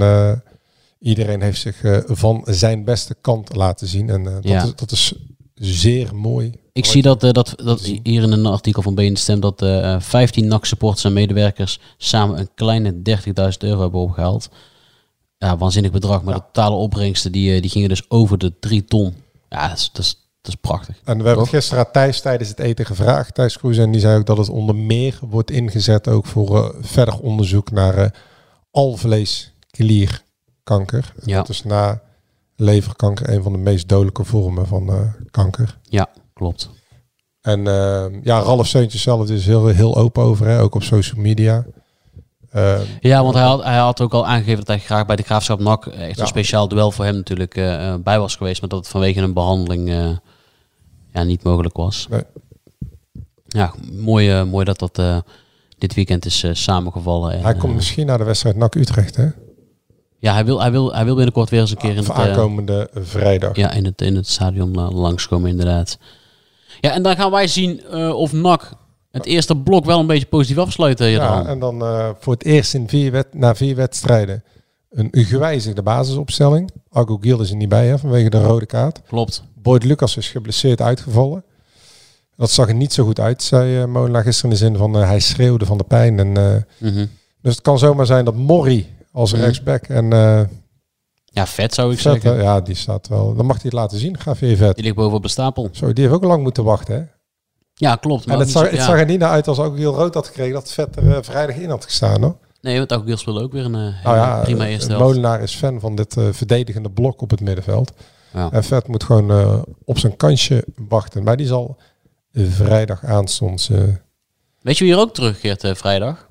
iedereen 1.04 1.42
heeft 1.42 1.60
zich 1.60 1.82
eh, 1.82 1.98
van 2.06 2.42
zijn 2.44 2.84
beste 2.84 3.16
kant 3.20 3.56
laten 3.56 3.86
zien. 3.86 4.10
En 4.10 4.26
eh, 4.26 4.34
dat, 4.34 4.44
Ja. 4.44 4.62
is, 4.62 4.74
dat 4.74 4.90
is 4.90 5.14
zeer 5.54 6.14
mooi. 6.14 6.52
Ik 6.72 6.84
zie 6.84 7.02
dat, 7.02 7.22
eh, 7.22 7.30
dat, 7.30 7.52
dat 7.56 7.80
hier 7.80 8.22
in 8.22 8.32
een 8.32 8.46
artikel 8.46 8.82
van 8.82 8.94
BN 8.94 9.14
Stem 9.14 9.40
dat 9.40 9.62
eh 9.62 10.00
15 10.00 10.46
NAC-supporters 10.48 11.04
en 11.04 11.12
medewerkers 11.12 11.80
samen 11.96 12.38
een 12.38 12.48
kleine 12.54 13.02
30.000 13.02 13.58
euro 13.58 13.80
hebben 13.80 14.00
opgehaald. 14.00 14.48
Ja, 15.38 15.56
waanzinnig 15.56 15.92
bedrag. 15.92 16.22
Maar 16.22 16.34
de 16.34 16.40
totale 16.40 16.74
opbrengsten 16.76 17.32
die, 17.32 17.60
die 17.60 17.70
gingen 17.70 17.88
dus 17.88 18.10
over 18.10 18.38
de 18.38 18.52
3 18.60 18.84
ton. 18.84 19.14
Ja, 19.48 19.68
dat 19.68 19.78
is, 19.78 19.90
dat 19.92 20.04
is, 20.04 20.10
dat 20.40 20.52
is 20.54 20.60
prachtig. 20.60 20.96
En 21.04 21.18
we 21.22 21.26
hebben 21.26 21.46
gisteren 21.46 21.84
aan 21.86 21.92
Thijs 21.92 22.20
tijdens 22.20 22.48
het 22.48 22.58
eten 22.58 22.86
gevraagd, 22.86 23.34
Thijs 23.34 23.58
Kroes. 23.58 23.76
En 23.78 23.90
die 23.90 24.00
zei 24.00 24.18
ook 24.18 24.26
dat 24.26 24.38
het 24.38 24.48
onder 24.48 24.76
meer 24.76 25.18
wordt 25.20 25.50
ingezet 25.50 26.08
ook 26.08 26.26
voor 26.26 26.74
verder 26.80 27.18
onderzoek 27.18 27.70
naar 27.70 28.14
eh 30.64 30.76
alvleesklierkanker. 30.76 31.12
Ja. 31.24 31.36
Dat 31.36 31.48
is 31.48 31.62
na 31.64 32.00
leverkanker 32.56 33.28
een 33.28 33.42
van 33.42 33.52
de 33.52 33.58
meest 33.58 33.88
dodelijke 33.88 34.24
vormen 34.24 34.66
van 34.66 34.88
eh, 34.88 35.00
kanker. 35.30 35.78
Ja, 35.82 36.08
klopt. 36.34 36.70
En 37.40 37.66
eh, 37.66 38.04
ja, 38.22 38.38
Ralf 38.40 38.66
Seuntjes 38.66 39.02
zelf 39.02 39.30
is 39.30 39.46
heel, 39.46 39.66
heel 39.66 39.96
open 39.96 40.22
over, 40.22 40.46
hè, 40.46 40.60
ook 40.60 40.74
op 40.74 40.82
social 40.82 41.20
media. 41.20 41.64
Eh, 42.50 42.80
Ja, 43.00 43.22
want 43.22 43.34
hij 43.34 43.44
had, 43.44 43.62
hij 43.62 43.76
had 43.78 44.00
ook 44.00 44.12
al 44.12 44.26
aangegeven 44.26 44.56
dat 44.58 44.66
hij 44.66 44.78
graag 44.78 45.06
bij 45.06 45.16
de 45.16 45.22
Graafschap 45.22 45.60
NAC 45.60 45.86
echt 45.86 46.16
Ja. 46.16 46.22
een 46.22 46.28
speciaal 46.28 46.68
duel 46.68 46.90
voor 46.90 47.04
hem 47.04 47.14
natuurlijk 47.16 47.56
eh, 47.56 47.88
eh, 47.92 48.00
bij 48.00 48.18
was 48.18 48.36
geweest. 48.36 48.60
Maar 48.60 48.70
dat 48.70 48.78
het 48.78 48.88
vanwege 48.88 49.20
een 49.20 49.32
behandeling 49.32 49.88
eh, 49.90 50.10
ja, 51.12 51.22
niet 51.22 51.42
mogelijk 51.42 51.76
was. 51.76 52.06
Nee. 52.10 52.22
Ja, 53.46 53.74
mooi, 53.92 54.30
eh, 54.30 54.44
mooi 54.44 54.64
dat 54.64 54.78
dat 54.78 54.98
eh, 54.98 55.18
dit 55.78 55.94
weekend 55.94 56.26
is 56.26 56.42
eh, 56.42 56.50
samengevallen. 56.54 57.32
En, 57.32 57.42
hij 57.42 57.52
komt 57.52 57.64
eh, 57.70 57.74
misschien 57.74 58.06
naar 58.06 58.18
de 58.18 58.24
wedstrijd 58.24 58.56
NAC 58.56 58.74
Utrecht, 58.74 59.16
hè? 59.16 59.28
Ja, 60.24 60.32
hij 60.32 60.44
wil, 60.44 60.60
hij, 60.60 60.70
wil, 60.70 60.94
hij 60.94 61.04
wil 61.04 61.14
binnenkort 61.14 61.50
weer 61.50 61.60
eens 61.60 61.70
een 61.70 61.76
keer 61.76 61.90
in 61.90 61.96
het, 61.96 62.08
eh, 62.08 62.18
aankomende 62.18 62.88
vrijdag. 62.94 63.56
ja, 63.56 63.70
in 63.70 63.84
het, 63.84 64.00
in 64.00 64.16
het 64.16 64.28
stadion 64.28 64.78
uh, 64.78 64.90
langskomen 64.90 65.50
inderdaad. 65.50 65.98
Ja, 66.80 66.92
en 66.92 67.02
dan 67.02 67.16
gaan 67.16 67.30
wij 67.30 67.46
zien 67.46 67.84
eh, 67.84 68.14
of 68.14 68.32
NAC 68.32 68.72
het 69.10 69.26
eerste 69.26 69.56
blok 69.56 69.84
wel 69.84 70.00
een 70.00 70.06
beetje 70.06 70.26
positief 70.26 70.58
afsluiten. 70.58 71.08
Ja, 71.08 71.46
en 71.46 71.58
dan 71.58 71.82
eh, 71.82 72.08
voor 72.18 72.32
het 72.32 72.44
eerst 72.44 72.74
in 72.74 72.88
vier 72.88 73.24
na 73.32 73.54
vier 73.54 73.76
wedstrijden 73.76 74.44
een, 74.90 75.08
gewijzigde 75.12 75.82
basisopstelling. 75.82 76.70
Agu 76.90 77.18
Gil 77.20 77.40
is 77.40 77.50
er 77.50 77.56
niet 77.56 77.68
bij 77.68 77.86
hè, 77.86 77.98
vanwege 77.98 78.30
de 78.30 78.42
rode 78.42 78.66
kaart. 78.66 79.00
Klopt. 79.06 79.42
Boyd 79.54 79.84
Lucas 79.84 80.16
is 80.16 80.28
geblesseerd 80.28 80.80
uitgevallen. 80.80 81.44
Dat 82.36 82.50
zag 82.50 82.68
er 82.68 82.74
niet 82.74 82.92
zo 82.92 83.04
goed 83.04 83.20
uit, 83.20 83.42
zei 83.42 83.80
uh, 83.80 83.84
Molenaar 83.84 84.22
gisteren 84.22 84.50
in 84.50 84.56
de 84.56 84.64
zin 84.64 84.76
van 84.76 84.96
eh, 84.96 85.08
hij 85.08 85.20
schreeuwde 85.20 85.66
van 85.66 85.78
de 85.78 85.84
pijn. 85.84 86.18
En, 86.18 86.36
eh, 86.36 86.90
Mhm. 86.90 87.06
Dus 87.42 87.54
het 87.54 87.62
kan 87.62 87.78
zomaar 87.78 88.06
zijn 88.06 88.24
dat 88.24 88.34
Morrie 88.34 88.86
als 89.14 89.32
Mhm. 89.32 89.40
rechtsback 89.42 89.82
en 89.86 90.12
eh, 90.12 90.40
Ja, 91.24 91.46
vet 91.46 91.74
zou 91.74 91.92
ik 91.92 91.98
Vet, 91.98 92.22
zeggen. 92.22 92.42
ja, 92.42 92.60
die 92.60 92.74
staat 92.74 93.08
wel. 93.08 93.34
Dan 93.34 93.46
mag 93.46 93.54
hij 93.56 93.64
het 93.64 93.72
laten 93.72 93.98
zien. 93.98 94.18
Ga 94.20 94.34
weer 94.40 94.56
vet. 94.56 94.74
Die 94.74 94.84
ligt 94.84 94.96
boven 94.96 95.16
op 95.16 95.22
de 95.22 95.28
stapel. 95.28 95.68
Zo, 95.72 95.92
die 95.92 96.04
heeft 96.04 96.16
ook 96.16 96.24
lang 96.24 96.42
moeten 96.42 96.64
wachten, 96.64 96.94
hè? 96.94 97.02
Ja, 97.74 97.96
klopt. 97.96 98.26
maar 98.26 98.34
En 98.34 98.40
het 98.40 98.50
zag, 98.50 98.62
het 98.70 98.74
ja. 98.78 98.84
zag 98.84 98.98
er 98.98 99.06
niet 99.06 99.18
naar 99.18 99.30
uit 99.30 99.48
als 99.48 99.58
ook 99.58 99.76
heel 99.76 99.94
rood 99.94 100.14
had 100.14 100.26
gekregen 100.26 100.52
dat 100.52 100.72
Vet 100.72 100.96
er 100.96 101.16
eh, 101.16 101.22
vrijdag 101.22 101.56
in 101.56 101.70
had 101.70 101.84
gestaan, 101.84 102.22
hoor. 102.22 102.36
Nee, 102.60 102.78
want 102.78 102.92
ook 102.94 103.04
Gil 103.04 103.16
speelde 103.16 103.42
ook 103.42 103.52
weer 103.52 103.64
een 103.64 103.74
eh, 103.74 104.04
Nou 104.04 104.16
ja, 104.16 104.40
prima 104.42 104.66
eerste 104.66 104.88
helft. 104.92 105.04
Molenaar 105.04 105.40
is 105.42 105.54
fan 105.54 105.80
van 105.80 105.94
dit 105.96 106.16
eh, 106.16 106.24
verdedigende 106.32 106.90
blok 106.90 107.20
op 107.20 107.30
het 107.30 107.40
middenveld. 107.40 107.92
Ja. 108.32 108.48
En 108.52 108.64
Vet 108.64 108.88
moet 108.88 109.04
gewoon 109.04 109.30
eh, 109.30 109.62
op 109.84 109.98
zijn 109.98 110.16
kansje 110.16 110.64
wachten. 110.88 111.22
Maar 111.22 111.36
die 111.36 111.46
zal 111.46 111.76
vrijdag 112.32 113.04
aanstonds... 113.04 113.70
eh, 113.70 113.78
Weet 114.60 114.78
je 114.78 114.84
wie 114.84 114.92
hier 114.94 115.02
ook 115.02 115.14
terugkeert 115.14 115.78
vrijdag? 115.78 116.28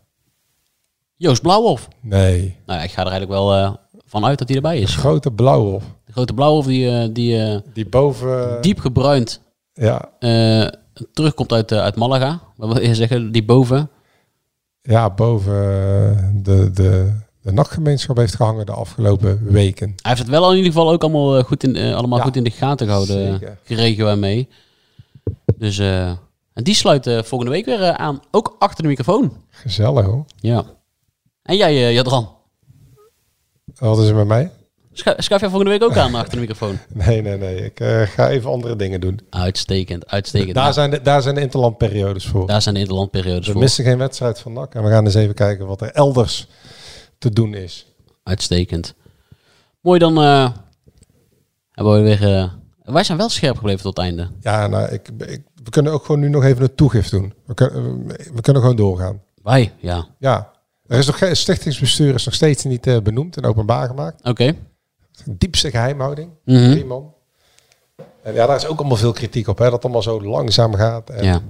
Joost 1.24 1.42
Blauwhof. 1.42 1.88
nee, 2.02 2.56
Nou 2.66 2.80
ja, 2.80 2.86
ik 2.86 2.92
ga 2.92 3.02
er 3.06 3.08
eigenlijk 3.12 3.32
wel 3.40 3.54
eh, 3.56 3.74
van 4.06 4.26
uit 4.26 4.38
dat 4.40 4.48
hij 4.48 4.58
erbij 4.58 4.76
de 4.76 4.82
is. 4.82 4.96
grote 4.96 5.32
blauwe 5.32 5.74
op. 5.74 5.82
De 6.06 6.12
grote 6.12 6.34
Blauwhof 6.34 6.66
die, 6.66 6.90
eh, 6.90 7.10
die 7.14 7.42
eh, 7.44 7.60
Die 7.74 7.90
boven... 7.90 8.62
diep 8.62 8.80
gebruind 8.80 9.42
Ja, 9.74 10.10
terugkomt 11.14 11.52
uit, 11.54 11.72
uit 11.72 11.96
Malaga. 11.96 12.40
Wat 12.56 12.74
wil 12.74 12.82
je 12.88 12.96
zeggen? 12.96 13.32
Die 13.32 13.46
boven. 13.46 13.90
ja, 14.82 15.10
boven 15.10 15.54
de, 16.44 16.72
de, 16.74 17.18
de 17.42 17.52
nachtgemeenschap 17.52 18.18
heeft 18.18 18.36
gehangen 18.36 18.66
de 18.66 18.72
afgelopen 18.72 19.40
weken. 19.52 19.88
Hij 19.88 20.12
heeft 20.12 20.20
het 20.22 20.30
wel 20.30 20.50
in 20.52 20.58
ieder 20.58 20.72
geval 20.72 20.92
ook 20.92 21.02
allemaal, 21.04 21.44
goed, 21.44 21.64
in, 21.64 21.94
allemaal 21.94 22.18
Ja, 22.18 22.24
goed 22.24 22.36
in 22.36 22.44
de 22.44 22.52
gaten 22.52 22.88
gehouden. 22.88 23.32
zeker. 23.32 23.48
eh, 23.48 23.56
Kregen 23.76 24.06
wij 24.06 24.16
mee. 24.16 24.48
Dus 25.58 25.78
en 25.80 26.64
die 26.64 26.76
sluit 26.76 27.04
volgende 27.26 27.52
week 27.54 27.66
weer 27.66 27.98
aan. 27.98 28.22
Ook 28.32 28.56
achter 28.60 28.84
de 28.84 28.90
microfoon. 28.90 29.34
Gezellig, 29.50 30.06
hoor. 30.06 30.26
Ja. 30.36 30.66
En 31.44 31.56
jij, 31.58 31.72
eh 31.88 31.94
Jadran? 31.94 32.30
Wat 33.76 34.00
is 34.00 34.08
er 34.08 34.16
met 34.16 34.28
mij? 34.28 34.52
Schu- 34.94 35.14
Schuif 35.18 35.42
jij 35.42 35.50
volgende 35.50 35.70
week 35.72 35.84
ook 35.84 35.98
aan 35.98 36.16
achter 36.16 36.34
de 36.34 36.40
microfoon? 36.40 36.78
Nee, 36.94 37.22
nee, 37.22 37.38
nee. 37.38 37.56
Ik 37.66 37.80
eh, 37.80 38.02
ga 38.02 38.30
even 38.30 38.50
andere 38.52 38.76
dingen 38.76 39.02
doen. 39.02 39.20
Uitstekend, 39.30 40.08
uitstekend. 40.08 40.54
Daar 40.54 40.64
Nou, 40.64 40.74
zijn 40.76 40.90
de, 40.92 41.02
daar 41.02 41.22
zijn 41.22 41.36
de 41.36 41.42
interlandperiodes 41.42 42.28
voor. 42.28 42.48
daar 42.48 42.62
zijn 42.62 42.74
de 42.76 42.82
interlandperiodes 42.82 43.46
We 43.46 43.52
voor. 43.52 43.62
missen 43.62 43.84
geen 43.84 43.98
wedstrijd 43.98 44.40
van 44.40 44.54
NAC. 44.54 44.74
En 44.76 44.84
we 44.84 44.90
gaan 44.90 45.06
eens 45.06 45.14
even 45.16 45.36
kijken 45.36 45.68
wat 45.68 45.82
er 45.82 45.92
elders 45.92 46.48
te 47.18 47.30
doen 47.30 47.54
is. 47.54 47.86
Uitstekend. 48.24 48.94
Mooi, 49.82 50.00
dan 50.00 50.18
eh, 50.22 50.50
hebben 51.72 51.94
we 51.94 52.16
weer... 52.18 52.52
wij 52.84 53.04
zijn 53.04 53.18
wel 53.18 53.30
scherp 53.30 53.56
gebleven 53.56 53.82
tot 53.84 53.98
het 53.98 54.06
einde. 54.06 54.30
Ja, 54.42 54.68
nou, 54.68 54.92
ik, 54.92 55.10
ik, 55.18 55.42
we 55.64 55.70
kunnen 55.70 55.92
ook 55.92 56.06
gewoon 56.06 56.22
nu 56.22 56.30
nog 56.30 56.44
even 56.44 56.64
een 56.64 56.76
toegift 56.76 57.12
doen. 57.12 57.34
We, 57.46 57.54
kunnen 57.54 58.06
we 58.08 58.42
kunnen 58.42 58.62
gewoon 58.62 58.78
doorgaan. 58.78 59.22
Wij, 59.42 59.74
ja. 59.78 60.08
Ja. 60.20 60.52
Er 60.88 60.98
is 60.98 61.06
nog 61.06 61.18
geen 61.18 61.36
stichtingsbestuur 61.36 62.14
is 62.14 62.26
nog 62.26 62.34
steeds 62.34 62.64
niet 62.64 62.88
eh, 62.88 63.00
benoemd 63.02 63.38
en 63.38 63.46
openbaar 63.46 63.88
gemaakt. 63.88 64.24
Oké. 64.28 64.56
Diepste 65.26 65.70
geheimhouding. 65.70 66.32
Mhm. 66.46 66.72
Drie 66.72 66.86
man. 66.86 67.14
En 68.24 68.34
ja, 68.34 68.46
daar 68.48 68.56
is 68.56 68.66
ook 68.68 68.80
allemaal 68.80 68.98
veel 68.98 69.14
kritiek 69.14 69.48
op, 69.48 69.58
hè, 69.58 69.64
dat 69.64 69.74
het 69.74 69.84
allemaal 69.84 70.02
zo 70.02 70.22
langzaam 70.22 70.74
gaat. 70.76 71.10
En, 71.10 71.24
Ja. 71.24 71.42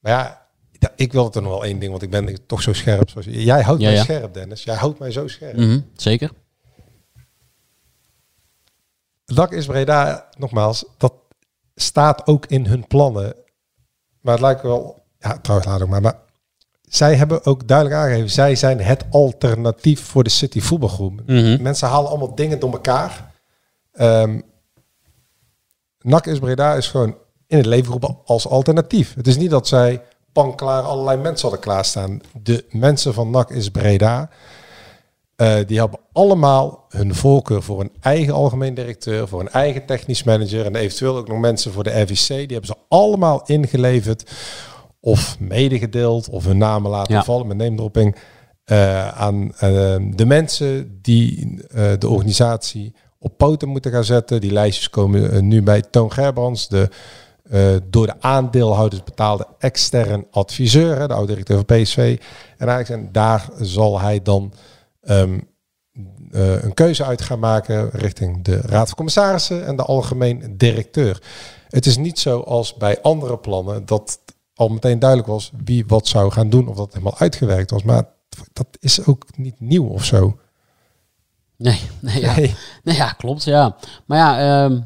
Maar 0.00 0.12
ja, 0.12 0.48
ik 0.96 1.12
wil 1.12 1.24
het 1.24 1.34
er 1.34 1.42
nog 1.42 1.50
wel 1.52 1.64
één 1.64 1.78
ding, 1.78 1.90
want 1.90 2.02
ik 2.02 2.10
ben 2.10 2.46
toch 2.46 2.62
zo 2.62 2.72
scherp. 2.72 3.10
Zoals, 3.10 3.26
jij 3.30 3.62
houdt 3.62 3.80
Ja, 3.80 3.86
mij 3.88 3.96
ja. 3.96 4.02
scherp, 4.02 4.34
Dennis. 4.34 4.64
Jij 4.64 4.74
houdt 4.74 4.98
mij 4.98 5.10
zo 5.10 5.28
scherp. 5.28 5.56
Mhm, 5.56 5.80
Zeker. 5.96 6.30
Dak 9.24 9.52
is 9.52 9.66
Breda, 9.66 10.28
nogmaals, 10.38 10.84
dat 10.98 11.12
staat 11.74 12.26
ook 12.26 12.46
in 12.46 12.66
hun 12.66 12.86
plannen. 12.86 13.34
Maar 14.20 14.32
het 14.32 14.42
lijkt 14.42 14.62
wel, 14.62 15.02
ja, 15.18 15.38
trouwens 15.38 15.70
laat 15.70 15.82
ook 15.82 15.88
maar, 15.88 16.00
maar 16.00 16.18
zij 16.88 17.14
hebben 17.14 17.44
ook 17.44 17.68
duidelijk 17.68 18.00
aangegeven, 18.00 18.30
zij 18.30 18.54
zijn 18.54 18.80
het 18.80 19.04
alternatief 19.10 20.00
voor 20.04 20.24
de 20.24 20.30
City 20.30 20.60
voetbalgroep. 20.60 21.20
Mhm. 21.26 21.62
Mensen 21.62 21.88
halen 21.88 22.10
allemaal 22.10 22.34
dingen 22.34 22.60
door 22.60 22.72
elkaar. 22.72 23.32
Ehm 23.92 24.38
NAC 26.06 26.26
is 26.26 26.38
Breda 26.38 26.74
is 26.74 26.88
gewoon 26.88 27.16
in 27.46 27.56
het 27.56 27.66
leven 27.66 27.84
geroepen 27.84 28.18
als 28.24 28.48
alternatief. 28.48 29.14
Het 29.14 29.26
is 29.26 29.36
niet 29.36 29.50
dat 29.50 29.68
zij 29.68 30.02
panklaar 30.32 30.82
allerlei 30.82 31.20
mensen 31.20 31.48
hadden 31.48 31.66
klaarstaan. 31.66 32.20
De 32.42 32.64
mensen 32.70 33.14
van 33.14 33.30
NAC 33.30 33.50
is 33.50 33.70
Breda, 33.70 34.30
eh, 35.36 35.56
die 35.66 35.78
hebben 35.78 36.00
allemaal 36.12 36.84
hun 36.88 37.14
voorkeur 37.14 37.62
voor 37.62 37.80
een 37.80 37.92
eigen 38.00 38.34
algemeen 38.34 38.74
directeur, 38.74 39.28
voor 39.28 39.40
een 39.40 39.50
eigen 39.50 39.86
technisch 39.86 40.22
manager 40.22 40.64
en 40.64 40.76
eventueel 40.76 41.16
ook 41.16 41.28
nog 41.28 41.38
mensen 41.38 41.72
voor 41.72 41.84
de 41.84 42.00
RVC. 42.00 42.28
Die 42.28 42.36
hebben 42.36 42.66
ze 42.66 42.76
allemaal 42.88 43.42
ingeleverd 43.46 44.30
of 45.06 45.36
medegedeeld 45.38 46.28
of 46.28 46.44
hun 46.44 46.58
namen 46.58 46.90
laten 46.90 47.14
Ja. 47.14 47.24
vallen 47.24 47.46
met 47.46 47.56
neemdropping 47.56 48.16
eh, 48.64 49.08
aan 49.08 49.52
eh, 49.52 49.96
de 50.14 50.26
mensen 50.26 50.98
die 51.02 51.58
eh, 51.68 51.92
de 51.98 52.08
organisatie 52.08 52.94
op 53.18 53.36
poten 53.36 53.68
moeten 53.68 53.92
gaan 53.92 54.04
zetten. 54.04 54.40
Die 54.40 54.52
lijstjes 54.52 54.90
komen 54.90 55.48
nu 55.48 55.62
bij 55.62 55.82
Toon 55.82 56.12
Gerbrands, 56.12 56.68
de 56.68 56.88
door 57.90 58.06
de 58.06 58.20
aandeelhouders 58.20 59.04
betaalde 59.04 59.46
extern 59.58 60.26
adviseur, 60.30 60.98
hè, 60.98 61.06
de 61.06 61.14
oud-directeur 61.14 61.56
van 61.56 61.82
PSV. 61.82 62.18
En 62.58 62.68
eigenlijk 62.68 62.86
zijn, 62.86 63.08
daar 63.12 63.48
zal 63.60 64.00
hij 64.00 64.22
dan 64.22 64.52
ehm, 65.02 65.38
eh, 66.30 66.62
een 66.62 66.74
keuze 66.74 67.04
uit 67.04 67.22
gaan 67.22 67.38
maken 67.38 67.90
richting 67.90 68.44
de 68.44 68.60
Raad 68.60 68.86
van 68.86 68.96
Commissarissen 68.96 69.66
en 69.66 69.76
de 69.76 69.82
algemeen 69.82 70.54
directeur. 70.56 71.22
Het 71.68 71.86
is 71.86 71.96
niet 71.96 72.18
zo 72.18 72.40
als 72.40 72.74
bij 72.74 73.00
andere 73.02 73.38
plannen 73.38 73.86
dat 73.86 74.18
al 74.56 74.68
meteen 74.68 74.98
duidelijk 74.98 75.28
was 75.30 75.50
wie 75.64 75.84
wat 75.86 76.06
zou 76.06 76.30
gaan 76.32 76.50
doen 76.50 76.68
of 76.68 76.76
dat 76.76 76.92
helemaal 76.92 77.18
uitgewerkt 77.18 77.70
was. 77.70 77.82
Maar 77.82 78.04
dat 78.52 78.66
is 78.80 79.06
ook 79.06 79.24
niet 79.36 79.60
nieuw 79.60 79.86
of 79.88 80.04
zo. 80.04 80.38
Nee, 81.56 81.80
nee, 82.00 82.20
ja. 82.20 82.34
Nee. 82.36 82.54
Nee, 82.82 82.96
ja, 82.96 83.12
klopt, 83.12 83.44
ja. 83.44 83.76
Maar 84.06 84.18
ja, 84.18 84.64
ehm, 84.64 84.80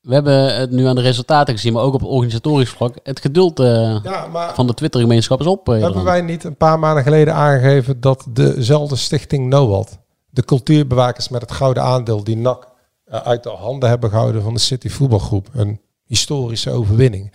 we 0.00 0.14
hebben 0.14 0.54
het 0.60 0.70
nu 0.70 0.86
aan 0.86 0.94
de 0.94 1.00
resultaten 1.00 1.54
gezien, 1.54 1.72
maar 1.72 1.82
ook 1.82 1.94
op 1.94 2.02
organisatorisch 2.02 2.70
vlak. 2.70 2.96
Het 3.02 3.20
geduld 3.20 3.60
eh, 3.60 3.98
Ja, 4.02 4.52
van 4.54 4.66
de 4.66 4.74
Twittergemeenschap 4.74 5.40
is 5.40 5.46
op. 5.46 5.68
eh, 5.68 5.80
hebben 5.80 6.04
wij 6.04 6.20
niet 6.20 6.44
een 6.44 6.56
paar 6.56 6.78
maanden 6.78 7.02
geleden 7.02 7.34
aangegeven 7.34 8.00
dat 8.00 8.26
dezelfde 8.30 8.96
stichting 8.96 9.48
NOAD, 9.48 9.98
de 10.30 10.44
cultuurbewakers 10.44 11.28
met 11.28 11.40
het 11.40 11.52
gouden 11.52 11.82
aandeel 11.82 12.24
die 12.24 12.36
NAC 12.36 12.68
eh, 13.04 13.20
uit 13.20 13.42
de 13.42 13.50
handen 13.50 13.88
hebben 13.88 14.10
gehouden 14.10 14.42
van 14.42 14.54
de 14.54 14.60
City 14.60 14.88
voetbalgroep, 14.88 15.48
een 15.52 15.80
historische 16.04 16.70
overwinning, 16.70 17.32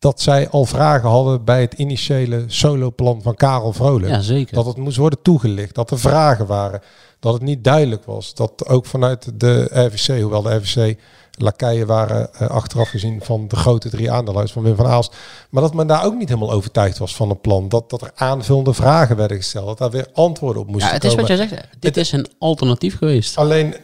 dat 0.00 0.20
zij 0.20 0.48
al 0.48 0.64
vragen 0.64 1.08
hadden 1.08 1.44
bij 1.44 1.60
het 1.60 1.72
initiële 1.72 2.44
soloplan 2.46 3.22
van 3.22 3.34
Karel 3.34 3.72
Vrolijk. 3.72 4.12
Ja, 4.12 4.20
zeker. 4.20 4.54
Dat 4.54 4.66
het 4.66 4.76
moest 4.76 4.96
worden 4.96 5.22
toegelicht, 5.22 5.74
dat 5.74 5.90
er 5.90 5.98
vragen 5.98 6.46
waren, 6.46 6.80
dat 7.18 7.32
het 7.32 7.42
niet 7.42 7.64
duidelijk 7.64 8.04
was. 8.04 8.34
Dat 8.34 8.66
ook 8.66 8.86
vanuit 8.86 9.40
de 9.40 9.68
RVC, 9.70 10.20
hoewel 10.20 10.42
de 10.42 10.54
RVC 10.54 10.98
lakeien 11.30 11.86
waren 11.86 12.34
eh, 12.34 12.48
achteraf 12.48 12.88
gezien 12.88 13.20
van 13.22 13.48
de 13.48 13.56
grote 13.56 13.88
drie 13.90 14.10
aandeelhouders 14.10 14.52
van 14.52 14.62
Wim 14.62 14.76
van 14.76 14.86
Aalst. 14.86 15.16
Maar 15.50 15.62
dat 15.62 15.74
men 15.74 15.86
daar 15.86 16.04
ook 16.04 16.14
niet 16.14 16.28
helemaal 16.28 16.52
overtuigd 16.52 16.98
was 16.98 17.16
van 17.16 17.28
het 17.28 17.40
plan. 17.40 17.68
Dat, 17.68 17.90
dat 17.90 18.02
er 18.02 18.12
aanvullende 18.14 18.74
vragen 18.74 19.16
werden 19.16 19.36
gesteld, 19.36 19.66
dat 19.66 19.78
daar 19.78 19.90
weer 19.90 20.06
antwoorden 20.12 20.62
op 20.62 20.68
moesten 20.68 20.88
Ja, 20.88 20.94
het 20.94 21.04
is 21.04 21.14
wat 21.14 21.26
komen. 21.26 21.36
jij 21.36 21.48
zegt. 21.48 21.68
Dit 21.78 21.96
is 21.96 22.12
een 22.12 22.26
alternatief 22.38 22.98
geweest. 22.98 23.36
Alleen, 23.36 23.76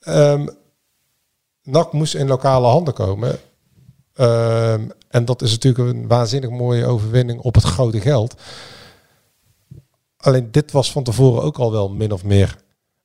ehm 0.00 0.46
NAC 1.62 1.92
moest 1.92 2.14
in 2.14 2.26
lokale 2.26 2.66
handen 2.66 2.94
komen. 2.94 3.38
Ehm, 4.20 4.80
en 5.08 5.24
dat 5.24 5.42
is 5.42 5.50
natuurlijk 5.50 5.88
een 5.96 6.08
waanzinnig 6.08 6.50
mooie 6.50 6.86
overwinning 6.86 7.40
op 7.40 7.54
het 7.54 7.64
grote 7.64 8.00
geld. 8.00 8.34
Alleen 10.16 10.48
dit 10.50 10.72
was 10.72 10.92
van 10.92 11.02
tevoren 11.02 11.42
ook 11.42 11.58
al 11.58 11.72
wel 11.72 11.88
min 11.88 12.12
of 12.12 12.24
meer 12.24 12.56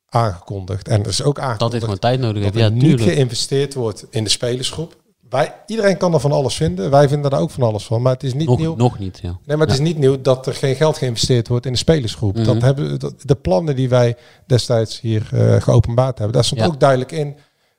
aangekondigd. 0.09 0.87
En 0.87 1.01
er 1.01 1.07
is 1.07 1.23
ook 1.23 1.39
aangekondigd 1.39 1.59
Dat 1.59 1.71
dit 1.71 1.81
gewoon 1.83 1.99
tijd 1.99 2.19
nodig 2.19 2.43
heeft. 2.43 2.55
Ja, 2.57 2.69
niet 2.69 2.83
tuurlijk. 2.83 3.11
geïnvesteerd 3.11 3.73
wordt 3.73 4.05
in 4.09 4.23
de 4.23 4.29
spelersgroep. 4.29 4.95
Wij, 5.29 5.53
iedereen 5.65 5.97
kan 5.97 6.13
er 6.13 6.19
van 6.19 6.31
alles 6.31 6.55
vinden. 6.55 6.89
Wij 6.91 7.07
vinden 7.07 7.31
daar 7.31 7.39
ook 7.39 7.51
van 7.51 7.63
alles 7.63 7.85
van. 7.85 8.01
Maar 8.01 8.13
het 8.13 8.23
is 8.23 8.33
niet 8.33 8.47
Nog, 8.47 8.57
nieuw. 8.59 8.75
nog 8.75 8.99
niet, 8.99 9.19
ja. 9.21 9.37
Nee, 9.45 9.57
maar 9.57 9.67
het 9.67 9.75
Ja. 9.77 9.83
is 9.83 9.87
niet 9.89 9.97
nieuw 9.97 10.21
dat 10.21 10.47
er 10.47 10.53
geen 10.53 10.75
geld 10.75 10.97
geïnvesteerd 10.97 11.47
wordt 11.47 11.65
in 11.65 11.71
de 11.71 11.77
spelersgroep. 11.77 12.35
Mhm. 12.35 12.45
Dat 12.45 12.61
hebben, 12.61 12.99
dat, 12.99 13.13
de 13.21 13.35
plannen 13.35 13.75
die 13.75 13.89
wij 13.89 14.15
destijds 14.45 15.01
hier 15.01 15.27
eh, 15.31 15.61
geopenbaard 15.61 16.17
hebben, 16.17 16.35
daar 16.35 16.45
stond 16.45 16.61
Ja. 16.61 16.67
ook 16.67 16.79
duidelijk 16.79 17.11
in 17.11 17.35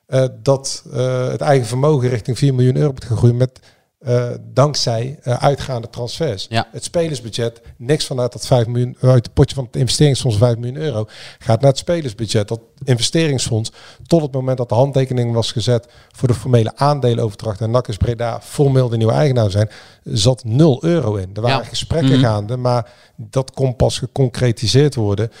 eh, 0.07 0.23
dat 0.41 0.83
eh, 0.93 1.27
het 1.27 1.41
eigen 1.41 1.67
vermogen 1.67 2.09
richting 2.09 2.37
4 2.37 2.53
miljoen 2.53 2.75
euro 2.75 2.91
moet 2.91 3.05
gaan 3.05 3.17
groeien 3.17 3.37
met 3.37 3.59
eh, 3.97 4.29
dankzij 4.53 5.19
uitgaande 5.23 5.89
transfers. 5.89 6.45
Ja. 6.49 6.67
Het 6.71 6.83
spelersbudget, 6.83 7.61
niks 7.77 8.05
vanuit 8.05 8.31
dat 8.31 8.45
5 8.47 8.67
miljoen, 8.67 8.97
uit 9.01 9.25
het 9.25 9.33
potje 9.33 9.55
van 9.55 9.63
het 9.65 9.75
investeringsfonds 9.75 10.37
5 10.37 10.57
miljoen 10.57 10.77
euro, 10.81 11.05
gaat 11.39 11.61
naar 11.61 11.69
het 11.69 11.79
spelersbudget. 11.79 12.47
Dat 12.47 12.59
investeringsfonds, 12.83 13.71
tot 14.07 14.21
het 14.21 14.31
moment 14.31 14.57
dat 14.57 14.69
de 14.69 14.75
handtekening 14.75 15.33
was 15.33 15.51
gezet 15.51 15.87
voor 16.11 16.27
de 16.27 16.33
formele 16.33 16.75
aandelenoverdracht 16.75 17.61
en 17.61 17.71
NAC 17.71 17.87
is 17.87 17.97
Breda 17.97 18.41
formeel 18.41 18.89
de 18.89 18.97
nieuwe 18.97 19.13
eigenaar 19.13 19.51
zijn, 19.51 19.69
zat 20.03 20.43
0 20.43 20.83
euro 20.83 21.15
in. 21.15 21.29
Er 21.33 21.41
waren 21.41 21.57
Ja. 21.57 21.63
gesprekken 21.63 22.11
Mhm. 22.11 22.19
gaande, 22.19 22.57
maar 22.57 22.91
dat 23.15 23.51
kon 23.51 23.75
pas 23.75 23.97
geconcretiseerd 23.97 24.95
worden 24.95 25.31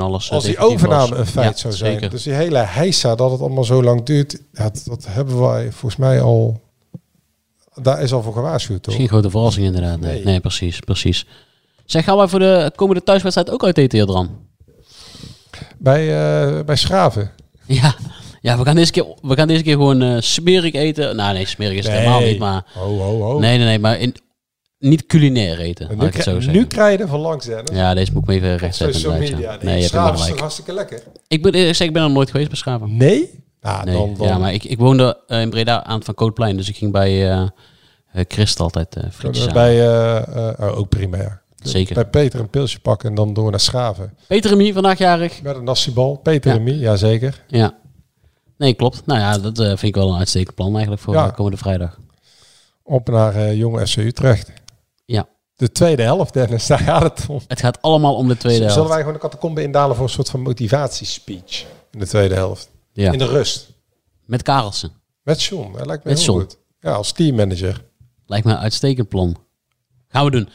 Alles, 0.00 0.26
eh, 0.28 0.32
als 0.34 0.44
die 0.44 0.58
overname 0.58 1.08
was. 1.08 1.18
een 1.18 1.26
feit 1.26 1.50
Ja, 1.54 1.56
zou 1.60 1.74
zijn. 1.74 1.92
zeker. 1.92 2.10
Dus 2.10 2.22
die 2.22 2.32
hele 2.32 2.58
heisa 2.58 3.14
dat 3.14 3.30
het 3.30 3.40
allemaal 3.40 3.64
zo 3.64 3.82
lang 3.82 4.02
duurt, 4.04 4.32
ja, 4.52 4.62
dat, 4.62 4.82
dat 4.86 5.06
hebben 5.08 5.40
wij 5.40 5.62
volgens 5.72 5.96
mij 5.96 6.20
al. 6.20 6.60
Daar 7.82 8.02
is 8.02 8.12
al 8.12 8.22
voor 8.22 8.32
gewaarschuwd, 8.32 8.76
toch? 8.82 8.86
Misschien 8.86 9.08
grote 9.08 9.30
verrassing 9.30 9.66
inderdaad. 9.66 10.00
Nee, 10.00 10.24
Nee. 10.24 10.40
precies, 10.40 10.78
precies. 10.80 11.26
Zeg, 11.84 12.04
gaan 12.04 12.16
wij 12.16 12.28
voor 12.28 12.38
de 12.38 12.72
komende 12.76 13.02
thuiswedstrijd 13.02 13.50
ook 13.50 13.64
uit 13.64 13.78
eten, 13.78 13.98
Jadran? 13.98 14.30
Bij, 15.78 16.00
eh, 16.00 16.64
bij 16.64 16.76
Schraven. 16.76 17.30
Ja. 17.66 17.94
ja, 18.40 18.58
we 18.58 18.64
gaan 18.64 18.74
deze 18.74 18.92
keer, 18.92 19.06
we 19.22 19.34
gaan 19.34 19.48
deze 19.48 19.62
keer 19.62 19.72
gewoon 19.72 20.02
eh, 20.02 20.16
smerig 20.20 20.72
eten. 20.72 21.16
Nou 21.16 21.32
nee, 21.34 21.46
smerig 21.46 21.76
is 21.78 21.86
het 21.86 21.94
helemaal 21.94 22.20
niet, 22.20 22.38
maar... 22.38 22.64
Ho, 22.74 22.98
ho, 22.98 23.20
ho. 23.22 23.38
Nee, 23.38 23.56
nee, 23.58 23.66
nee, 23.66 23.78
maar 23.78 23.98
in, 23.98 24.14
niet 24.78 25.06
culinair 25.06 25.58
eten, 25.58 25.88
En 25.88 25.98
nu, 25.98 26.06
ik 26.06 26.14
het 26.14 26.22
zo 26.22 26.38
nu 26.38 26.66
krijg 26.66 26.96
je 26.96 27.02
er 27.02 27.08
van 27.08 27.20
langs, 27.20 27.46
Dennis. 27.46 27.76
Ja, 27.76 27.94
deze 27.94 28.12
moet 28.12 28.22
ik 28.22 28.28
me 28.28 28.34
even 28.34 28.56
rechtzetten. 28.56 29.00
Social 29.00 29.18
media. 29.18 29.38
ja. 29.38 29.48
Nee, 29.50 29.58
Nee, 29.62 29.82
je 29.82 29.88
hebt 29.90 30.18
is 30.18 30.26
toch 30.26 30.38
hartstikke 30.38 30.72
lekker? 30.72 31.02
Ik 31.28 31.42
ben, 31.42 31.52
ik, 31.52 31.74
zeg, 31.74 31.86
ik 31.86 31.92
ben 31.92 32.02
nog 32.02 32.12
nooit 32.12 32.30
geweest 32.30 32.48
bij 32.48 32.58
Schaven. 32.58 32.96
Nee? 32.96 33.44
Nou, 33.60 33.84
Nee, 33.84 33.94
dan, 33.94 34.14
dan, 34.16 34.26
Ja, 34.26 34.38
maar 34.38 34.52
ik, 34.52 34.64
ik 34.64 34.78
woonde 34.78 35.20
eh, 35.26 35.40
in 35.40 35.50
Breda 35.50 35.84
aan 35.84 35.94
het 35.96 36.04
Van 36.04 36.14
Kootplein, 36.14 36.56
dus 36.56 36.68
ik 36.68 36.76
ging 36.76 36.92
bij 36.92 37.30
eh 37.30 37.46
eh, 38.12 38.24
Christ 38.28 38.60
altijd 38.60 38.96
frietjes 39.10 39.46
halen. 39.46 39.54
bij, 39.54 40.68
oh, 40.68 40.78
ook 40.78 40.88
prima, 40.88 41.16
ja. 41.16 41.40
Zeker. 41.62 41.94
Bij 41.94 42.06
Peter 42.06 42.40
een 42.40 42.48
pilsje 42.48 42.80
pakken 42.80 43.08
en 43.08 43.14
dan 43.14 43.32
door 43.32 43.50
naar 43.50 43.60
Schaven. 43.60 44.14
Peter 44.26 44.50
Remy, 44.50 44.72
vandaag 44.72 44.98
jarig. 44.98 45.42
Met 45.42 45.56
een 45.56 45.64
nassibal. 45.64 46.16
Peter 46.16 46.50
Ja. 46.50 46.56
en 46.56 46.62
Mie, 46.62 46.78
jazeker. 46.78 47.44
Ja. 47.46 47.78
Nee, 48.56 48.74
klopt. 48.74 49.02
Nou 49.06 49.20
ja, 49.20 49.38
dat 49.38 49.56
vind 49.56 49.82
ik 49.82 49.94
wel 49.94 50.10
een 50.12 50.18
uitstekend 50.18 50.54
plan 50.54 50.72
eigenlijk 50.72 51.02
voor 51.02 51.32
komende 51.32 51.58
vrijdag. 51.58 51.98
Op 52.82 53.08
naar 53.08 53.54
jonge 53.54 53.86
FC 53.86 53.96
Utrecht. 53.96 54.52
Ja. 55.12 55.28
De 55.56 55.72
tweede 55.72 56.02
helft, 56.02 56.32
Dennis, 56.32 56.66
daar 56.66 56.78
gaat 56.78 57.02
het 57.02 57.26
om. 57.28 57.40
Het 57.46 57.60
gaat 57.60 57.82
allemaal 57.82 58.14
om 58.14 58.28
de 58.28 58.36
tweede 58.36 58.58
Zullen 58.58 58.72
helft. 58.74 58.88
wij 58.90 58.98
gewoon 58.98 59.12
de 59.14 59.20
catacombe 59.20 59.62
indalen 59.62 59.96
voor 59.96 60.04
een 60.04 60.10
soort 60.10 60.30
van 60.30 60.40
motivatiespeech 60.40 61.66
in 61.90 61.98
de 61.98 62.06
tweede 62.06 62.34
helft? 62.34 62.70
Ja. 62.92 63.12
In 63.12 63.18
de 63.18 63.26
rust. 63.26 63.70
Met 64.26 64.42
Karelsen. 64.42 64.90
Met 65.22 65.42
John, 65.42 65.72
dat 65.76 65.86
lijkt 65.86 66.04
me 66.04 66.10
Met 66.10 66.18
heel 66.18 66.26
John. 66.28 66.40
goed. 66.40 66.58
Ja, 66.80 66.92
als 66.92 67.12
teammanager. 67.12 67.84
Lijkt 68.26 68.46
me 68.46 68.52
een 68.52 68.58
uitstekend 68.58 69.08
plan. 69.08 69.36
Gaan 70.08 70.24
we 70.24 70.30
doen. 70.30 70.48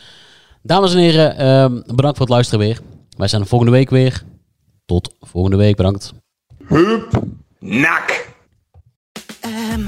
Dames 0.62 0.93
en 0.93 0.99
heren, 0.99 1.38
ehm, 1.38 1.72
bedankt 1.95 2.18
voor 2.18 2.26
het 2.26 2.30
luisteren 2.36 2.66
weer. 2.66 2.82
Wij 3.18 3.28
zijn 3.28 3.41
er 3.41 3.47
volgende 3.47 3.74
week 3.74 3.89
weer. 3.89 4.24
Tot 4.86 5.16
volgende 5.20 5.58
week. 5.58 5.76
Bedankt. 5.76 6.14
Nak! 7.60 8.28
Ehm, 9.41 9.88